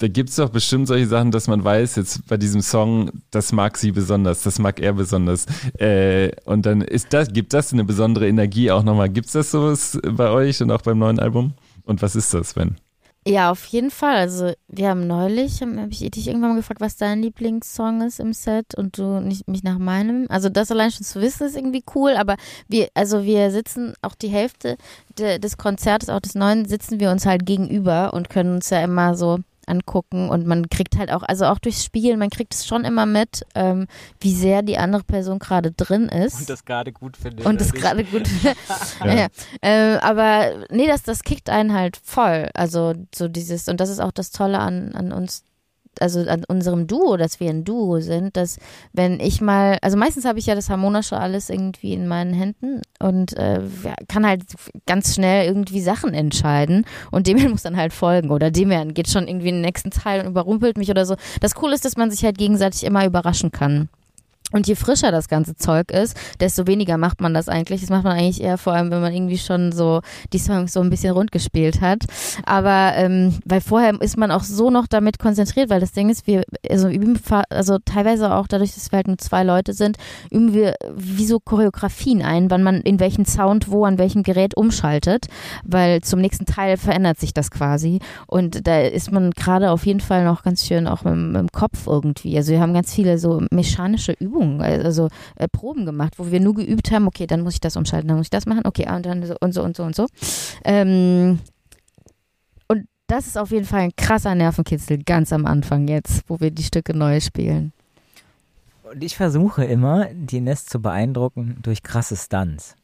da 0.02 0.08
gibt 0.08 0.30
es 0.32 0.38
doch 0.38 0.50
bestimmt 0.50 0.88
solche 0.88 1.06
Sachen, 1.06 1.30
dass 1.30 1.48
man 1.48 1.64
weiß, 1.64 1.96
jetzt 1.96 2.28
bei 2.28 2.38
diesem 2.38 2.62
Song, 2.62 3.12
das 3.30 3.52
mag 3.52 3.78
sie 3.78 3.92
besonders, 3.92 4.42
das 4.42 4.58
mag 4.58 4.80
er 4.80 4.94
besonders. 4.94 5.46
Äh, 5.78 6.32
und 6.46 6.66
dann 6.66 6.82
ist 6.82 7.14
das, 7.14 7.32
gibt 7.32 7.54
das 7.54 7.72
eine 7.72 7.84
besondere 7.84 8.28
Energie 8.28 8.72
auch 8.72 8.82
nochmal. 8.82 9.10
Gibt 9.10 9.28
es 9.28 9.34
das 9.34 9.52
sowas 9.52 10.00
bei 10.04 10.30
euch 10.30 10.62
und 10.62 10.72
auch 10.72 10.82
beim 10.82 10.98
neuen 10.98 11.20
Album? 11.20 11.54
Und 11.84 12.02
was 12.02 12.16
ist 12.16 12.34
das, 12.34 12.56
wenn? 12.56 12.78
Ja, 13.28 13.52
auf 13.52 13.66
jeden 13.66 13.92
Fall. 13.92 14.16
Also 14.16 14.54
wir 14.68 14.90
haben 14.90 15.06
neulich, 15.06 15.62
habe 15.62 15.80
hab 15.80 15.92
ich 15.92 16.00
dich 16.00 16.28
irgendwann 16.28 16.52
mal 16.52 16.56
gefragt, 16.56 16.82
was 16.82 16.98
dein 16.98 17.22
Lieblingssong 17.22 18.02
ist 18.02 18.20
im 18.20 18.34
Set 18.34 18.74
und 18.76 18.98
du 18.98 19.20
nicht 19.20 19.48
mich 19.48 19.62
nach 19.62 19.78
meinem. 19.78 20.26
Also 20.30 20.50
das 20.50 20.72
allein 20.72 20.90
schon 20.90 21.06
zu 21.06 21.22
wissen 21.22 21.46
ist 21.46 21.56
irgendwie 21.56 21.84
cool, 21.94 22.14
aber 22.18 22.38
wir, 22.68 22.88
also 22.96 23.24
wir 23.24 23.52
sitzen 23.52 23.94
auch 24.02 24.16
die 24.16 24.30
Hälfte 24.30 24.78
de, 25.20 25.38
des 25.38 25.58
Konzertes, 25.58 26.10
auch 26.10 26.22
des 26.22 26.34
neuen, 26.34 26.66
sitzen 26.66 27.00
wir 27.00 27.12
uns 27.12 27.28
halt 27.28 27.46
gegenüber 27.46 28.16
und 28.16 28.32
können 28.32 28.56
uns 28.56 28.72
ja 28.72 28.84
immer 28.84 29.14
so 29.16 29.38
angucken 29.68 30.30
und 30.30 30.46
man 30.46 30.70
kriegt 30.70 30.98
halt 30.98 31.12
auch, 31.12 31.24
also 31.24 31.46
auch 31.46 31.60
durchs 31.60 31.84
Spielen, 31.84 32.20
man 32.20 32.30
kriegt 32.30 32.54
es 32.54 32.66
schon 32.66 32.84
immer 32.84 33.06
mit, 33.06 33.44
ähm, 33.56 33.88
wie 34.20 34.34
sehr 34.34 34.62
die 34.62 34.78
andere 34.78 35.04
Person 35.04 35.40
gerade 35.40 35.72
drin 35.72 36.10
ist. 36.10 36.40
Und 36.40 36.50
das 36.50 36.66
gerade 36.66 36.92
gut 36.92 37.18
findet. 37.18 37.46
Und 37.46 37.62
das 37.62 37.72
gerade 37.72 38.04
gut 38.04 38.28
findet. 38.28 38.58
ja. 39.00 39.14
ja. 39.14 39.28
Ähm, 39.62 40.00
aber 40.02 40.66
nee, 40.70 40.88
das, 40.88 41.04
das 41.04 41.24
kickt 41.24 41.50
einen 41.50 41.74
halt 41.74 41.98
voll. 41.98 42.50
Also 42.54 42.94
so 43.14 43.28
dieses, 43.28 43.68
und 43.68 43.80
das 43.80 43.90
ist 43.90 44.00
auch 44.00 44.12
das 44.12 44.32
Tolle 44.32 44.60
an, 44.60 44.94
an 44.96 45.12
uns 45.12 45.44
also 46.00 46.22
an 46.22 46.44
unserem 46.48 46.88
Duo, 46.88 47.18
dass 47.18 47.40
wir 47.40 47.50
ein 47.50 47.64
Duo 47.64 48.00
sind, 48.00 48.38
dass 48.38 48.58
wenn 48.94 49.20
ich 49.20 49.42
mal, 49.42 49.78
also 49.82 49.98
meistens 49.98 50.26
habe 50.26 50.40
ich 50.40 50.46
ja 50.46 50.56
das 50.56 50.70
Harmonische 50.70 51.18
alles 51.18 51.50
irgendwie 51.50 51.94
in 51.94 52.08
meinen 52.08 52.34
Händen 52.34 52.82
und 53.00 53.36
äh, 53.38 53.62
kann 54.08 54.26
halt 54.26 54.44
ganz 54.86 55.16
schnell 55.16 55.46
irgendwie 55.46 55.82
Sachen 55.82 56.14
entscheiden 56.14 56.86
und 57.12 57.28
Demian 57.28 57.52
muss 57.52 57.64
dann 57.64 57.78
halt 57.78 57.94
folgen 57.94 58.32
oder 58.32 58.52
Demian 58.52 58.94
geht 58.94 59.10
schon 59.10 59.28
irgendwie 59.28 59.50
in 59.50 59.56
den 59.56 59.62
nächsten 59.62 59.92
Teil 59.92 60.22
und 60.22 60.28
überrumpelt 60.28 60.78
mich 60.78 60.90
oder 60.90 61.06
so. 61.06 61.16
Das 61.40 61.56
Coole 61.56 61.76
ist, 61.76 61.86
dass 61.86 61.98
man 61.98 62.12
sich 62.12 62.24
halt 62.24 62.38
gegenseitig 62.38 62.84
immer 62.84 63.06
überraschen 63.06 63.52
kann. 63.52 63.90
Und 64.52 64.68
je 64.68 64.76
frischer 64.76 65.12
das 65.12 65.28
ganze 65.28 65.56
Zeug 65.56 65.92
ist, 65.92 66.16
desto 66.40 66.68
weniger 66.68 66.98
macht 66.98 67.22
man 67.22 67.34
das 67.34 67.50
eigentlich. 67.50 67.82
Das 67.82 67.90
macht 67.90 68.04
man 68.04 68.18
eigentlich 68.18 68.42
eher 68.42 68.58
vor 68.58 68.74
allem, 68.74 68.92
wenn 68.92 69.02
man 69.02 69.14
irgendwie 69.14 69.38
schon 69.38 69.72
so 69.72 70.02
die 70.34 70.40
Songs 70.40 70.74
so 70.74 70.82
ein 70.82 70.90
bisschen 70.90 71.14
rund 71.14 71.32
gespielt 71.32 71.82
hat. 71.82 72.04
Aber 72.46 72.94
ähm, 72.96 73.40
weil 73.46 73.62
vorher 73.62 74.00
ist 74.02 74.18
man 74.18 74.32
auch 74.32 74.44
so 74.44 74.70
noch 74.70 74.88
damit 74.88 75.20
konzentriert, 75.20 75.70
weil 75.70 75.80
das 75.80 75.92
Ding 75.92 76.10
ist, 76.10 76.28
wir 76.28 76.44
also 76.70 76.90
üben 76.90 77.20
also 77.50 77.78
teilweise 77.84 78.34
auch 78.34 78.48
dadurch, 78.48 78.74
dass 78.74 78.92
wir 78.92 78.98
halt 78.98 79.08
nur 79.08 79.18
zwei 79.18 79.44
Leute 79.44 79.74
sind, 79.74 79.98
üben 80.30 80.54
wir 80.54 80.76
wie 80.96 81.26
so 81.26 81.40
Choreografien 81.40 82.22
ein, 82.22 82.50
wann 82.50 82.64
man 82.64 82.82
in 82.82 83.00
welchen 83.00 83.26
Sound 83.26 83.72
wo 83.72 83.86
an 83.86 83.98
welchem 83.98 84.24
Gerät 84.24 84.56
umschaltet, 84.56 85.28
weil 85.64 86.02
zum 86.02 86.20
nächsten 86.20 86.46
Teil 86.46 86.78
verändert 86.78 87.20
sich 87.20 87.34
das 87.34 87.52
quasi 87.52 88.00
und 88.28 88.68
da 88.68 88.82
ist 88.82 89.12
man 89.12 89.32
gerade 89.32 89.72
auf 89.72 89.86
jeden 89.86 90.00
Fall 90.00 90.26
noch 90.26 90.44
ganz 90.44 90.66
schön 90.66 90.88
auch 90.88 91.04
mit 91.04 91.36
dem 91.36 91.52
Kopf 91.52 91.88
irgendwie. 91.88 92.38
Also 92.38 92.52
wir 92.52 92.60
haben 92.60 92.74
ganz 92.74 92.94
viele 92.94 93.18
so 93.18 93.42
mechanische 93.52 94.14
Übungen 94.14 94.41
Übungen, 94.42 94.62
also 94.62 95.10
äh, 95.36 95.48
Proben 95.48 95.86
gemacht, 95.86 96.14
wo 96.18 96.32
wir 96.32 96.40
nur 96.40 96.56
geübt 96.56 96.92
haben, 96.92 97.08
okay, 97.08 97.28
dann 97.28 97.42
muss 97.42 97.54
ich 97.54 97.60
das 97.60 97.78
umschalten, 97.78 98.08
dann 98.08 98.18
muss 98.18 98.28
ich 98.28 98.32
das 98.32 98.46
machen, 98.46 98.64
okay, 98.66 98.88
und 98.90 99.06
dann 99.06 99.26
so 99.26 99.36
und 99.40 99.54
so 99.54 99.64
und 99.64 99.76
so 99.76 99.84
und 99.84 99.96
so. 99.96 100.08
Ähm, 100.64 101.40
und 102.68 102.86
das 103.08 103.28
ist 103.28 103.38
auf 103.38 103.52
jeden 103.52 103.66
Fall 103.66 103.82
ein 103.82 103.96
krasser 103.96 104.36
Nervenkitzel 104.36 105.04
ganz 105.04 105.32
am 105.32 105.46
Anfang 105.46 105.88
jetzt, 105.88 106.24
wo 106.28 106.40
wir 106.40 106.52
die 106.52 106.64
Stücke 106.64 106.96
neu 106.96 107.20
spielen. 107.20 107.74
Und 108.84 109.04
ich 109.04 109.16
versuche 109.16 109.64
immer, 109.64 110.08
die 110.14 110.42
Nest 110.42 110.70
zu 110.70 110.82
beeindrucken 110.82 111.60
durch 111.62 111.82
krasse 111.82 112.18
Stunts. 112.18 112.76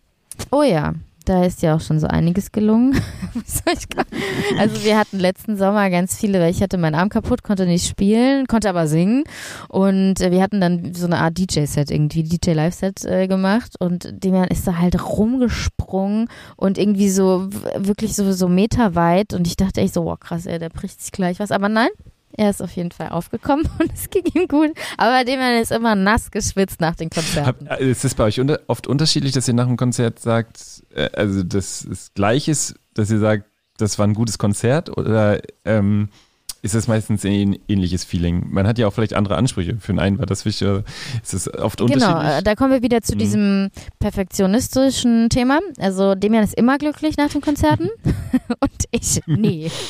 Oh 0.51 0.63
ja, 0.63 0.93
da 1.27 1.43
ist 1.43 1.61
ja 1.61 1.75
auch 1.75 1.81
schon 1.81 1.99
so 1.99 2.07
einiges 2.07 2.51
gelungen. 2.51 2.93
also 4.57 4.83
wir 4.83 4.97
hatten 4.97 5.19
letzten 5.19 5.57
Sommer 5.57 5.89
ganz 5.89 6.15
viele, 6.15 6.39
weil 6.39 6.51
ich 6.51 6.61
hatte 6.61 6.77
meinen 6.77 6.95
Arm 6.95 7.09
kaputt, 7.09 7.43
konnte 7.43 7.65
nicht 7.65 7.87
spielen, 7.87 8.47
konnte 8.47 8.69
aber 8.69 8.87
singen. 8.87 9.23
Und 9.67 10.21
äh, 10.21 10.31
wir 10.31 10.41
hatten 10.41 10.61
dann 10.61 10.93
so 10.93 11.05
eine 11.05 11.17
Art 11.17 11.37
DJ-Set 11.37 11.91
irgendwie, 11.91 12.23
DJ-Live-Set 12.23 13.05
äh, 13.05 13.27
gemacht. 13.27 13.75
Und 13.79 14.23
dem 14.23 14.35
ist 14.43 14.67
da 14.67 14.77
halt 14.77 15.01
rumgesprungen 15.01 16.29
und 16.55 16.77
irgendwie 16.77 17.09
so 17.09 17.49
wirklich 17.75 18.15
so, 18.15 18.31
so 18.31 18.47
meterweit. 18.47 19.33
Und 19.33 19.47
ich 19.47 19.57
dachte 19.57 19.81
echt 19.81 19.93
so, 19.93 20.05
wow 20.05 20.19
krass, 20.19 20.45
ey, 20.45 20.59
der 20.59 20.69
bricht 20.69 21.01
sich 21.01 21.11
gleich 21.11 21.39
was, 21.39 21.51
aber 21.51 21.69
nein, 21.69 21.89
er 22.37 22.51
ist 22.51 22.61
auf 22.61 22.71
jeden 22.75 22.91
Fall 22.91 23.09
aufgekommen 23.09 23.67
und 23.79 23.91
es 23.93 24.09
ging 24.09 24.23
ihm 24.33 24.47
gut. 24.47 24.71
Aber 24.97 25.25
dem 25.25 25.41
ist 25.61 25.71
immer 25.71 25.95
nass 25.95 26.31
geschwitzt 26.31 26.79
nach 26.79 26.95
den 26.95 27.09
Konzerten. 27.09 27.69
Hab, 27.69 27.79
ist 27.79 28.05
es 28.05 28.15
bei 28.15 28.23
euch 28.23 28.39
unter, 28.39 28.61
oft 28.67 28.87
unterschiedlich, 28.87 29.33
dass 29.33 29.47
ihr 29.47 29.55
nach 29.55 29.67
dem 29.67 29.77
Konzert 29.77 30.19
sagt, 30.19 30.83
äh, 30.93 31.09
also 31.13 31.43
dass 31.43 31.83
es 31.83 32.13
gleich 32.13 32.47
ist, 32.47 32.75
dass 32.93 33.11
ihr 33.11 33.19
sagt, 33.19 33.45
das 33.77 33.99
war 33.99 34.07
ein 34.07 34.13
gutes 34.13 34.37
Konzert 34.37 34.95
oder 34.95 35.41
ähm, 35.65 36.09
ist 36.67 36.75
das 36.75 36.87
meistens 36.87 37.25
ein 37.25 37.57
ähnliches 37.67 38.03
Feeling. 38.03 38.47
Man 38.49 38.67
hat 38.67 38.77
ja 38.77 38.87
auch 38.87 38.93
vielleicht 38.93 39.13
andere 39.13 39.37
Ansprüche. 39.37 39.77
Für 39.79 39.93
den 39.93 39.99
einen 39.99 40.19
war 40.19 40.25
das 40.25 40.45
wichtig, 40.45 40.83
ist 41.23 41.33
es 41.33 41.53
oft 41.53 41.79
genau, 41.79 41.93
unterschiedlich. 41.93 42.23
Genau, 42.23 42.41
da 42.41 42.55
kommen 42.55 42.71
wir 42.71 42.81
wieder 42.81 43.01
zu 43.01 43.15
mhm. 43.15 43.19
diesem 43.19 43.69
perfektionistischen 43.99 45.29
Thema. 45.29 45.59
Also 45.79 46.15
Demian 46.15 46.43
ist 46.43 46.55
immer 46.55 46.77
glücklich 46.77 47.17
nach 47.17 47.29
den 47.29 47.41
Konzerten 47.41 47.89
und 48.59 48.83
ich 48.91 49.21
nie. 49.25 49.71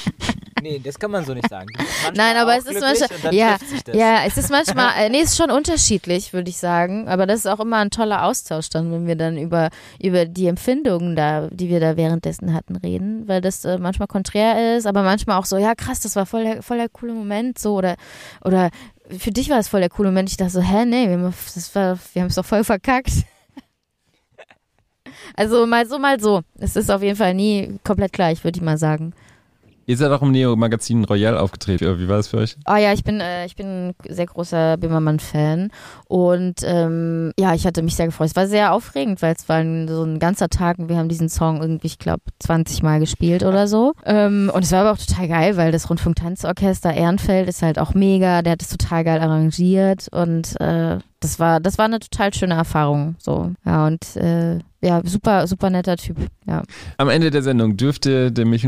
Nee, 0.62 0.82
das 0.84 0.98
kann 0.98 1.12
man 1.12 1.24
so 1.24 1.34
nicht 1.34 1.50
sagen. 1.50 1.68
Nein, 2.16 2.36
aber 2.36 2.58
es 2.58 2.66
ist 2.66 2.82
manchmal, 2.82 3.34
ja, 3.34 3.58
ja, 3.94 4.26
es 4.26 4.38
ist 4.38 4.50
manchmal, 4.50 4.90
äh, 4.98 5.10
nee, 5.10 5.22
es 5.22 5.32
ist 5.32 5.38
schon 5.38 5.52
unterschiedlich, 5.52 6.34
würde 6.34 6.50
ich 6.50 6.58
sagen. 6.58 7.08
Aber 7.08 7.26
das 7.26 7.42
ist 7.42 7.46
auch 7.48 7.60
immer 7.60 7.78
ein 7.78 7.92
toller 7.92 8.24
Austausch 8.24 8.70
dann, 8.70 8.92
wenn 8.92 9.08
wir 9.08 9.16
dann 9.16 9.38
über, 9.38 9.70
über 10.02 10.26
die 10.26 10.48
Empfindungen 10.48 11.16
da, 11.16 11.48
die 11.52 11.70
wir 11.70 11.80
da 11.80 11.96
währenddessen 11.96 12.54
hatten, 12.54 12.76
reden, 12.76 13.28
weil 13.28 13.42
das 13.42 13.66
äh, 13.66 13.78
manchmal 13.78 14.08
konträr 14.08 14.78
ist, 14.78 14.88
aber 14.88 15.04
manchmal 15.04 15.38
auch 15.38 15.46
so, 15.46 15.58
ja 15.58 15.76
krass, 15.76 16.00
das 16.00 16.16
war 16.16 16.26
voll 16.26 16.62
voll 16.68 16.78
der 16.78 16.90
coole 16.90 17.14
Moment, 17.14 17.58
so, 17.58 17.76
oder, 17.76 17.96
oder 18.44 18.70
für 19.18 19.32
dich 19.32 19.50
war 19.50 19.60
es 19.60 19.70
voll 19.70 19.80
der 19.80 19.90
coole 19.90 20.10
Moment. 20.10 20.30
Ich 20.30 20.38
dachte 20.38 20.52
so, 20.52 20.62
hä, 20.62 20.86
nee, 20.86 21.08
wir, 21.08 21.18
haben 21.18 22.28
es 22.28 22.36
doch 22.36 22.46
voll 22.46 22.64
verkackt. 22.64 23.12
Also 25.36 25.66
mal 25.66 25.88
so, 25.88 26.00
mal 26.00 26.20
so. 26.20 26.42
Es 26.60 26.76
ist 26.76 26.90
auf 26.90 27.02
jeden 27.02 27.16
Fall 27.16 27.34
nie 27.34 27.80
komplett 27.84 28.14
gleich, 28.14 28.44
würde 28.44 28.58
ich 28.58 28.64
mal 28.64 28.78
sagen. 28.78 29.14
Ihr 29.90 29.96
seid 29.96 30.12
auch 30.12 30.22
im 30.22 30.32
Neo-Magazin 30.32 31.06
Royal 31.06 31.38
aufgetreten. 31.38 31.98
Wie 31.98 32.10
war 32.10 32.18
das 32.18 32.28
für 32.28 32.38
euch? 32.40 32.58
Oh 32.70 32.76
ja, 32.76 32.92
ich 32.92 33.06
bin, 33.06 33.22
äh, 33.22 33.46
ich 33.46 33.56
bin 33.56 33.88
ein 33.88 33.96
sehr 34.10 34.26
großer 34.26 34.76
Bimmermann-Fan. 34.76 35.70
Und 36.10 36.56
ähm, 36.66 37.32
ja, 37.40 37.54
ich 37.54 37.66
hatte 37.66 37.82
mich 37.82 37.96
sehr 37.96 38.08
gefreut. 38.08 38.28
Es 38.28 38.36
war 38.36 38.48
sehr 38.48 38.74
aufregend, 38.74 39.22
weil 39.22 39.34
es 39.34 39.48
war 39.48 39.60
ein, 39.60 39.88
so 39.88 40.04
ein 40.04 40.20
ganzer 40.20 40.50
Tag 40.50 40.78
und 40.78 40.90
wir 40.90 40.98
haben 40.98 41.08
diesen 41.08 41.30
Song 41.30 41.62
irgendwie, 41.62 41.88
ich 41.88 42.00
glaube, 42.00 42.22
20 42.40 42.84
Mal 42.84 43.00
gespielt 43.00 43.44
oder 43.44 43.70
so. 43.70 43.94
Ähm, 44.06 44.52
und 44.54 44.66
es 44.66 44.74
war 44.74 44.82
aber 44.82 44.92
auch 44.92 44.98
total 44.98 45.30
geil, 45.30 45.56
weil 45.56 45.72
das 45.72 45.90
Rundfunk-Tanzorchester 45.90 46.94
Ehrenfeld 46.94 47.48
ist 47.48 47.62
halt 47.62 47.80
auch 47.80 47.94
mega. 47.94 48.42
Der 48.42 48.52
hat 48.52 48.62
es 48.62 48.68
total 48.68 49.06
geil 49.06 49.22
arrangiert 49.22 50.10
und 50.12 50.60
äh, 50.60 50.98
das 51.22 51.40
war, 51.40 51.62
das 51.62 51.78
war 51.78 51.86
eine 51.86 52.00
total 52.00 52.34
schöne 52.34 52.56
Erfahrung. 52.56 53.16
So, 53.20 53.52
ja, 53.66 53.88
und 53.88 54.18
äh, 54.18 54.60
ja, 54.88 55.02
super, 55.04 55.46
super 55.48 55.70
netter 55.70 55.98
Typ. 55.98 56.18
Ja. 56.46 56.64
Am 56.98 57.10
Ende 57.10 57.30
der 57.30 57.44
Sendung 57.44 57.78
dürfte 57.78 58.32
dem 58.32 58.50
Milch- 58.50 58.66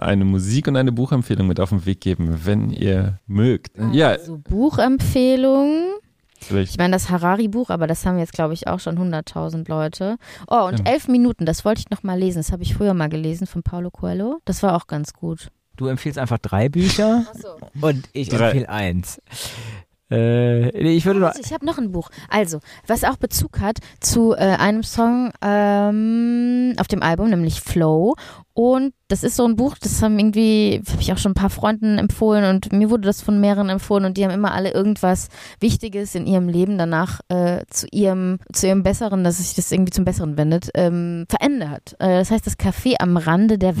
eine 0.00 0.24
Musik- 0.24 0.68
und 0.68 0.76
eine 0.76 0.92
Buchempfehlung 0.92 1.46
mit 1.46 1.60
auf 1.60 1.70
den 1.70 1.86
Weg 1.86 2.00
geben, 2.00 2.40
wenn 2.44 2.70
ihr 2.70 3.18
mögt. 3.26 3.78
Also 3.78 3.92
ja. 3.94 4.16
Buchempfehlung. 4.48 5.84
Ich 6.50 6.78
meine, 6.78 6.92
das 6.94 7.10
Harari-Buch, 7.10 7.68
aber 7.70 7.86
das 7.86 8.06
haben 8.06 8.18
jetzt, 8.18 8.32
glaube 8.32 8.54
ich, 8.54 8.66
auch 8.66 8.80
schon 8.80 8.98
100.000 8.98 9.68
Leute. 9.68 10.16
Oh, 10.48 10.66
und 10.68 10.78
ja. 10.80 10.92
elf 10.92 11.06
Minuten, 11.06 11.44
das 11.44 11.64
wollte 11.64 11.80
ich 11.80 11.90
noch 11.90 12.02
mal 12.02 12.18
lesen. 12.18 12.38
Das 12.38 12.50
habe 12.50 12.62
ich 12.62 12.74
früher 12.74 12.94
mal 12.94 13.08
gelesen 13.10 13.46
von 13.46 13.62
Paulo 13.62 13.90
Coelho. 13.90 14.40
Das 14.46 14.62
war 14.62 14.74
auch 14.74 14.86
ganz 14.86 15.12
gut. 15.12 15.48
Du 15.76 15.86
empfiehlst 15.86 16.18
einfach 16.18 16.38
drei 16.38 16.68
Bücher 16.68 17.24
Ach 17.30 17.34
so. 17.38 17.86
und 17.86 18.08
ich 18.12 18.32
empfehle 18.32 18.68
eins. 18.68 19.20
Äh, 20.10 20.70
ich 20.70 21.06
würde 21.06 21.20
noch. 21.20 21.34
Ich 21.36 21.52
habe 21.52 21.64
noch 21.64 21.78
ein 21.78 21.92
Buch. 21.92 22.10
Also, 22.28 22.60
was 22.86 23.04
auch 23.04 23.16
Bezug 23.16 23.60
hat 23.60 23.78
zu 24.00 24.32
äh, 24.32 24.38
einem 24.38 24.82
Song 24.82 25.32
ähm, 25.42 26.74
auf 26.78 26.88
dem 26.88 27.02
Album, 27.02 27.30
nämlich 27.30 27.60
Flow. 27.60 28.16
Und 28.52 28.92
das 29.08 29.22
ist 29.22 29.36
so 29.36 29.46
ein 29.46 29.56
Buch, 29.56 29.76
das 29.80 30.02
haben 30.02 30.18
irgendwie, 30.18 30.82
habe 30.90 31.00
ich 31.00 31.12
auch 31.12 31.18
schon 31.18 31.32
ein 31.32 31.36
paar 31.36 31.50
Freunden 31.50 31.98
empfohlen 31.98 32.44
und 32.44 32.72
mir 32.72 32.90
wurde 32.90 33.06
das 33.06 33.22
von 33.22 33.40
mehreren 33.40 33.70
empfohlen 33.70 34.04
und 34.04 34.16
die 34.16 34.24
haben 34.24 34.32
immer 34.32 34.52
alle 34.52 34.72
irgendwas 34.72 35.28
Wichtiges 35.60 36.14
in 36.14 36.26
ihrem 36.26 36.48
Leben 36.48 36.76
danach 36.76 37.20
äh, 37.28 37.64
zu 37.70 37.86
ihrem, 37.90 38.38
zu 38.52 38.66
ihrem 38.66 38.82
Besseren, 38.82 39.24
dass 39.24 39.38
sich 39.38 39.54
das 39.54 39.72
irgendwie 39.72 39.92
zum 39.92 40.04
Besseren 40.04 40.36
wendet, 40.36 40.70
ähm, 40.74 41.24
verändert. 41.28 41.94
Äh, 42.00 42.18
das 42.18 42.30
heißt 42.30 42.46
das 42.46 42.58
Café 42.58 42.96
am 42.98 43.16
Rande 43.16 43.56
der 43.56 43.72
mhm. 43.72 43.80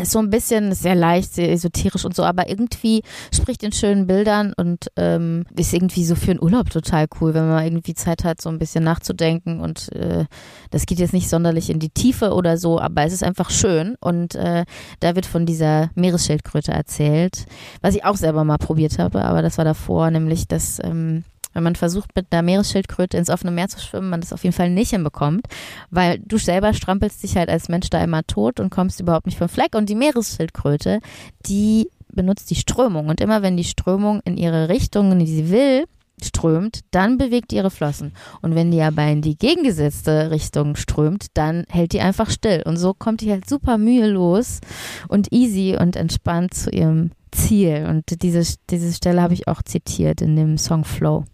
Ist 0.00 0.12
so 0.12 0.20
ein 0.20 0.30
bisschen 0.30 0.72
sehr 0.74 0.94
leicht, 0.94 1.34
sehr 1.34 1.50
esoterisch 1.50 2.04
und 2.04 2.14
so, 2.14 2.22
aber 2.22 2.48
irgendwie 2.48 3.02
spricht 3.34 3.64
in 3.64 3.72
schönen 3.72 4.06
Bildern 4.06 4.52
und 4.56 4.92
ähm, 4.96 5.44
ist 5.56 5.74
irgendwie 5.74 6.04
so 6.04 6.14
für 6.14 6.30
einen 6.30 6.42
Urlaub 6.42 6.70
total 6.70 7.06
cool, 7.20 7.34
wenn 7.34 7.48
man 7.48 7.64
irgendwie 7.64 7.94
Zeit 7.94 8.22
hat, 8.22 8.40
so 8.40 8.48
ein 8.48 8.58
bisschen 8.58 8.84
nachzudenken 8.84 9.60
und 9.60 9.92
äh, 9.92 10.26
das 10.70 10.86
geht 10.86 11.00
jetzt 11.00 11.14
nicht 11.14 11.28
sonderlich 11.28 11.68
in 11.68 11.80
die 11.80 11.90
Tiefe 11.90 12.32
oder 12.32 12.58
so, 12.58 12.78
aber 12.78 13.04
es 13.04 13.12
ist 13.12 13.24
einfach 13.24 13.50
schön 13.50 13.96
und 14.00 14.36
äh, 14.36 14.64
da 15.00 15.16
wird 15.16 15.26
von 15.26 15.46
dieser 15.46 15.90
Meeresschildkröte 15.96 16.70
erzählt, 16.70 17.46
was 17.80 17.96
ich 17.96 18.04
auch 18.04 18.16
selber 18.16 18.44
mal 18.44 18.58
probiert 18.58 19.00
habe, 19.00 19.24
aber 19.24 19.42
das 19.42 19.58
war 19.58 19.64
davor, 19.64 20.12
nämlich 20.12 20.46
dass 20.46 20.78
ähm, 20.84 21.24
wenn 21.52 21.62
man 21.62 21.76
versucht, 21.76 22.14
mit 22.14 22.26
einer 22.30 22.42
Meeresschildkröte 22.42 23.16
ins 23.16 23.30
offene 23.30 23.50
Meer 23.50 23.68
zu 23.68 23.80
schwimmen, 23.80 24.10
man 24.10 24.20
das 24.20 24.32
auf 24.32 24.44
jeden 24.44 24.54
Fall 24.54 24.70
nicht 24.70 24.90
hinbekommt, 24.90 25.46
weil 25.90 26.18
du 26.18 26.38
selber 26.38 26.74
strampelst 26.74 27.22
dich 27.22 27.36
halt 27.36 27.48
als 27.48 27.68
Mensch 27.68 27.90
da 27.90 28.02
immer 28.02 28.26
tot 28.26 28.60
und 28.60 28.70
kommst 28.70 29.00
überhaupt 29.00 29.26
nicht 29.26 29.38
vom 29.38 29.48
Fleck. 29.48 29.74
Und 29.74 29.88
die 29.88 29.94
Meeresschildkröte, 29.94 31.00
die 31.46 31.88
benutzt 32.12 32.50
die 32.50 32.56
Strömung. 32.56 33.08
Und 33.08 33.20
immer 33.20 33.42
wenn 33.42 33.56
die 33.56 33.64
Strömung 33.64 34.20
in 34.24 34.36
ihre 34.36 34.68
Richtung, 34.68 35.12
in 35.12 35.18
die 35.20 35.26
sie 35.26 35.50
will, 35.50 35.84
strömt, 36.22 36.80
dann 36.90 37.18
bewegt 37.18 37.52
ihre 37.52 37.70
Flossen. 37.70 38.12
Und 38.42 38.54
wenn 38.54 38.70
die 38.70 38.82
aber 38.82 39.06
in 39.06 39.22
die 39.22 39.36
gegengesetzte 39.36 40.30
Richtung 40.30 40.76
strömt, 40.76 41.26
dann 41.34 41.64
hält 41.68 41.92
die 41.92 42.00
einfach 42.00 42.30
still. 42.30 42.62
Und 42.64 42.76
so 42.76 42.94
kommt 42.94 43.20
die 43.20 43.30
halt 43.30 43.48
super 43.48 43.78
mühelos 43.78 44.60
und 45.08 45.32
easy 45.32 45.76
und 45.80 45.96
entspannt 45.96 46.54
zu 46.54 46.70
ihrem 46.70 47.12
Ziel. 47.30 47.86
Und 47.88 48.22
diese, 48.22 48.42
diese 48.70 48.92
Stelle 48.92 49.22
habe 49.22 49.34
ich 49.34 49.48
auch 49.48 49.62
zitiert 49.62 50.20
in 50.20 50.36
dem 50.36 50.58
Song 50.58 50.84
Flow. 50.84 51.24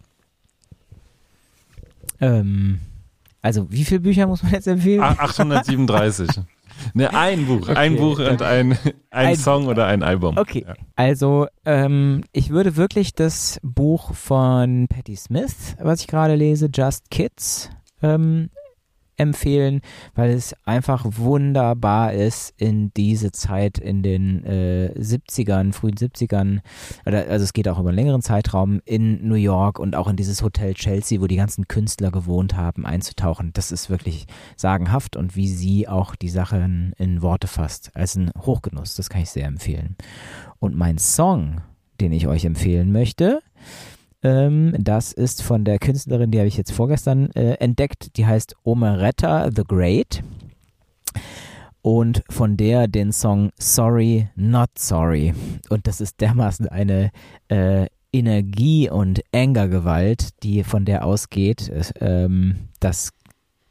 Ähm, 2.19 2.79
also 3.41 3.71
wie 3.71 3.85
viele 3.85 3.99
Bücher 4.01 4.27
muss 4.27 4.43
man 4.43 4.53
jetzt 4.53 4.67
empfehlen? 4.67 5.01
837. 5.01 6.27
Ne, 6.93 7.13
ein 7.13 7.45
Buch, 7.45 7.69
okay. 7.69 7.75
ein 7.75 7.95
Buch 7.95 8.19
und 8.19 8.41
ein, 8.41 8.73
ein, 8.73 8.77
ein, 9.09 9.35
Song 9.37 9.67
oder 9.67 9.85
ein 9.85 10.03
Album. 10.03 10.37
Okay, 10.37 10.65
ja. 10.67 10.73
also 10.97 11.47
ähm, 11.63 12.23
ich 12.33 12.49
würde 12.49 12.75
wirklich 12.75 13.13
das 13.13 13.59
Buch 13.63 14.13
von 14.13 14.87
Patti 14.89 15.15
Smith, 15.15 15.77
was 15.79 16.01
ich 16.01 16.07
gerade 16.07 16.35
lese, 16.35 16.69
Just 16.73 17.09
Kids, 17.09 17.69
ähm, 18.01 18.49
empfehlen, 19.17 19.81
weil 20.13 20.31
es 20.31 20.55
einfach 20.65 21.05
wunderbar 21.05 22.13
ist 22.13 22.53
in 22.57 22.91
diese 22.95 23.31
Zeit 23.31 23.77
in 23.77 24.03
den 24.03 24.43
äh, 24.45 24.93
70ern, 24.97 25.73
frühen 25.73 25.95
70ern, 25.95 26.59
oder, 27.05 27.27
also 27.29 27.43
es 27.43 27.53
geht 27.53 27.67
auch 27.67 27.79
über 27.79 27.89
einen 27.89 27.97
längeren 27.97 28.21
Zeitraum 28.21 28.81
in 28.85 29.27
New 29.27 29.35
York 29.35 29.79
und 29.79 29.95
auch 29.95 30.07
in 30.07 30.15
dieses 30.15 30.41
Hotel 30.41 30.73
Chelsea, 30.73 31.21
wo 31.21 31.27
die 31.27 31.35
ganzen 31.35 31.67
Künstler 31.67 32.11
gewohnt 32.11 32.55
haben, 32.55 32.85
einzutauchen. 32.85 33.51
Das 33.53 33.71
ist 33.71 33.89
wirklich 33.89 34.25
sagenhaft 34.55 35.15
und 35.15 35.35
wie 35.35 35.47
sie 35.47 35.87
auch 35.87 36.15
die 36.15 36.29
Sachen 36.29 36.93
in 36.97 37.21
Worte 37.21 37.47
fasst. 37.47 37.91
Als 37.93 38.15
ein 38.15 38.31
Hochgenuss, 38.37 38.95
das 38.95 39.09
kann 39.09 39.21
ich 39.21 39.29
sehr 39.29 39.45
empfehlen. 39.45 39.95
Und 40.59 40.75
mein 40.75 40.97
Song, 40.97 41.61
den 42.01 42.11
ich 42.11 42.27
euch 42.27 42.45
empfehlen 42.45 42.91
möchte, 42.91 43.41
ähm, 44.25 44.73
das 44.79 45.11
ist 45.13 45.43
von 45.43 45.65
der 45.65 45.77
Künstlerin, 45.77 46.31
die 46.31 46.39
habe 46.39 46.47
ich 46.47 46.57
jetzt 46.57 46.71
vorgestern 46.71 47.29
äh, 47.33 47.53
entdeckt. 47.59 48.17
Die 48.17 48.25
heißt 48.25 48.55
Omeretta 48.63 49.51
the 49.55 49.61
Great. 49.63 50.23
Und 51.83 52.23
von 52.31 52.57
der 52.57 52.87
den 52.87 53.11
Song 53.11 53.51
Sorry, 53.59 54.29
Not 54.35 54.71
Sorry. 54.79 55.35
Und 55.69 55.85
das 55.85 56.01
ist 56.01 56.21
dermaßen 56.21 56.67
eine 56.67 57.11
äh, 57.49 57.85
Energie 58.11 58.89
und 58.89 59.21
Angergewalt, 59.31 60.29
die 60.41 60.63
von 60.63 60.85
der 60.85 61.05
ausgeht. 61.05 61.71
Ähm, 61.99 62.69
das, 62.79 63.11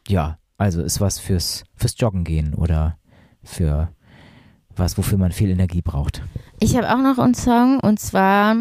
ja, 0.06 0.38
also 0.56 0.82
ist 0.82 1.00
was 1.00 1.18
fürs, 1.18 1.64
fürs 1.74 1.96
Joggen 1.98 2.22
gehen 2.22 2.54
oder 2.54 2.96
für 3.42 3.88
was, 4.76 4.96
wofür 4.96 5.18
man 5.18 5.32
viel 5.32 5.50
Energie 5.50 5.82
braucht. 5.82 6.22
Ich 6.60 6.76
habe 6.76 6.94
auch 6.94 7.02
noch 7.02 7.18
einen 7.18 7.34
Song 7.34 7.80
und 7.80 7.98
zwar 7.98 8.54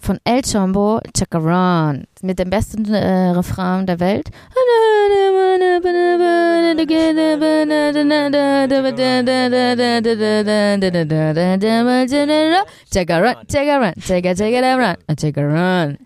von 0.00 0.18
El 0.24 0.42
Chombo, 0.42 1.00
Chakaran, 1.16 2.04
mit 2.22 2.38
dem 2.38 2.50
besten 2.50 2.84
äh, 2.92 3.30
Refrain 3.30 3.86
der 3.86 4.00
Welt. 4.00 4.30
Chakaran, 12.92 13.36
Chakaran, 13.46 13.94
Chaka, 14.00 14.34
Chakaran, 14.34 14.96
Chakaran. 15.16 15.98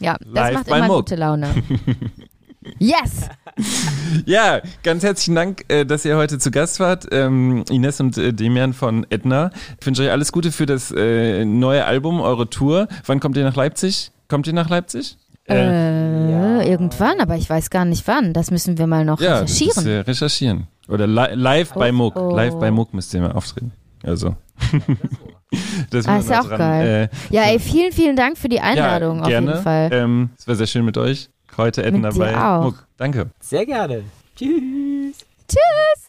Ja, 0.00 0.16
das 0.20 0.32
Live 0.34 0.54
macht 0.54 0.68
immer 0.68 0.86
Muck. 0.86 0.96
gute 0.96 1.16
Laune. 1.16 1.48
Yes! 2.78 3.28
ja, 4.26 4.60
ganz 4.82 5.02
herzlichen 5.02 5.34
Dank, 5.34 5.64
äh, 5.68 5.84
dass 5.84 6.04
ihr 6.04 6.16
heute 6.16 6.38
zu 6.38 6.50
Gast 6.50 6.80
wart. 6.80 7.06
Ähm, 7.12 7.64
Ines 7.70 8.00
und 8.00 8.16
äh, 8.18 8.32
Demian 8.32 8.72
von 8.72 9.06
Edna. 9.10 9.50
Ich 9.80 9.86
wünsche 9.86 10.02
euch 10.02 10.10
alles 10.10 10.32
Gute 10.32 10.50
für 10.52 10.66
das 10.66 10.90
äh, 10.90 11.44
neue 11.44 11.84
Album, 11.84 12.20
eure 12.20 12.48
Tour. 12.48 12.88
Wann 13.06 13.20
kommt 13.20 13.36
ihr 13.36 13.44
nach 13.44 13.56
Leipzig? 13.56 14.12
Kommt 14.28 14.46
ihr 14.46 14.52
nach 14.54 14.70
Leipzig? 14.70 15.16
Äh, 15.46 16.30
ja. 16.30 16.62
Irgendwann, 16.62 17.20
aber 17.20 17.36
ich 17.36 17.50
weiß 17.50 17.68
gar 17.70 17.84
nicht 17.84 18.06
wann. 18.08 18.32
Das 18.32 18.50
müssen 18.50 18.78
wir 18.78 18.86
mal 18.86 19.04
noch 19.04 19.20
ja, 19.20 19.40
recherchieren. 19.40 19.74
Das, 19.74 19.86
äh, 19.86 19.98
recherchieren. 20.00 20.66
Oder 20.88 21.06
li 21.06 21.34
live 21.34 21.72
oh, 21.74 21.78
bei 21.78 21.92
Muck. 21.92 22.16
oh. 22.16 22.34
Live 22.34 22.54
bei 22.58 22.70
Muck 22.70 22.94
müsst 22.94 23.12
ihr 23.14 23.20
mal 23.20 23.32
auftreten. 23.32 23.72
Also. 24.02 24.36
das 25.90 26.06
Ah, 26.06 26.18
ist 26.18 26.30
ja 26.30 26.40
auch 26.40 26.48
dran. 26.48 26.58
geil. 26.58 27.10
Äh, 27.30 27.34
Ja, 27.34 27.42
ey, 27.42 27.58
vielen, 27.58 27.92
vielen 27.92 28.16
Dank 28.16 28.38
für 28.38 28.48
die 28.48 28.60
Einladung 28.60 29.18
ja, 29.18 29.22
auf 29.24 29.30
jeden 29.30 29.62
Fall. 29.62 29.90
Ähm, 29.92 30.30
es 30.38 30.48
war 30.48 30.54
sehr 30.54 30.66
schön 30.66 30.84
mit 30.84 30.96
euch. 30.96 31.28
Heute 31.56 31.84
Edna 31.84 32.10
bei 32.10 32.36
auch. 32.36 32.64
Muck. 32.64 32.86
Danke. 32.96 33.30
Sehr 33.40 33.64
gerne. 33.66 34.04
Tschüss. 34.36 35.24
Tschüss! 35.48 36.03